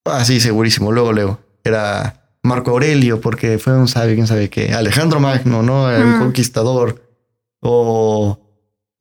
así 0.04 0.40
segurísimo, 0.40 0.92
luego, 0.92 1.12
luego, 1.12 1.40
era 1.64 2.36
Marco 2.42 2.70
Aurelio, 2.70 3.20
porque 3.20 3.58
fue 3.58 3.76
un 3.76 3.88
sabio, 3.88 4.14
quién 4.14 4.26
sabe 4.26 4.50
qué, 4.50 4.72
Alejandro 4.72 5.20
Magno, 5.20 5.62
¿no? 5.62 5.90
El 5.90 6.18
conquistador, 6.18 7.02
o 7.60 8.38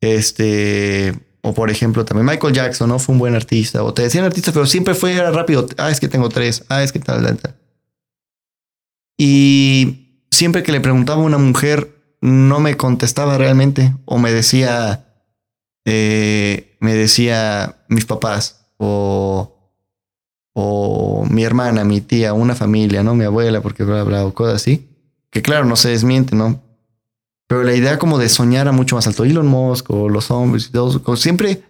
este, 0.00 1.14
o 1.42 1.54
por 1.54 1.70
ejemplo, 1.70 2.04
también 2.04 2.26
Michael 2.26 2.54
Jackson, 2.54 2.88
¿no? 2.88 2.98
Fue 2.98 3.14
un 3.14 3.18
buen 3.18 3.34
artista. 3.34 3.82
O 3.82 3.92
te 3.94 4.02
decían 4.02 4.24
artistas, 4.24 4.52
pero 4.54 4.66
siempre 4.66 4.94
fue 4.94 5.14
rápido. 5.30 5.66
Ah, 5.76 5.90
es 5.90 6.00
que 6.00 6.08
tengo 6.08 6.28
tres. 6.28 6.64
Ah, 6.68 6.82
es 6.82 6.92
que 6.92 7.00
tal, 7.00 7.22
tal, 7.24 7.36
tal. 7.36 7.56
Y 9.18 10.24
siempre 10.30 10.62
que 10.62 10.72
le 10.72 10.80
preguntaba 10.80 11.22
a 11.22 11.24
una 11.24 11.38
mujer, 11.38 11.90
no 12.22 12.60
me 12.60 12.76
contestaba 12.76 13.36
realmente. 13.36 13.94
O 14.06 14.18
me 14.18 14.32
decía, 14.32 15.04
eh, 15.84 16.76
me 16.80 16.94
decía 16.94 17.84
mis 17.88 18.06
papás. 18.06 18.70
O, 18.78 19.72
o 20.54 21.26
mi 21.28 21.44
hermana, 21.44 21.84
mi 21.84 22.00
tía, 22.00 22.32
una 22.32 22.54
familia, 22.54 23.02
¿no? 23.02 23.14
Mi 23.14 23.24
abuela, 23.24 23.60
porque 23.60 23.84
bla, 23.84 24.04
bla, 24.04 24.24
o 24.24 24.32
cosas 24.32 24.56
así. 24.56 24.88
Que 25.30 25.42
claro, 25.42 25.66
no 25.66 25.76
se 25.76 25.90
desmiente, 25.90 26.34
¿no? 26.34 26.62
Pero 27.48 27.64
la 27.64 27.74
idea 27.74 27.98
como 27.98 28.18
de 28.18 28.28
soñar 28.28 28.68
a 28.68 28.72
mucho 28.72 28.96
más 28.96 29.06
alto, 29.06 29.24
Elon 29.24 29.46
Musk 29.46 29.90
o 29.90 30.08
los 30.08 30.30
hombres 30.30 30.68
y 30.68 30.72
todo, 30.72 31.16
siempre 31.16 31.62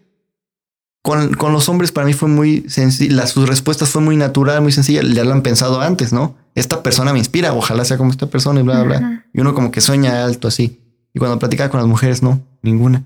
con, 1.03 1.35
con, 1.35 1.53
los 1.53 1.69
hombres 1.69 1.91
para 1.91 2.07
mí 2.07 2.13
fue 2.13 2.29
muy 2.29 2.65
sencilla, 2.69 3.27
sus 3.27 3.49
respuestas 3.49 3.91
fue 3.91 4.01
muy 4.01 4.17
natural, 4.17 4.63
muy 4.63 4.73
sencilla, 4.73 5.03
ya 5.03 5.25
lo 5.25 5.33
han 5.33 5.43
pensado 5.43 5.81
antes, 5.81 6.13
¿no? 6.13 6.37
Esta 6.55 6.83
persona 6.83 7.13
me 7.13 7.19
inspira, 7.19 7.53
ojalá 7.53 7.85
sea 7.85 7.99
como 7.99 8.11
esta 8.11 8.29
persona 8.29 8.61
y 8.61 8.63
bla, 8.63 8.83
bla, 8.83 8.99
bla. 8.99 9.27
Y 9.33 9.41
uno 9.41 9.53
como 9.55 9.71
que 9.71 9.81
sueña 9.81 10.25
alto 10.25 10.49
así. 10.49 10.81
Y 11.13 11.19
cuando 11.19 11.39
platicaba 11.39 11.71
con 11.71 11.81
las 11.81 11.89
mujeres, 11.89 12.23
no, 12.23 12.41
ninguna. 12.63 13.05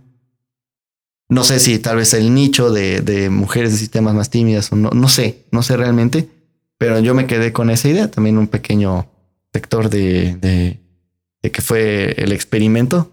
No 1.28 1.42
sé 1.42 1.58
si 1.58 1.78
tal 1.78 1.96
vez 1.96 2.12
el 2.14 2.34
nicho 2.34 2.70
de, 2.70 3.00
de 3.00 3.30
mujeres 3.30 3.72
de 3.72 3.78
sistemas 3.78 4.14
más 4.14 4.30
tímidas 4.30 4.70
o 4.72 4.76
no, 4.76 4.90
no 4.90 5.08
sé, 5.08 5.46
no 5.50 5.62
sé 5.62 5.76
realmente, 5.76 6.28
pero 6.78 7.00
yo 7.00 7.14
me 7.14 7.26
quedé 7.26 7.52
con 7.52 7.70
esa 7.70 7.88
idea, 7.88 8.10
también 8.10 8.38
un 8.38 8.46
pequeño 8.46 9.08
sector 9.52 9.88
de, 9.88 10.36
de 10.36 11.50
que 11.50 11.62
fue 11.62 12.14
el 12.18 12.32
experimento, 12.32 13.12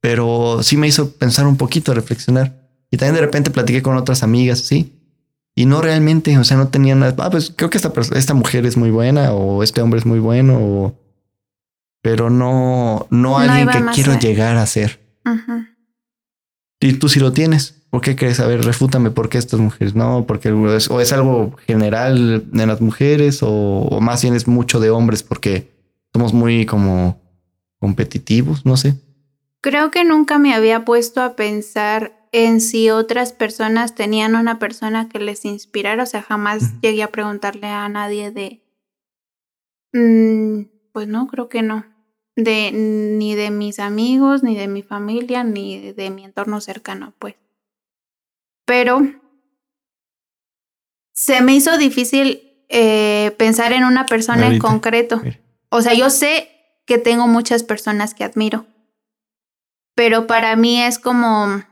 pero 0.00 0.62
sí 0.62 0.76
me 0.76 0.86
hizo 0.86 1.10
pensar 1.10 1.46
un 1.46 1.56
poquito, 1.56 1.92
reflexionar. 1.92 2.65
Y 2.90 2.96
también 2.96 3.16
de 3.16 3.20
repente 3.20 3.50
platiqué 3.50 3.82
con 3.82 3.96
otras 3.96 4.22
amigas, 4.22 4.60
sí. 4.60 4.92
Y 5.54 5.66
no 5.66 5.80
realmente, 5.80 6.36
o 6.38 6.44
sea, 6.44 6.56
no 6.56 6.68
tenían 6.68 7.00
nada. 7.00 7.14
Ah, 7.18 7.30
pues 7.30 7.52
creo 7.54 7.70
que 7.70 7.78
esta, 7.78 7.92
esta 8.14 8.34
mujer 8.34 8.66
es 8.66 8.76
muy 8.76 8.90
buena 8.90 9.32
o 9.32 9.62
este 9.62 9.80
hombre 9.80 9.98
es 9.98 10.06
muy 10.06 10.18
bueno, 10.18 10.58
o... 10.58 10.94
pero 12.02 12.28
no, 12.28 13.06
no, 13.10 13.38
alguien 13.38 13.68
que 13.68 13.92
quiero 13.94 14.18
llegar 14.18 14.56
a 14.56 14.66
ser. 14.66 15.00
Y 16.78 16.92
tú 16.94 17.08
sí 17.08 17.20
lo 17.20 17.32
tienes. 17.32 17.82
¿Por 17.90 18.02
qué 18.02 18.16
crees? 18.16 18.40
A 18.40 18.46
ver, 18.46 18.62
refútame 18.64 19.10
por 19.10 19.30
qué 19.30 19.38
estas 19.38 19.58
mujeres 19.58 19.94
no, 19.94 20.26
porque 20.26 20.50
es, 20.76 20.90
o 20.90 21.00
es 21.00 21.12
algo 21.12 21.56
general 21.66 22.44
de 22.50 22.66
las 22.66 22.82
mujeres 22.82 23.42
o, 23.42 23.48
o 23.50 24.00
más 24.00 24.20
bien 24.20 24.34
es 24.34 24.46
mucho 24.46 24.80
de 24.80 24.90
hombres 24.90 25.22
porque 25.22 25.72
somos 26.12 26.34
muy 26.34 26.66
como 26.66 27.18
competitivos, 27.78 28.66
no 28.66 28.76
sé. 28.76 28.94
Creo 29.62 29.90
que 29.90 30.04
nunca 30.04 30.38
me 30.38 30.54
había 30.54 30.84
puesto 30.84 31.22
a 31.22 31.34
pensar 31.36 32.15
en 32.36 32.60
si 32.60 32.90
otras 32.90 33.32
personas 33.32 33.94
tenían 33.94 34.36
una 34.36 34.58
persona 34.58 35.08
que 35.08 35.18
les 35.18 35.46
inspirara, 35.46 36.02
o 36.02 36.06
sea, 36.06 36.20
jamás 36.20 36.78
llegué 36.82 37.02
a 37.02 37.10
preguntarle 37.10 37.66
a 37.66 37.88
nadie 37.88 38.30
de... 38.30 38.62
Mm, 39.94 40.64
pues 40.92 41.08
no, 41.08 41.28
creo 41.28 41.48
que 41.48 41.62
no. 41.62 41.86
De 42.34 42.72
ni 42.72 43.34
de 43.34 43.50
mis 43.50 43.78
amigos, 43.78 44.42
ni 44.42 44.54
de 44.54 44.68
mi 44.68 44.82
familia, 44.82 45.44
ni 45.44 45.92
de 45.92 46.10
mi 46.10 46.26
entorno 46.26 46.60
cercano, 46.60 47.14
pues. 47.18 47.36
Pero 48.66 49.00
se 51.14 51.40
me 51.40 51.54
hizo 51.54 51.78
difícil 51.78 52.66
eh, 52.68 53.34
pensar 53.38 53.72
en 53.72 53.84
una 53.84 54.04
persona 54.04 54.48
en 54.48 54.58
concreto. 54.58 55.22
O 55.70 55.80
sea, 55.80 55.94
yo 55.94 56.10
sé 56.10 56.50
que 56.84 56.98
tengo 56.98 57.28
muchas 57.28 57.62
personas 57.62 58.12
que 58.12 58.24
admiro. 58.24 58.66
Pero 59.94 60.26
para 60.26 60.54
mí 60.56 60.82
es 60.82 60.98
como 60.98 61.64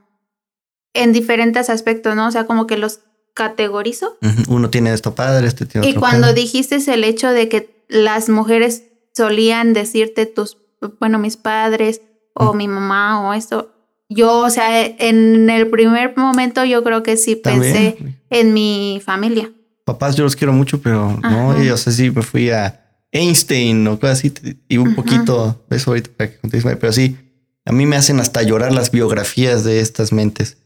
en 0.94 1.12
diferentes 1.12 1.68
aspectos, 1.68 2.16
¿no? 2.16 2.28
O 2.28 2.30
sea, 2.30 2.46
como 2.46 2.66
que 2.66 2.78
los 2.78 3.00
categorizo. 3.34 4.16
Uno 4.48 4.70
tiene 4.70 4.92
esto 4.94 5.14
padre, 5.14 5.48
este 5.48 5.66
tiene 5.66 5.88
Y 5.88 5.94
cuando 5.94 6.32
dijiste 6.32 6.78
el 6.92 7.04
hecho 7.04 7.30
de 7.30 7.48
que 7.48 7.84
las 7.88 8.28
mujeres 8.28 8.84
solían 9.12 9.72
decirte 9.72 10.26
tus, 10.26 10.56
bueno, 11.00 11.18
mis 11.18 11.36
padres 11.36 12.00
o 12.32 12.54
mi 12.54 12.68
mamá 12.68 13.28
o 13.28 13.34
esto, 13.34 13.72
yo, 14.08 14.38
o 14.38 14.50
sea, 14.50 14.86
en 14.86 15.50
el 15.50 15.68
primer 15.68 16.16
momento 16.16 16.64
yo 16.64 16.82
creo 16.84 17.02
que 17.02 17.16
sí 17.16 17.36
pensé 17.36 17.96
en 18.30 18.54
mi 18.54 19.02
familia. 19.04 19.50
Papás 19.84 20.16
yo 20.16 20.24
los 20.24 20.36
quiero 20.36 20.52
mucho, 20.52 20.80
pero 20.80 21.18
no, 21.22 21.62
y, 21.62 21.68
o 21.70 21.76
sea, 21.76 21.92
sí 21.92 22.10
me 22.10 22.22
fui 22.22 22.50
a 22.50 22.80
Einstein 23.12 23.86
o 23.86 23.98
cosas 23.98 24.18
así, 24.18 24.32
y 24.68 24.78
un 24.78 24.94
poquito, 24.94 25.64
eso 25.70 25.90
ahorita 25.90 26.10
para 26.16 26.30
que 26.30 26.76
pero 26.76 26.92
sí, 26.92 27.16
a 27.64 27.72
mí 27.72 27.86
me 27.86 27.96
hacen 27.96 28.20
hasta 28.20 28.42
llorar 28.42 28.72
las 28.72 28.90
biografías 28.90 29.64
de 29.64 29.80
estas 29.80 30.12
mentes. 30.12 30.58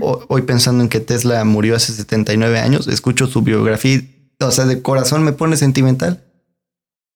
Hoy 0.00 0.42
pensando 0.42 0.82
en 0.82 0.88
que 0.88 1.00
Tesla 1.00 1.44
murió 1.44 1.76
hace 1.76 1.92
79 1.92 2.60
años, 2.60 2.86
escucho 2.86 3.26
su 3.26 3.42
biografía, 3.42 4.00
o 4.40 4.50
sea, 4.50 4.66
de 4.66 4.82
corazón 4.82 5.24
me 5.24 5.32
pone 5.32 5.56
sentimental. 5.56 6.24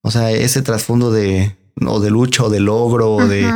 O 0.03 0.11
sea, 0.11 0.32
ese 0.32 0.62
trasfondo 0.62 1.12
de, 1.12 1.57
o 1.86 2.01
de 2.01 2.11
lucha 2.11 2.45
o 2.45 2.51
de 2.51 2.61
logro 2.61 3.12
o 3.14 3.26
de... 3.26 3.49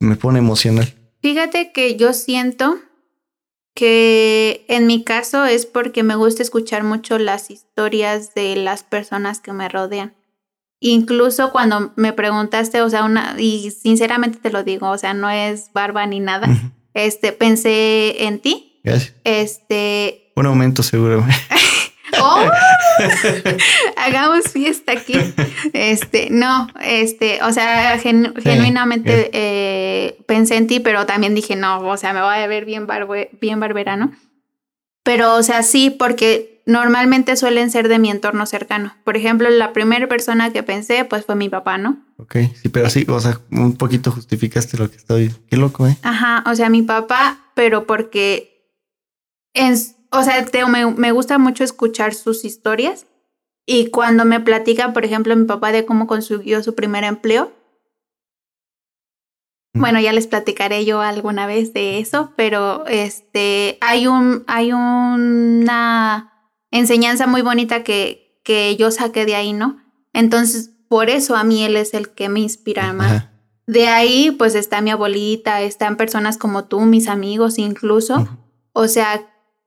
me 0.00 0.16
pone 0.16 0.40
emocional. 0.40 0.92
Fíjate 1.22 1.72
que 1.72 1.96
yo 1.96 2.12
siento 2.12 2.78
que 3.74 4.64
en 4.68 4.86
mi 4.86 5.04
caso 5.04 5.44
es 5.44 5.66
porque 5.66 6.02
me 6.02 6.16
gusta 6.16 6.42
escuchar 6.42 6.82
mucho 6.82 7.18
las 7.18 7.50
historias 7.50 8.34
de 8.34 8.56
las 8.56 8.82
personas 8.82 9.40
que 9.40 9.52
me 9.52 9.68
rodean. 9.68 10.14
Incluso 10.80 11.52
cuando 11.52 11.92
me 11.96 12.12
preguntaste, 12.12 12.82
o 12.82 12.90
sea, 12.90 13.04
una, 13.04 13.36
y 13.38 13.70
sinceramente 13.70 14.38
te 14.38 14.50
lo 14.50 14.62
digo, 14.62 14.88
o 14.90 14.98
sea, 14.98 15.14
no 15.14 15.30
es 15.30 15.72
barba 15.72 16.06
ni 16.06 16.20
nada. 16.20 16.48
Este, 16.96 17.32
pensé 17.32 18.24
en 18.24 18.38
ti. 18.38 18.80
Gracias. 18.82 19.14
Este. 19.22 20.32
Un 20.34 20.46
momento 20.46 20.82
seguro. 20.82 21.26
oh, 22.22 22.42
hagamos 23.98 24.48
fiesta 24.50 24.92
aquí. 24.92 25.12
Este, 25.74 26.28
no, 26.30 26.68
este, 26.82 27.42
o 27.42 27.52
sea, 27.52 27.98
genuinamente 27.98 29.28
eh, 29.34 30.16
pensé 30.26 30.56
en 30.56 30.66
ti, 30.68 30.80
pero 30.80 31.04
también 31.04 31.34
dije, 31.34 31.54
no, 31.54 31.80
o 31.80 31.98
sea, 31.98 32.14
me 32.14 32.22
voy 32.22 32.36
a 32.36 32.46
ver 32.46 32.64
bien, 32.64 32.86
barbe 32.86 33.28
bien 33.42 33.60
barbera, 33.60 33.96
¿no? 33.96 34.12
Pero, 35.06 35.36
o 35.36 35.42
sea, 35.44 35.62
sí, 35.62 35.90
porque 35.90 36.62
normalmente 36.66 37.36
suelen 37.36 37.70
ser 37.70 37.86
de 37.86 38.00
mi 38.00 38.10
entorno 38.10 38.44
cercano. 38.44 38.92
Por 39.04 39.16
ejemplo, 39.16 39.48
la 39.50 39.72
primera 39.72 40.08
persona 40.08 40.52
que 40.52 40.64
pensé, 40.64 41.04
pues 41.04 41.24
fue 41.24 41.36
mi 41.36 41.48
papá, 41.48 41.78
¿no? 41.78 42.04
Ok, 42.18 42.38
sí, 42.60 42.68
pero 42.70 42.90
sí, 42.90 43.06
o 43.08 43.20
sea, 43.20 43.40
un 43.52 43.76
poquito 43.76 44.10
justificaste 44.10 44.76
lo 44.76 44.90
que 44.90 44.96
estoy. 44.96 45.32
Qué 45.48 45.56
loco, 45.56 45.86
¿eh? 45.86 45.96
Ajá, 46.02 46.42
o 46.50 46.56
sea, 46.56 46.70
mi 46.70 46.82
papá, 46.82 47.38
pero 47.54 47.86
porque, 47.86 48.68
en, 49.54 49.74
o 50.10 50.24
sea, 50.24 50.44
me, 50.68 50.90
me 50.90 51.12
gusta 51.12 51.38
mucho 51.38 51.62
escuchar 51.62 52.12
sus 52.12 52.44
historias. 52.44 53.06
Y 53.64 53.90
cuando 53.90 54.24
me 54.24 54.40
platica, 54.40 54.92
por 54.92 55.04
ejemplo, 55.04 55.36
mi 55.36 55.44
papá 55.44 55.70
de 55.70 55.86
cómo 55.86 56.08
consiguió 56.08 56.64
su 56.64 56.74
primer 56.74 57.04
empleo, 57.04 57.52
bueno, 59.78 60.00
ya 60.00 60.12
les 60.12 60.26
platicaré 60.26 60.84
yo 60.84 61.00
alguna 61.00 61.46
vez 61.46 61.72
de 61.72 61.98
eso, 61.98 62.32
pero 62.36 62.86
este 62.86 63.78
hay 63.80 64.06
un 64.06 64.44
hay 64.46 64.72
una 64.72 66.32
enseñanza 66.70 67.26
muy 67.26 67.42
bonita 67.42 67.82
que, 67.82 68.40
que 68.44 68.76
yo 68.76 68.90
saqué 68.90 69.24
de 69.26 69.34
ahí, 69.34 69.52
¿no? 69.52 69.78
Entonces, 70.12 70.70
por 70.88 71.10
eso 71.10 71.36
a 71.36 71.44
mí 71.44 71.62
él 71.64 71.76
es 71.76 71.94
el 71.94 72.10
que 72.10 72.28
me 72.28 72.40
inspira 72.40 72.92
más. 72.92 73.28
De 73.66 73.88
ahí, 73.88 74.30
pues 74.30 74.54
está 74.54 74.80
mi 74.80 74.90
abuelita, 74.90 75.62
están 75.62 75.96
personas 75.96 76.38
como 76.38 76.64
tú, 76.66 76.80
mis 76.82 77.08
amigos 77.08 77.58
incluso, 77.58 78.28
o 78.72 78.86
sea, 78.86 79.26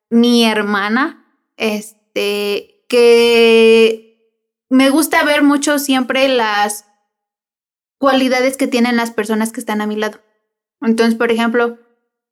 mi 0.09 0.45
hermana, 0.45 1.25
este, 1.57 2.85
que 2.87 4.09
me 4.69 4.89
gusta 4.89 5.23
ver 5.23 5.43
mucho 5.43 5.79
siempre 5.79 6.29
las 6.29 6.85
cualidades 7.99 8.57
que 8.57 8.65
tienen 8.65 8.95
las 8.95 9.11
personas 9.11 9.51
que 9.51 9.59
están 9.59 9.81
a 9.81 9.85
mi 9.85 9.95
lado. 9.95 10.19
Entonces, 10.81 11.15
por 11.15 11.31
ejemplo, 11.31 11.77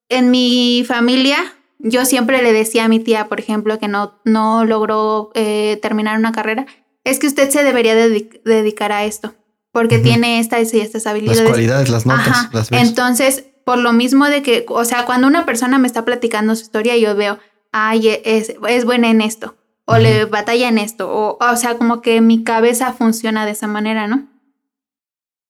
en 0.09 0.32
mi 0.32 0.84
familia, 0.88 1.38
yo 1.78 2.05
siempre 2.05 2.41
le 2.41 2.53
decía 2.53 2.86
a 2.86 2.88
mi 2.88 2.99
tía, 2.99 3.28
por 3.28 3.39
ejemplo, 3.39 3.78
que 3.78 3.88
no, 3.88 4.20
no 4.24 4.65
logró 4.65 5.32
eh, 5.36 5.78
terminar 5.82 6.18
una 6.18 6.32
carrera, 6.32 6.65
es 7.03 7.20
que 7.20 7.28
usted 7.28 7.49
se 7.49 7.63
debería 7.63 7.95
dedicar 7.95 8.91
a 8.91 9.05
esto, 9.05 9.36
porque 9.72 9.99
tiene 9.99 10.39
estas 10.39 10.74
y 10.74 10.80
estas 10.80 11.05
habilidades. 11.05 11.41
Las 11.41 11.49
cualidades, 11.49 11.89
las 11.89 12.05
notas, 12.05 12.49
las 12.53 12.70
ves. 12.70 12.82
Entonces, 12.82 13.45
por 13.65 13.78
lo 13.78 13.93
mismo 13.93 14.26
de 14.26 14.41
que, 14.41 14.65
o 14.70 14.86
sea, 14.86 15.05
cuando 15.05 15.28
una 15.28 15.45
persona 15.45 15.78
me 15.78 15.88
está 15.88 16.05
platicando 16.05 16.55
su 16.55 16.63
historia, 16.63 16.97
yo 16.97 17.15
veo, 17.15 17.38
ay, 17.72 18.07
es, 18.24 18.53
es 18.68 18.86
buena 18.86 19.09
en 19.09 19.22
esto, 19.22 19.57
o 19.86 19.97
le 19.97 20.26
batalla 20.26 20.70
en 20.70 20.78
esto, 20.78 21.09
o, 21.09 21.38
o 21.39 21.55
sea, 21.57 21.78
como 21.78 22.01
que 22.01 22.22
mi 22.22 22.43
cabeza 22.43 22.93
funciona 22.93 23.45
de 23.45 23.51
esa 23.51 23.68
manera, 23.68 24.07
¿no? 24.07 24.28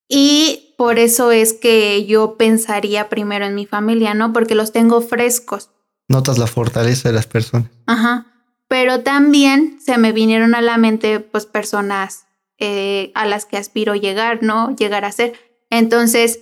Y 0.07 0.73
por 0.77 0.99
eso 0.99 1.31
es 1.31 1.53
que 1.53 2.05
yo 2.05 2.35
pensaría 2.37 3.09
primero 3.09 3.45
en 3.45 3.55
mi 3.55 3.65
familia, 3.65 4.13
¿no? 4.13 4.31
Porque 4.33 4.55
los 4.55 4.71
tengo 4.71 5.01
frescos. 5.01 5.69
Notas 6.07 6.37
la 6.37 6.47
fortaleza 6.47 7.09
de 7.09 7.15
las 7.15 7.27
personas. 7.27 7.69
Ajá. 7.85 8.27
Pero 8.69 9.01
también 9.01 9.79
se 9.81 9.97
me 9.97 10.11
vinieron 10.11 10.55
a 10.55 10.61
la 10.61 10.77
mente, 10.77 11.19
pues, 11.19 11.45
personas 11.45 12.25
eh, 12.59 13.11
a 13.15 13.25
las 13.25 13.45
que 13.45 13.57
aspiro 13.57 13.95
llegar, 13.95 14.43
¿no? 14.43 14.75
Llegar 14.75 15.05
a 15.05 15.11
ser. 15.11 15.33
Entonces, 15.69 16.39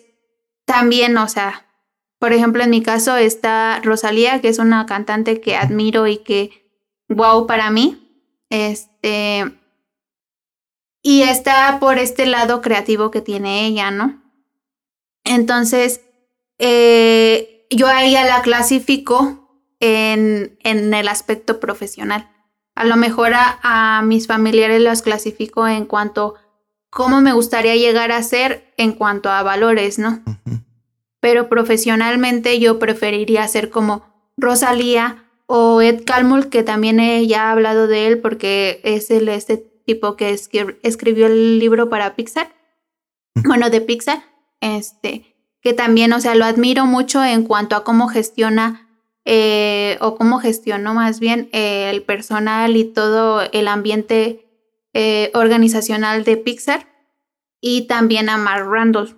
también, 0.65 1.17
o 1.17 1.27
sea, 1.27 1.65
por 2.19 2.33
ejemplo, 2.33 2.63
en 2.63 2.69
mi 2.69 2.81
caso 2.81 3.15
está 3.17 3.79
Rosalía, 3.83 4.41
que 4.41 4.49
es 4.49 4.59
una 4.59 4.85
cantante 4.85 5.41
que 5.41 5.55
admiro 5.55 6.07
y 6.07 6.17
que, 6.17 6.71
wow, 7.09 7.45
para 7.47 7.69
mí. 7.69 8.01
Este, 8.49 9.51
y 11.07 11.21
está 11.21 11.77
por 11.79 11.99
este 11.99 12.25
lado 12.25 12.61
creativo 12.61 13.11
que 13.11 13.21
tiene 13.21 13.67
ella, 13.67 13.91
¿no? 13.91 14.23
Entonces, 15.23 16.01
eh, 16.57 17.67
yo 17.69 17.85
a 17.85 18.03
ella 18.03 18.25
la 18.25 18.41
clasifico 18.41 19.69
en, 19.79 20.57
en, 20.63 20.91
el 20.95 21.07
aspecto 21.07 21.59
profesional. 21.59 22.31
A 22.73 22.85
lo 22.85 22.95
mejor 22.95 23.33
a, 23.35 24.01
mis 24.03 24.25
familiares 24.25 24.81
los 24.81 25.03
clasifico 25.03 25.67
en 25.67 25.85
cuanto 25.85 26.37
a 26.37 26.41
cómo 26.89 27.21
me 27.21 27.33
gustaría 27.33 27.75
llegar 27.75 28.11
a 28.11 28.23
ser 28.23 28.73
en 28.75 28.91
cuanto 28.91 29.29
a 29.29 29.43
valores, 29.43 29.99
¿no? 29.99 30.23
Pero 31.19 31.49
profesionalmente 31.49 32.59
yo 32.59 32.79
preferiría 32.79 33.47
ser 33.47 33.69
como 33.69 34.31
Rosalía 34.37 35.23
o 35.45 35.83
Ed 35.83 36.03
Calmul, 36.03 36.49
que 36.49 36.63
también 36.63 36.99
he 36.99 37.27
ya 37.27 37.51
hablado 37.51 37.85
de 37.85 38.07
él 38.07 38.21
porque 38.21 38.81
es 38.83 39.11
el 39.11 39.29
este 39.29 39.74
tipo 39.85 40.15
que 40.15 40.31
escribió 40.31 41.27
el 41.27 41.59
libro 41.59 41.89
para 41.89 42.15
Pixar, 42.15 42.53
bueno, 43.43 43.69
de 43.69 43.81
Pixar, 43.81 44.23
este, 44.61 45.35
que 45.61 45.73
también, 45.73 46.13
o 46.13 46.19
sea, 46.19 46.35
lo 46.35 46.45
admiro 46.45 46.85
mucho 46.85 47.23
en 47.23 47.43
cuanto 47.43 47.75
a 47.75 47.83
cómo 47.83 48.07
gestiona 48.07 48.89
eh, 49.25 49.97
o 50.01 50.15
cómo 50.15 50.39
gestionó 50.39 50.93
más 50.93 51.19
bien 51.19 51.49
el 51.51 52.03
personal 52.03 52.75
y 52.77 52.85
todo 52.85 53.41
el 53.51 53.67
ambiente 53.67 54.45
eh, 54.93 55.31
organizacional 55.33 56.23
de 56.23 56.37
Pixar 56.37 56.87
y 57.59 57.87
también 57.87 58.29
a 58.29 58.37
Mark 58.37 58.67
Randall, 58.69 59.17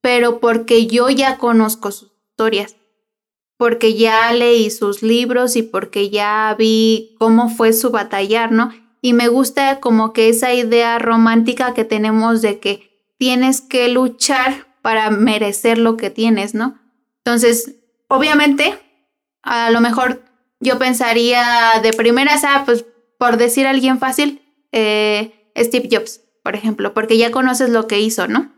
pero 0.00 0.40
porque 0.40 0.86
yo 0.86 1.10
ya 1.10 1.36
conozco 1.36 1.90
sus 1.90 2.12
historias, 2.30 2.76
porque 3.56 3.94
ya 3.94 4.32
leí 4.32 4.70
sus 4.70 5.02
libros 5.02 5.56
y 5.56 5.62
porque 5.62 6.08
ya 6.08 6.54
vi 6.58 7.16
cómo 7.18 7.48
fue 7.48 7.72
su 7.72 7.90
batallar, 7.90 8.52
¿no? 8.52 8.72
Y 9.00 9.12
me 9.12 9.28
gusta 9.28 9.80
como 9.80 10.12
que 10.12 10.28
esa 10.28 10.52
idea 10.52 10.98
romántica 10.98 11.74
que 11.74 11.84
tenemos 11.84 12.42
de 12.42 12.58
que 12.58 12.90
tienes 13.18 13.60
que 13.60 13.88
luchar 13.88 14.66
para 14.82 15.10
merecer 15.10 15.78
lo 15.78 15.96
que 15.96 16.10
tienes, 16.10 16.54
¿no? 16.54 16.78
Entonces, 17.18 17.76
obviamente, 18.08 18.78
a 19.42 19.70
lo 19.70 19.80
mejor 19.80 20.22
yo 20.58 20.78
pensaría 20.78 21.80
de 21.82 21.92
primeras, 21.92 22.44
ah, 22.44 22.62
pues 22.64 22.84
por 23.18 23.36
decir 23.36 23.66
alguien 23.66 23.98
fácil, 23.98 24.42
eh, 24.72 25.50
Steve 25.56 25.88
Jobs, 25.90 26.22
por 26.42 26.54
ejemplo, 26.54 26.94
porque 26.94 27.18
ya 27.18 27.30
conoces 27.30 27.70
lo 27.70 27.86
que 27.86 28.00
hizo, 28.00 28.28
¿no? 28.28 28.52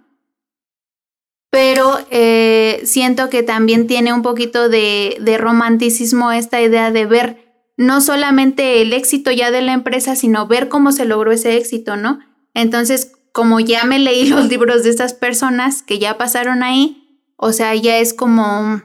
Pero 1.50 1.98
eh, 2.10 2.80
siento 2.84 3.28
que 3.28 3.42
también 3.42 3.86
tiene 3.86 4.12
un 4.12 4.22
poquito 4.22 4.68
de, 4.68 5.16
de 5.20 5.38
romanticismo 5.38 6.32
esta 6.32 6.62
idea 6.62 6.90
de 6.90 7.04
ver 7.04 7.51
no 7.82 8.00
solamente 8.00 8.80
el 8.80 8.92
éxito 8.92 9.30
ya 9.30 9.50
de 9.50 9.62
la 9.62 9.72
empresa, 9.72 10.16
sino 10.16 10.46
ver 10.46 10.68
cómo 10.68 10.92
se 10.92 11.04
logró 11.04 11.32
ese 11.32 11.56
éxito, 11.56 11.96
¿no? 11.96 12.20
Entonces, 12.54 13.12
como 13.32 13.60
ya 13.60 13.84
me 13.84 13.98
leí 13.98 14.26
los 14.28 14.48
libros 14.48 14.84
de 14.84 14.90
estas 14.90 15.14
personas 15.14 15.82
que 15.82 15.98
ya 15.98 16.16
pasaron 16.16 16.62
ahí, 16.62 17.26
o 17.36 17.52
sea, 17.52 17.74
ya 17.74 17.98
es 17.98 18.14
como 18.14 18.82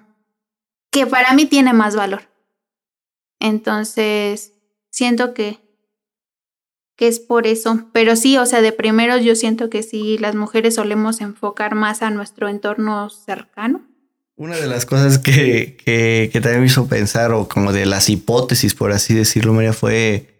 que 0.91 1.05
para 1.05 1.33
mí 1.33 1.45
tiene 1.45 1.73
más 1.73 1.95
valor. 1.95 2.23
Entonces, 3.39 4.53
siento 4.89 5.33
que 5.33 5.65
que 6.97 7.07
es 7.07 7.19
por 7.19 7.45
eso, 7.45 7.91
pero 7.93 8.15
sí, 8.15 8.37
o 8.39 8.47
sea, 8.47 8.59
de 8.61 8.71
primeros 8.71 9.23
yo 9.23 9.35
siento 9.35 9.69
que 9.69 9.83
sí 9.83 10.17
las 10.17 10.33
mujeres 10.33 10.73
solemos 10.73 11.21
enfocar 11.21 11.75
más 11.75 12.01
a 12.01 12.09
nuestro 12.09 12.47
entorno 12.49 13.11
cercano 13.11 13.86
una 14.37 14.55
de 14.55 14.67
las 14.67 14.85
cosas 14.85 15.17
que, 15.17 15.77
que, 15.83 16.29
también 16.41 16.61
me 16.61 16.67
hizo 16.67 16.87
pensar, 16.87 17.33
o 17.33 17.47
como 17.47 17.73
de 17.73 17.85
las 17.85 18.09
hipótesis, 18.09 18.75
por 18.75 18.91
así 18.91 19.13
decirlo, 19.15 19.51
María, 19.51 19.73
fue 19.73 20.35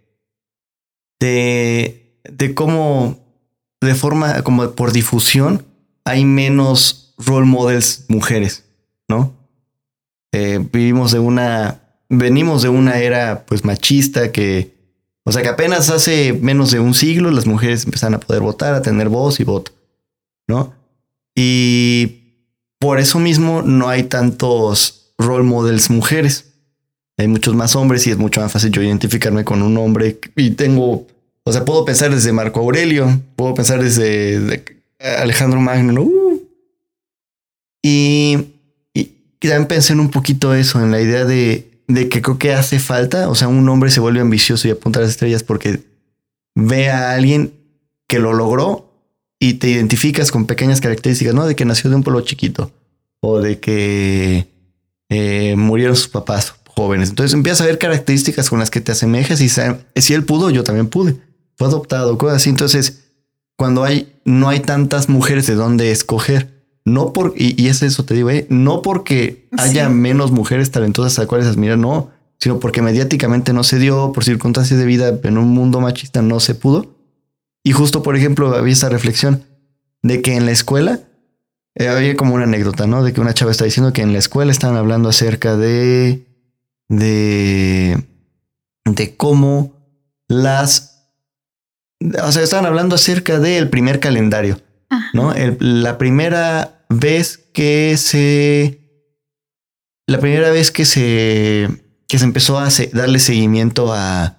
de, 1.19 2.19
de 2.23 2.53
cómo, 2.53 3.19
de 3.81 3.95
forma, 3.95 4.43
como 4.43 4.71
por 4.71 4.91
difusión, 4.91 5.65
hay 6.05 6.25
menos 6.25 7.15
role 7.17 7.47
models 7.47 8.05
mujeres, 8.07 8.65
¿no? 9.09 9.33
Eh, 10.31 10.59
vivimos 10.71 11.11
de 11.11 11.19
una, 11.19 11.81
venimos 12.07 12.61
de 12.61 12.69
una 12.69 12.99
era 12.99 13.45
pues 13.47 13.65
machista 13.65 14.31
que, 14.31 14.75
o 15.23 15.31
sea 15.31 15.41
que 15.41 15.49
apenas 15.49 15.89
hace 15.89 16.33
menos 16.33 16.69
de 16.69 16.79
un 16.79 16.93
siglo 16.93 17.31
las 17.31 17.47
mujeres 17.47 17.85
empezaron 17.85 18.15
a 18.15 18.19
poder 18.19 18.43
votar, 18.43 18.75
a 18.75 18.83
tener 18.83 19.09
voz 19.09 19.39
y 19.39 19.43
voto, 19.43 19.71
¿no? 20.47 20.75
Y 21.35 22.16
por 22.79 22.99
eso 22.99 23.19
mismo 23.19 23.61
no 23.61 23.89
hay 23.89 24.03
tantos 24.03 25.13
role 25.17 25.43
models 25.43 25.89
mujeres. 25.89 26.45
Hay 27.17 27.27
muchos 27.27 27.55
más 27.55 27.75
hombres 27.75 28.05
y 28.05 28.11
es 28.11 28.17
mucho 28.17 28.41
más 28.41 28.51
fácil 28.51 28.71
yo 28.71 28.81
identificarme 28.83 29.43
con 29.43 29.63
un 29.63 29.75
hombre 29.77 30.19
y 30.35 30.51
tengo, 30.51 31.07
o 31.43 31.51
sea, 31.51 31.65
puedo 31.65 31.83
pensar 31.83 32.13
desde 32.13 32.31
Marco 32.31 32.59
Aurelio, 32.59 33.19
puedo 33.35 33.55
pensar 33.55 33.81
desde 33.81 34.63
Alejandro 34.99 35.59
Magno, 35.59 36.03
uh. 36.03 36.41
y, 37.81 38.37
y, 38.93 39.05
también 39.39 39.67
pensé 39.67 39.93
en 39.93 39.99
un 39.99 40.11
poquito 40.11 40.53
eso, 40.53 40.79
en 40.79 40.91
la 40.91 41.01
idea 41.01 41.25
de, 41.25 41.67
de 41.87 42.07
que 42.07 42.21
creo 42.21 42.37
que 42.37 42.53
hace 42.53 42.77
falta, 42.77 43.29
o 43.29 43.35
sea, 43.35 43.47
un 43.47 43.67
hombre 43.67 43.89
se 43.89 43.99
vuelve 43.99 44.19
ambicioso 44.19 44.67
y 44.67 44.71
apunta 44.71 44.99
a 44.99 45.01
las 45.01 45.11
estrellas 45.11 45.41
porque 45.41 45.79
ve 46.53 46.91
a 46.91 47.13
alguien 47.13 47.51
que 48.07 48.19
lo 48.19 48.33
logró 48.33 48.86
y 49.39 49.55
te 49.55 49.69
identificas 49.69 50.31
con 50.31 50.45
pequeñas 50.45 50.81
características, 50.81 51.33
¿no? 51.33 51.45
De 51.45 51.55
que 51.55 51.65
nació 51.65 51.89
de 51.89 51.95
un 51.95 52.03
pueblo 52.03 52.21
chiquito 52.21 52.71
o 53.19 53.39
de 53.39 53.59
que 53.59 54.47
eh, 55.09 55.55
murieron 55.57 55.95
sus 55.95 56.07
papás 56.07 56.55
jóvenes. 56.65 57.09
Entonces 57.09 57.33
empiezas 57.33 57.61
a 57.61 57.65
ver 57.65 57.77
características 57.77 58.49
con 58.49 58.59
las 58.59 58.69
que 58.69 58.81
te 58.81 58.91
asemejas 58.91 59.41
y 59.41 59.49
si 59.49 60.13
él 60.13 60.23
pudo, 60.23 60.49
yo 60.49 60.63
también 60.63 60.87
pude. 60.87 61.17
Fue 61.55 61.67
adoptado, 61.67 62.17
cosas 62.17 62.37
así. 62.37 62.49
Entonces, 62.49 63.05
cuando 63.55 63.83
hay, 63.83 64.13
no 64.25 64.49
hay 64.49 64.59
tantas 64.59 65.09
mujeres 65.09 65.47
de 65.47 65.55
dónde 65.55 65.91
escoger, 65.91 66.57
no 66.85 67.11
por, 67.11 67.33
y, 67.35 67.67
es 67.67 67.81
eso 67.81 68.05
te 68.05 68.13
digo, 68.13 68.29
¿eh? 68.29 68.45
no 68.49 68.81
porque 68.81 69.49
haya 69.57 69.89
menos 69.89 70.31
mujeres 70.31 70.71
talentosas 70.71 71.17
a 71.17 71.23
las 71.23 71.27
cuales 71.27 71.47
admirar, 71.47 71.77
no, 71.77 72.11
sino 72.39 72.59
porque 72.59 72.81
mediáticamente 72.81 73.51
no 73.51 73.63
se 73.63 73.79
dio, 73.79 74.13
por 74.13 74.23
circunstancias 74.23 74.79
de 74.79 74.85
vida 74.85 75.19
en 75.23 75.37
un 75.37 75.49
mundo 75.49 75.81
machista 75.81 76.21
no 76.21 76.39
se 76.39 76.55
pudo. 76.55 76.96
Y 77.67 77.73
justo, 77.73 78.01
por 78.01 78.15
ejemplo, 78.15 78.55
había 78.55 78.71
esta 78.71 78.87
reflexión 78.87 79.43
de 80.01 80.21
que 80.21 80.37
en 80.37 80.45
la 80.45 80.53
escuela 80.53 81.01
eh, 81.75 81.89
había 81.89 82.15
como 82.15 82.33
una 82.33 82.45
anécdota, 82.45 82.87
¿no? 82.87 83.03
De 83.03 83.11
que 83.11 83.19
una 83.19 83.33
chava 83.33 83.51
está 83.51 83.65
diciendo 83.65 83.91
que 83.91 84.03
en 84.03 84.13
la 84.13 84.19
escuela 84.19 84.53
estaban 84.53 84.77
hablando 84.77 85.09
acerca 85.09 85.57
de. 85.57 86.25
de. 86.87 88.01
de 88.85 89.17
cómo 89.17 89.75
las. 90.29 91.11
O 92.23 92.31
sea, 92.31 92.41
estaban 92.41 92.65
hablando 92.65 92.95
acerca 92.95 93.37
del 93.37 93.69
primer 93.69 93.99
calendario, 93.99 94.61
¿no? 95.11 95.33
la 95.59 95.97
primera 95.97 96.85
vez 96.87 97.37
que 97.53 97.97
se. 97.97 98.79
La 100.05 100.21
primera 100.21 100.51
vez 100.51 100.71
que 100.71 100.85
se. 100.85 101.67
que 102.07 102.17
se 102.17 102.23
empezó 102.23 102.59
a 102.59 102.69
darle 102.93 103.19
seguimiento 103.19 103.91
a. 103.93 104.36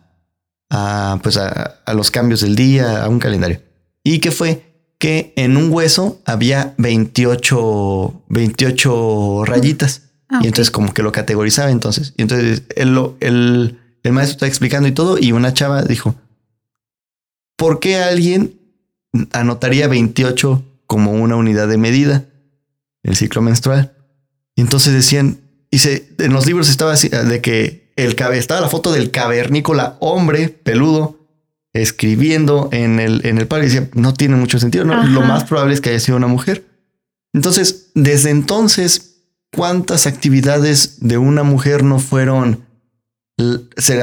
a 0.71 1.19
pues 1.23 1.37
a, 1.37 1.81
a 1.85 1.95
los 1.95 2.11
cambios 2.11 2.41
del 2.41 2.57
día, 2.57 3.05
a 3.05 3.09
un 3.09 3.19
calendario. 3.19 3.63
Y 4.05 4.21
que 4.21 4.31
fue 4.31 4.69
que 4.99 5.33
en 5.37 5.57
un 5.57 5.73
hueso 5.73 6.21
había 6.25 6.75
28, 6.79 8.25
28 8.29 9.45
rayitas. 9.45 10.03
Ah, 10.29 10.41
y 10.43 10.49
entonces 10.49 10.71
como 10.71 10.93
que 10.93 11.03
lo 11.03 11.13
categorizaba 11.13 11.71
entonces. 11.71 12.13
Y 12.17 12.23
entonces 12.23 12.65
el, 12.77 12.99
el, 13.21 13.79
el 14.03 14.13
maestro 14.13 14.35
está 14.35 14.47
explicando 14.47 14.89
y 14.89 14.93
todo 14.93 15.19
y 15.19 15.33
una 15.33 15.55
chava 15.55 15.83
dijo, 15.83 16.17
¿por 17.57 17.81
qué 17.81 17.97
alguien 17.97 18.59
anotaría 19.33 19.89
28 19.89 20.65
como 20.87 21.13
una 21.13 21.37
unidad 21.37 21.69
de 21.69 21.79
medida? 21.79 22.25
El 23.03 23.17
ciclo 23.17 23.41
menstrual. 23.41 23.95
Y 24.57 24.61
entonces 24.61 24.93
decían, 24.93 25.39
y 25.71 25.79
se, 25.79 26.09
en 26.19 26.33
los 26.33 26.47
libros 26.47 26.69
estaba 26.69 26.93
así, 26.93 27.09
de 27.09 27.41
que 27.41 27.88
el 27.99 28.15
estaba 28.35 28.61
la 28.61 28.69
foto 28.69 28.93
del 28.93 29.11
cavernícola 29.11 29.97
hombre 29.99 30.49
peludo 30.49 31.19
escribiendo 31.73 32.69
en 32.71 33.01
el, 33.01 33.27
en 33.27 33.39
el 33.39 33.49
parque. 33.49 33.67
Decía, 33.67 33.91
no 33.95 34.15
tiene 34.15 34.37
mucho 34.37 34.61
sentido. 34.61 34.85
Lo 34.85 35.23
más 35.23 35.45
probable 35.45 35.75
es 35.75 35.81
que 35.81 35.91
haya 35.91 35.99
sido 35.99 36.17
una 36.17 36.29
mujer. 36.29 36.65
Entonces, 37.33 37.91
desde 37.95 38.31
entonces, 38.31 39.25
¿cuántas 39.53 40.07
actividades 40.07 41.01
de 41.01 41.19
una 41.19 41.43
mujer 41.43 41.83
no 41.83 41.99
fueron, 41.99 42.65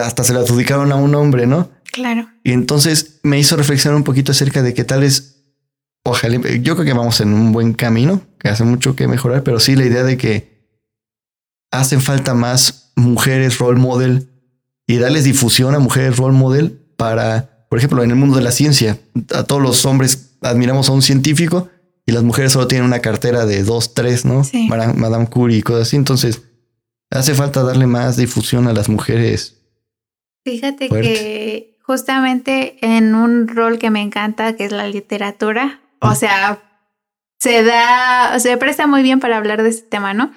hasta 0.03 0.25
se 0.25 0.33
le 0.33 0.39
adjudicaron 0.39 0.91
a 0.91 0.95
un 0.95 1.15
hombre, 1.15 1.47
no? 1.47 1.69
Claro. 1.93 2.27
Y 2.43 2.51
entonces 2.51 3.21
me 3.23 3.39
hizo 3.39 3.55
reflexionar 3.55 3.95
un 3.95 4.03
poquito 4.03 4.33
acerca 4.33 4.61
de 4.61 4.73
que 4.73 4.83
tal 4.83 5.01
vez, 5.01 5.37
ojalá, 6.03 6.35
yo 6.35 6.75
creo 6.75 6.85
que 6.85 6.93
vamos 6.93 7.21
en 7.21 7.33
un 7.33 7.53
buen 7.53 7.71
camino, 7.73 8.21
que 8.39 8.49
hace 8.49 8.65
mucho 8.65 8.93
que 8.97 9.07
mejorar, 9.07 9.43
pero 9.43 9.61
sí 9.61 9.77
la 9.77 9.85
idea 9.85 10.03
de 10.03 10.17
que 10.17 10.54
hacen 11.79 12.01
falta 12.01 12.33
más 12.33 12.91
mujeres 12.95 13.57
role 13.57 13.79
model 13.79 14.29
y 14.87 14.97
darles 14.97 15.23
difusión 15.23 15.75
a 15.75 15.79
mujeres 15.79 16.17
role 16.17 16.37
model 16.37 16.79
para 16.97 17.55
por 17.75 17.79
ejemplo, 17.79 18.03
en 18.03 18.11
el 18.11 18.15
mundo 18.15 18.37
de 18.37 18.41
la 18.41 18.51
ciencia, 18.51 18.99
a 19.33 19.43
todos 19.43 19.61
los 19.61 19.85
hombres 19.85 20.37
admiramos 20.41 20.87
a 20.87 20.93
un 20.93 21.01
científico 21.01 21.67
y 22.05 22.13
las 22.13 22.23
mujeres 22.23 22.53
solo 22.53 22.67
tienen 22.67 22.85
una 22.85 22.99
cartera 22.99 23.45
de 23.45 23.63
dos, 23.63 23.93
tres, 23.93 24.23
¿no? 24.23 24.43
Madame 24.69 25.27
Curie 25.27 25.57
y 25.57 25.61
cosas 25.61 25.87
así. 25.87 25.97
Entonces, 25.97 26.43
hace 27.09 27.33
falta 27.33 27.63
darle 27.63 27.85
más 27.85 28.15
difusión 28.15 28.67
a 28.67 28.73
las 28.73 28.87
mujeres. 28.87 29.61
Fíjate 30.45 30.87
que 30.87 31.77
justamente 31.81 32.77
en 32.79 33.13
un 33.13 33.47
rol 33.47 33.79
que 33.79 33.89
me 33.89 34.01
encanta, 34.01 34.55
que 34.55 34.63
es 34.63 34.71
la 34.71 34.87
literatura, 34.87 35.81
o 35.99 36.07
ah. 36.07 36.15
sea, 36.15 36.63
se 37.39 37.63
da, 37.63 38.39
se 38.39 38.55
presta 38.55 38.87
muy 38.87 39.03
bien 39.03 39.19
para 39.19 39.35
hablar 39.35 39.63
de 39.63 39.69
este 39.69 39.89
tema, 39.89 40.13
¿no? 40.13 40.31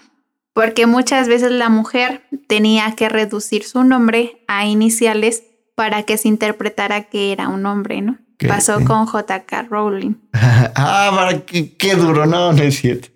Porque 0.58 0.88
muchas 0.88 1.28
veces 1.28 1.52
la 1.52 1.68
mujer 1.68 2.22
tenía 2.48 2.92
que 2.96 3.08
reducir 3.08 3.62
su 3.62 3.84
nombre 3.84 4.42
a 4.48 4.66
iniciales 4.66 5.44
para 5.76 6.02
que 6.02 6.16
se 6.16 6.26
interpretara 6.26 7.04
que 7.04 7.30
era 7.30 7.46
un 7.46 7.64
hombre, 7.64 8.02
¿no? 8.02 8.18
Pasó 8.48 8.84
con 8.84 9.06
JK 9.06 9.70
Rowling. 9.70 10.14
ah, 10.32 11.12
para 11.14 11.46
que, 11.46 11.76
qué 11.76 11.94
duro, 11.94 12.26
no, 12.26 12.52
no 12.52 12.60
es 12.60 12.76
cierto. 12.76 13.06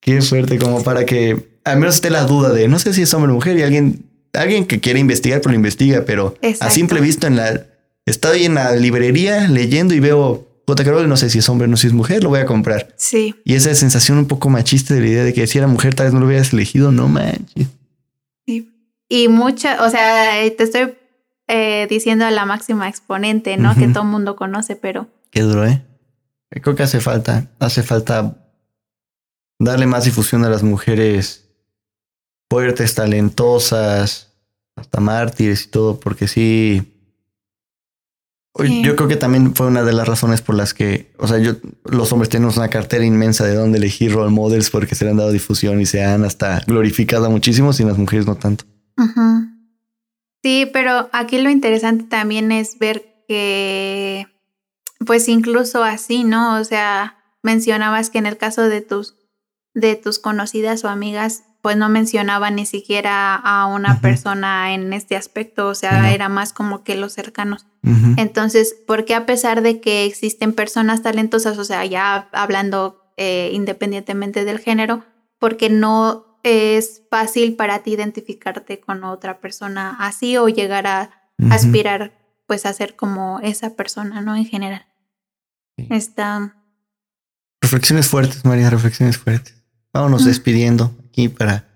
Qué 0.00 0.20
suerte, 0.20 0.58
como 0.58 0.82
para 0.82 1.06
que 1.06 1.60
al 1.62 1.78
menos 1.78 1.94
esté 1.94 2.10
la 2.10 2.24
duda 2.24 2.50
de 2.52 2.66
no 2.66 2.80
sé 2.80 2.92
si 2.92 3.02
es 3.02 3.14
hombre 3.14 3.30
o 3.30 3.36
mujer 3.36 3.56
y 3.56 3.62
alguien, 3.62 4.10
alguien 4.32 4.66
que 4.66 4.80
quiere 4.80 4.98
investigar, 4.98 5.40
pero 5.42 5.52
lo 5.52 5.56
investiga, 5.56 6.02
pero 6.04 6.34
a 6.58 6.70
simple 6.70 7.00
vista 7.00 7.28
en 7.28 7.36
la. 7.36 7.66
Estoy 8.04 8.46
en 8.46 8.54
la 8.54 8.72
librería 8.72 9.46
leyendo 9.46 9.94
y 9.94 10.00
veo 10.00 10.48
JK 10.74 10.86
Rowling, 10.86 11.08
no 11.08 11.16
sé 11.16 11.30
si 11.30 11.38
es 11.38 11.48
hombre 11.48 11.66
o 11.66 11.68
no 11.68 11.76
si 11.76 11.86
es 11.86 11.92
mujer, 11.92 12.22
lo 12.22 12.30
voy 12.30 12.40
a 12.40 12.46
comprar. 12.46 12.94
Sí. 12.96 13.34
Y 13.44 13.54
esa 13.54 13.74
sensación 13.74 14.18
un 14.18 14.26
poco 14.26 14.48
machista 14.48 14.94
de 14.94 15.00
la 15.00 15.06
idea 15.06 15.24
de 15.24 15.32
que 15.32 15.46
si 15.46 15.58
era 15.58 15.66
mujer, 15.66 15.94
tal 15.94 16.06
vez 16.06 16.14
no 16.14 16.20
lo 16.20 16.26
hubieras 16.26 16.52
elegido, 16.52 16.92
no 16.92 17.08
manches. 17.08 17.68
Sí. 18.46 18.70
Y 19.08 19.28
mucha, 19.28 19.84
o 19.84 19.90
sea, 19.90 20.32
te 20.56 20.62
estoy 20.62 20.94
eh, 21.48 21.86
diciendo 21.90 22.24
a 22.24 22.30
la 22.30 22.46
máxima 22.46 22.88
exponente, 22.88 23.56
¿no? 23.56 23.74
Que 23.74 23.88
todo 23.88 24.04
el 24.04 24.08
mundo 24.08 24.36
conoce, 24.36 24.76
pero... 24.76 25.08
Qué 25.30 25.42
duro, 25.42 25.66
¿eh? 25.66 25.82
Creo 26.50 26.74
que 26.76 26.82
hace 26.82 27.00
falta, 27.00 27.48
hace 27.58 27.82
falta 27.82 28.36
darle 29.58 29.86
más 29.86 30.04
difusión 30.04 30.44
a 30.44 30.48
las 30.48 30.62
mujeres 30.62 31.48
fuertes, 32.48 32.94
talentosas, 32.94 34.32
hasta 34.74 35.00
mártires 35.00 35.64
y 35.64 35.68
todo, 35.68 36.00
porque 36.00 36.26
sí, 36.26 36.99
Yo 38.58 38.96
creo 38.96 39.08
que 39.08 39.16
también 39.16 39.54
fue 39.54 39.68
una 39.68 39.84
de 39.84 39.92
las 39.92 40.08
razones 40.08 40.42
por 40.42 40.56
las 40.56 40.74
que, 40.74 41.12
o 41.18 41.28
sea, 41.28 41.38
yo, 41.38 41.52
los 41.84 42.12
hombres 42.12 42.28
tenemos 42.28 42.56
una 42.56 42.68
cartera 42.68 43.04
inmensa 43.04 43.44
de 43.44 43.54
dónde 43.54 43.78
elegir 43.78 44.12
role 44.12 44.30
models 44.30 44.70
porque 44.70 44.94
se 44.94 45.04
le 45.04 45.12
han 45.12 45.16
dado 45.16 45.30
difusión 45.30 45.80
y 45.80 45.86
se 45.86 46.04
han 46.04 46.24
hasta 46.24 46.60
glorificado 46.66 47.30
muchísimo, 47.30 47.70
y 47.78 47.82
las 47.84 47.96
mujeres 47.96 48.26
no 48.26 48.36
tanto. 48.36 48.64
Sí, 50.42 50.68
pero 50.72 51.08
aquí 51.12 51.38
lo 51.38 51.48
interesante 51.48 52.04
también 52.04 52.50
es 52.50 52.78
ver 52.78 53.24
que, 53.28 54.26
pues 55.06 55.28
incluso 55.28 55.84
así, 55.84 56.24
¿no? 56.24 56.58
O 56.58 56.64
sea, 56.64 57.18
mencionabas 57.42 58.10
que 58.10 58.18
en 58.18 58.26
el 58.26 58.36
caso 58.36 58.62
de 58.62 58.80
tus, 58.80 59.14
de 59.74 59.94
tus 59.96 60.18
conocidas 60.18 60.84
o 60.84 60.88
amigas, 60.88 61.44
pues 61.62 61.76
no 61.76 61.88
mencionaba 61.88 62.50
ni 62.50 62.66
siquiera 62.66 63.36
a 63.36 63.66
una 63.66 64.00
persona 64.00 64.74
en 64.74 64.92
este 64.92 65.16
aspecto, 65.16 65.68
o 65.68 65.74
sea, 65.74 66.12
era 66.12 66.28
más 66.28 66.52
como 66.52 66.82
que 66.82 66.96
los 66.96 67.12
cercanos. 67.12 67.66
Entonces, 67.82 68.76
¿por 68.86 69.04
qué 69.04 69.14
a 69.14 69.24
pesar 69.24 69.62
de 69.62 69.80
que 69.80 70.04
existen 70.04 70.52
personas 70.52 71.02
talentosas, 71.02 71.56
o 71.58 71.64
sea, 71.64 71.84
ya 71.86 72.28
hablando 72.32 73.00
eh, 73.16 73.50
independientemente 73.52 74.44
del 74.44 74.58
género, 74.58 75.04
porque 75.38 75.70
no 75.70 76.38
es 76.42 77.02
fácil 77.10 77.56
para 77.56 77.82
ti 77.82 77.92
identificarte 77.92 78.80
con 78.80 79.04
otra 79.04 79.40
persona 79.40 79.96
así 79.98 80.36
o 80.36 80.48
llegar 80.48 80.86
a 80.86 81.10
aspirar 81.50 82.12
pues 82.46 82.66
a 82.66 82.72
ser 82.72 82.96
como 82.96 83.40
esa 83.40 83.76
persona, 83.76 84.20
¿no? 84.20 84.36
En 84.36 84.44
general. 84.44 84.86
Está... 85.76 86.56
Reflexiones 87.60 88.08
fuertes, 88.08 88.44
María, 88.44 88.70
reflexiones 88.70 89.18
fuertes. 89.18 89.54
Vámonos 89.92 90.24
despidiendo 90.24 90.94
aquí 91.08 91.28
para... 91.28 91.68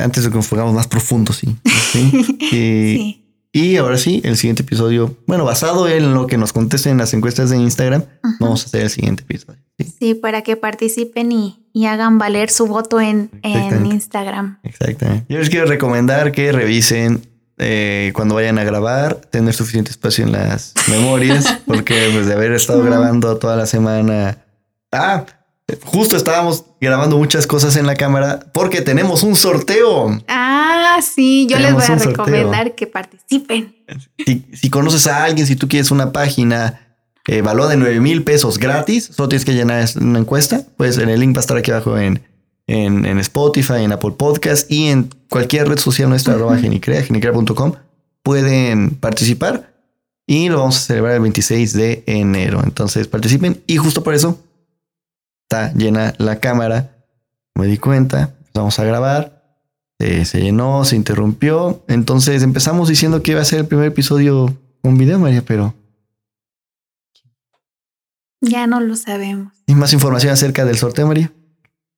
antes 0.00 0.24
de 0.24 0.30
que 0.30 0.36
nos 0.36 0.48
pongamos 0.48 0.74
más 0.74 0.88
profundos, 0.88 1.36
sí. 1.36 1.56
¿sí? 1.92 3.20
Y, 3.56 3.76
ahora 3.76 3.98
sí, 3.98 4.20
el 4.24 4.36
siguiente 4.36 4.62
episodio, 4.62 5.16
bueno, 5.28 5.44
basado 5.44 5.86
en 5.86 6.12
lo 6.12 6.26
que 6.26 6.36
nos 6.36 6.52
contesten 6.52 6.92
en 6.92 6.98
las 6.98 7.14
encuestas 7.14 7.50
de 7.50 7.56
Instagram, 7.56 8.02
vamos 8.40 8.64
a 8.64 8.66
hacer 8.66 8.82
el 8.82 8.90
siguiente 8.90 9.22
episodio. 9.22 9.60
Sí, 10.00 10.14
para 10.14 10.42
que 10.42 10.56
participen 10.56 11.30
y, 11.30 11.64
y, 11.72 11.86
hagan 11.86 12.18
valer 12.18 12.50
su 12.50 12.66
voto 12.66 13.00
en, 13.00 13.30
en 13.44 13.86
Instagram. 13.86 14.58
Exactamente. 14.64 15.26
Yo 15.28 15.38
les 15.38 15.50
quiero 15.50 15.66
recomendar 15.66 16.32
que 16.32 16.50
revisen 16.50 17.22
eh, 17.58 18.10
cuando 18.16 18.34
vayan 18.34 18.58
a 18.58 18.64
grabar, 18.64 19.14
tener 19.14 19.54
suficiente 19.54 19.92
espacio 19.92 20.24
en 20.24 20.32
las 20.32 20.74
memorias, 20.88 21.60
porque 21.66 22.10
pues, 22.12 22.26
de 22.26 22.32
haber 22.32 22.52
estado 22.54 22.82
grabando 22.82 23.36
toda 23.36 23.54
la 23.54 23.66
semana. 23.66 24.38
Ah, 24.90 25.26
justo 25.84 26.16
estábamos 26.16 26.64
grabando 26.80 27.16
muchas 27.16 27.46
cosas 27.46 27.76
en 27.76 27.86
la 27.86 27.94
cámara 27.94 28.46
porque 28.52 28.80
tenemos 28.80 29.22
un 29.22 29.34
sorteo. 29.34 30.22
Ah, 30.28 31.00
sí, 31.02 31.46
yo 31.48 31.58
les 31.58 31.72
voy 31.72 31.82
a 31.82 31.94
recomendar 31.96 32.74
que 32.74 32.86
participen. 32.86 33.74
Si, 34.24 34.44
si 34.52 34.70
conoces 34.70 35.06
a 35.06 35.24
alguien, 35.24 35.46
si 35.46 35.56
tú 35.56 35.68
quieres 35.68 35.90
una 35.90 36.12
página 36.12 36.80
eh, 37.26 37.40
valor 37.40 37.68
de 37.68 37.76
9 37.76 38.00
mil 38.00 38.22
pesos 38.22 38.58
gratis. 38.58 39.10
Solo 39.14 39.30
tienes 39.30 39.44
que 39.44 39.54
llenar 39.54 39.88
una 40.00 40.18
encuesta. 40.18 40.62
Pues 40.76 40.98
en 40.98 41.08
el 41.08 41.20
link 41.20 41.34
va 41.34 41.38
a 41.38 41.40
estar 41.40 41.56
aquí 41.56 41.70
abajo 41.70 41.96
en, 41.96 42.22
en, 42.66 43.18
Spotify, 43.18 43.82
en 43.82 43.92
Apple 43.92 44.12
Podcast 44.12 44.70
y 44.70 44.88
en 44.88 45.10
cualquier 45.30 45.68
red 45.68 45.78
social 45.78 46.10
nuestra, 46.10 46.34
arroba 46.34 46.58
genicrea, 46.58 47.02
genicrea.com. 47.02 47.72
Pueden 48.22 48.90
participar 48.90 49.72
y 50.26 50.48
lo 50.48 50.58
vamos 50.58 50.76
a 50.76 50.80
celebrar 50.80 51.14
el 51.14 51.20
26 51.20 51.72
de 51.72 52.04
enero. 52.06 52.60
Entonces 52.62 53.08
participen 53.08 53.62
y 53.66 53.78
justo 53.78 54.02
por 54.02 54.14
eso 54.14 54.38
está 55.44 55.72
llena 55.74 56.14
la 56.18 56.40
cámara. 56.40 56.96
Me 57.54 57.66
di 57.66 57.78
cuenta, 57.78 58.34
vamos 58.52 58.78
a 58.78 58.84
grabar. 58.84 59.42
se 59.98 60.40
llenó, 60.40 60.84
se 60.84 60.96
interrumpió. 60.96 61.84
Entonces 61.88 62.42
empezamos 62.42 62.88
diciendo 62.88 63.22
que 63.22 63.32
iba 63.32 63.40
a 63.40 63.44
ser 63.44 63.60
el 63.60 63.66
primer 63.66 63.86
episodio 63.86 64.56
con 64.82 64.98
video, 64.98 65.18
María, 65.18 65.42
pero 65.46 65.74
ya 68.40 68.66
no 68.66 68.80
lo 68.80 68.94
sabemos. 68.96 69.52
¿Y 69.66 69.74
más 69.74 69.92
información 69.92 70.32
acerca 70.32 70.64
del 70.64 70.76
sorteo, 70.76 71.06
María? 71.06 71.32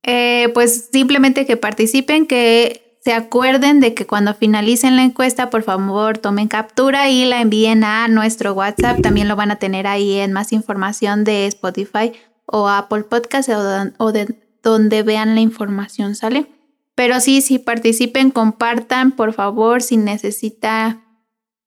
Eh, 0.03 0.49
pues 0.53 0.89
simplemente 0.91 1.45
que 1.45 1.57
participen, 1.57 2.25
que 2.25 2.99
se 3.03 3.13
acuerden 3.13 3.81
de 3.81 3.93
que 3.93 4.05
cuando 4.05 4.33
finalicen 4.33 4.95
la 4.95 5.03
encuesta, 5.03 5.49
por 5.49 5.63
favor, 5.63 6.17
tomen 6.17 6.47
captura 6.47 7.09
y 7.09 7.25
la 7.25 7.41
envíen 7.41 7.83
a 7.83 8.07
nuestro 8.07 8.53
WhatsApp. 8.53 9.01
También 9.01 9.27
lo 9.27 9.35
van 9.35 9.51
a 9.51 9.57
tener 9.57 9.87
ahí 9.87 10.19
en 10.19 10.31
más 10.31 10.53
información 10.53 11.25
de 11.25 11.47
Spotify 11.47 12.13
o 12.47 12.67
Apple 12.67 13.03
Podcast 13.03 13.49
o 13.97 14.11
de 14.11 14.35
donde 14.63 15.03
vean 15.03 15.35
la 15.35 15.41
información, 15.41 16.15
¿sale? 16.15 16.47
Pero 16.95 17.19
sí, 17.19 17.41
si 17.41 17.59
participen, 17.59 18.31
compartan, 18.31 19.11
por 19.11 19.33
favor, 19.33 19.83
si 19.83 19.97
necesita 19.97 21.03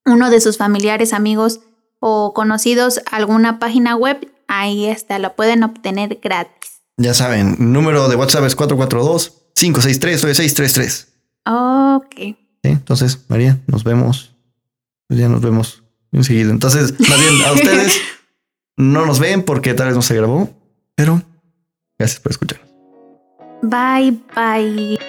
uno 0.05 0.29
de 0.29 0.41
sus 0.41 0.57
familiares, 0.57 1.13
amigos 1.13 1.61
o 1.99 2.33
conocidos 2.33 2.99
alguna 3.09 3.59
página 3.59 3.95
web, 3.95 4.29
ahí 4.47 4.87
está, 4.87 5.19
lo 5.19 5.33
pueden 5.35 5.63
obtener 5.63 6.19
gratis. 6.21 6.81
Ya 6.97 7.13
saben, 7.13 7.71
número 7.71 8.09
de 8.09 8.17
WhatsApp 8.17 8.43
es 8.43 8.57
442-563-9633. 8.57 11.07
Ok. 11.45 12.35
Entonces, 12.63 13.19
María, 13.27 13.59
nos 13.67 13.83
vemos. 13.83 14.35
Pues 15.07 15.19
ya 15.19 15.29
nos 15.29 15.41
vemos 15.41 15.83
enseguida. 16.11 16.51
Entonces, 16.51 16.99
más 16.99 17.19
bien, 17.19 17.41
a 17.45 17.51
ustedes 17.53 17.99
no 18.77 19.05
nos 19.05 19.19
ven 19.19 19.43
porque 19.43 19.73
tal 19.73 19.87
vez 19.87 19.95
no 19.95 20.01
se 20.01 20.15
grabó, 20.15 20.49
pero 21.01 21.19
gracias 21.97 22.19
por 22.19 22.31
escuchar. 22.31 22.59
Bye, 23.63 24.19
bye. 24.35 24.99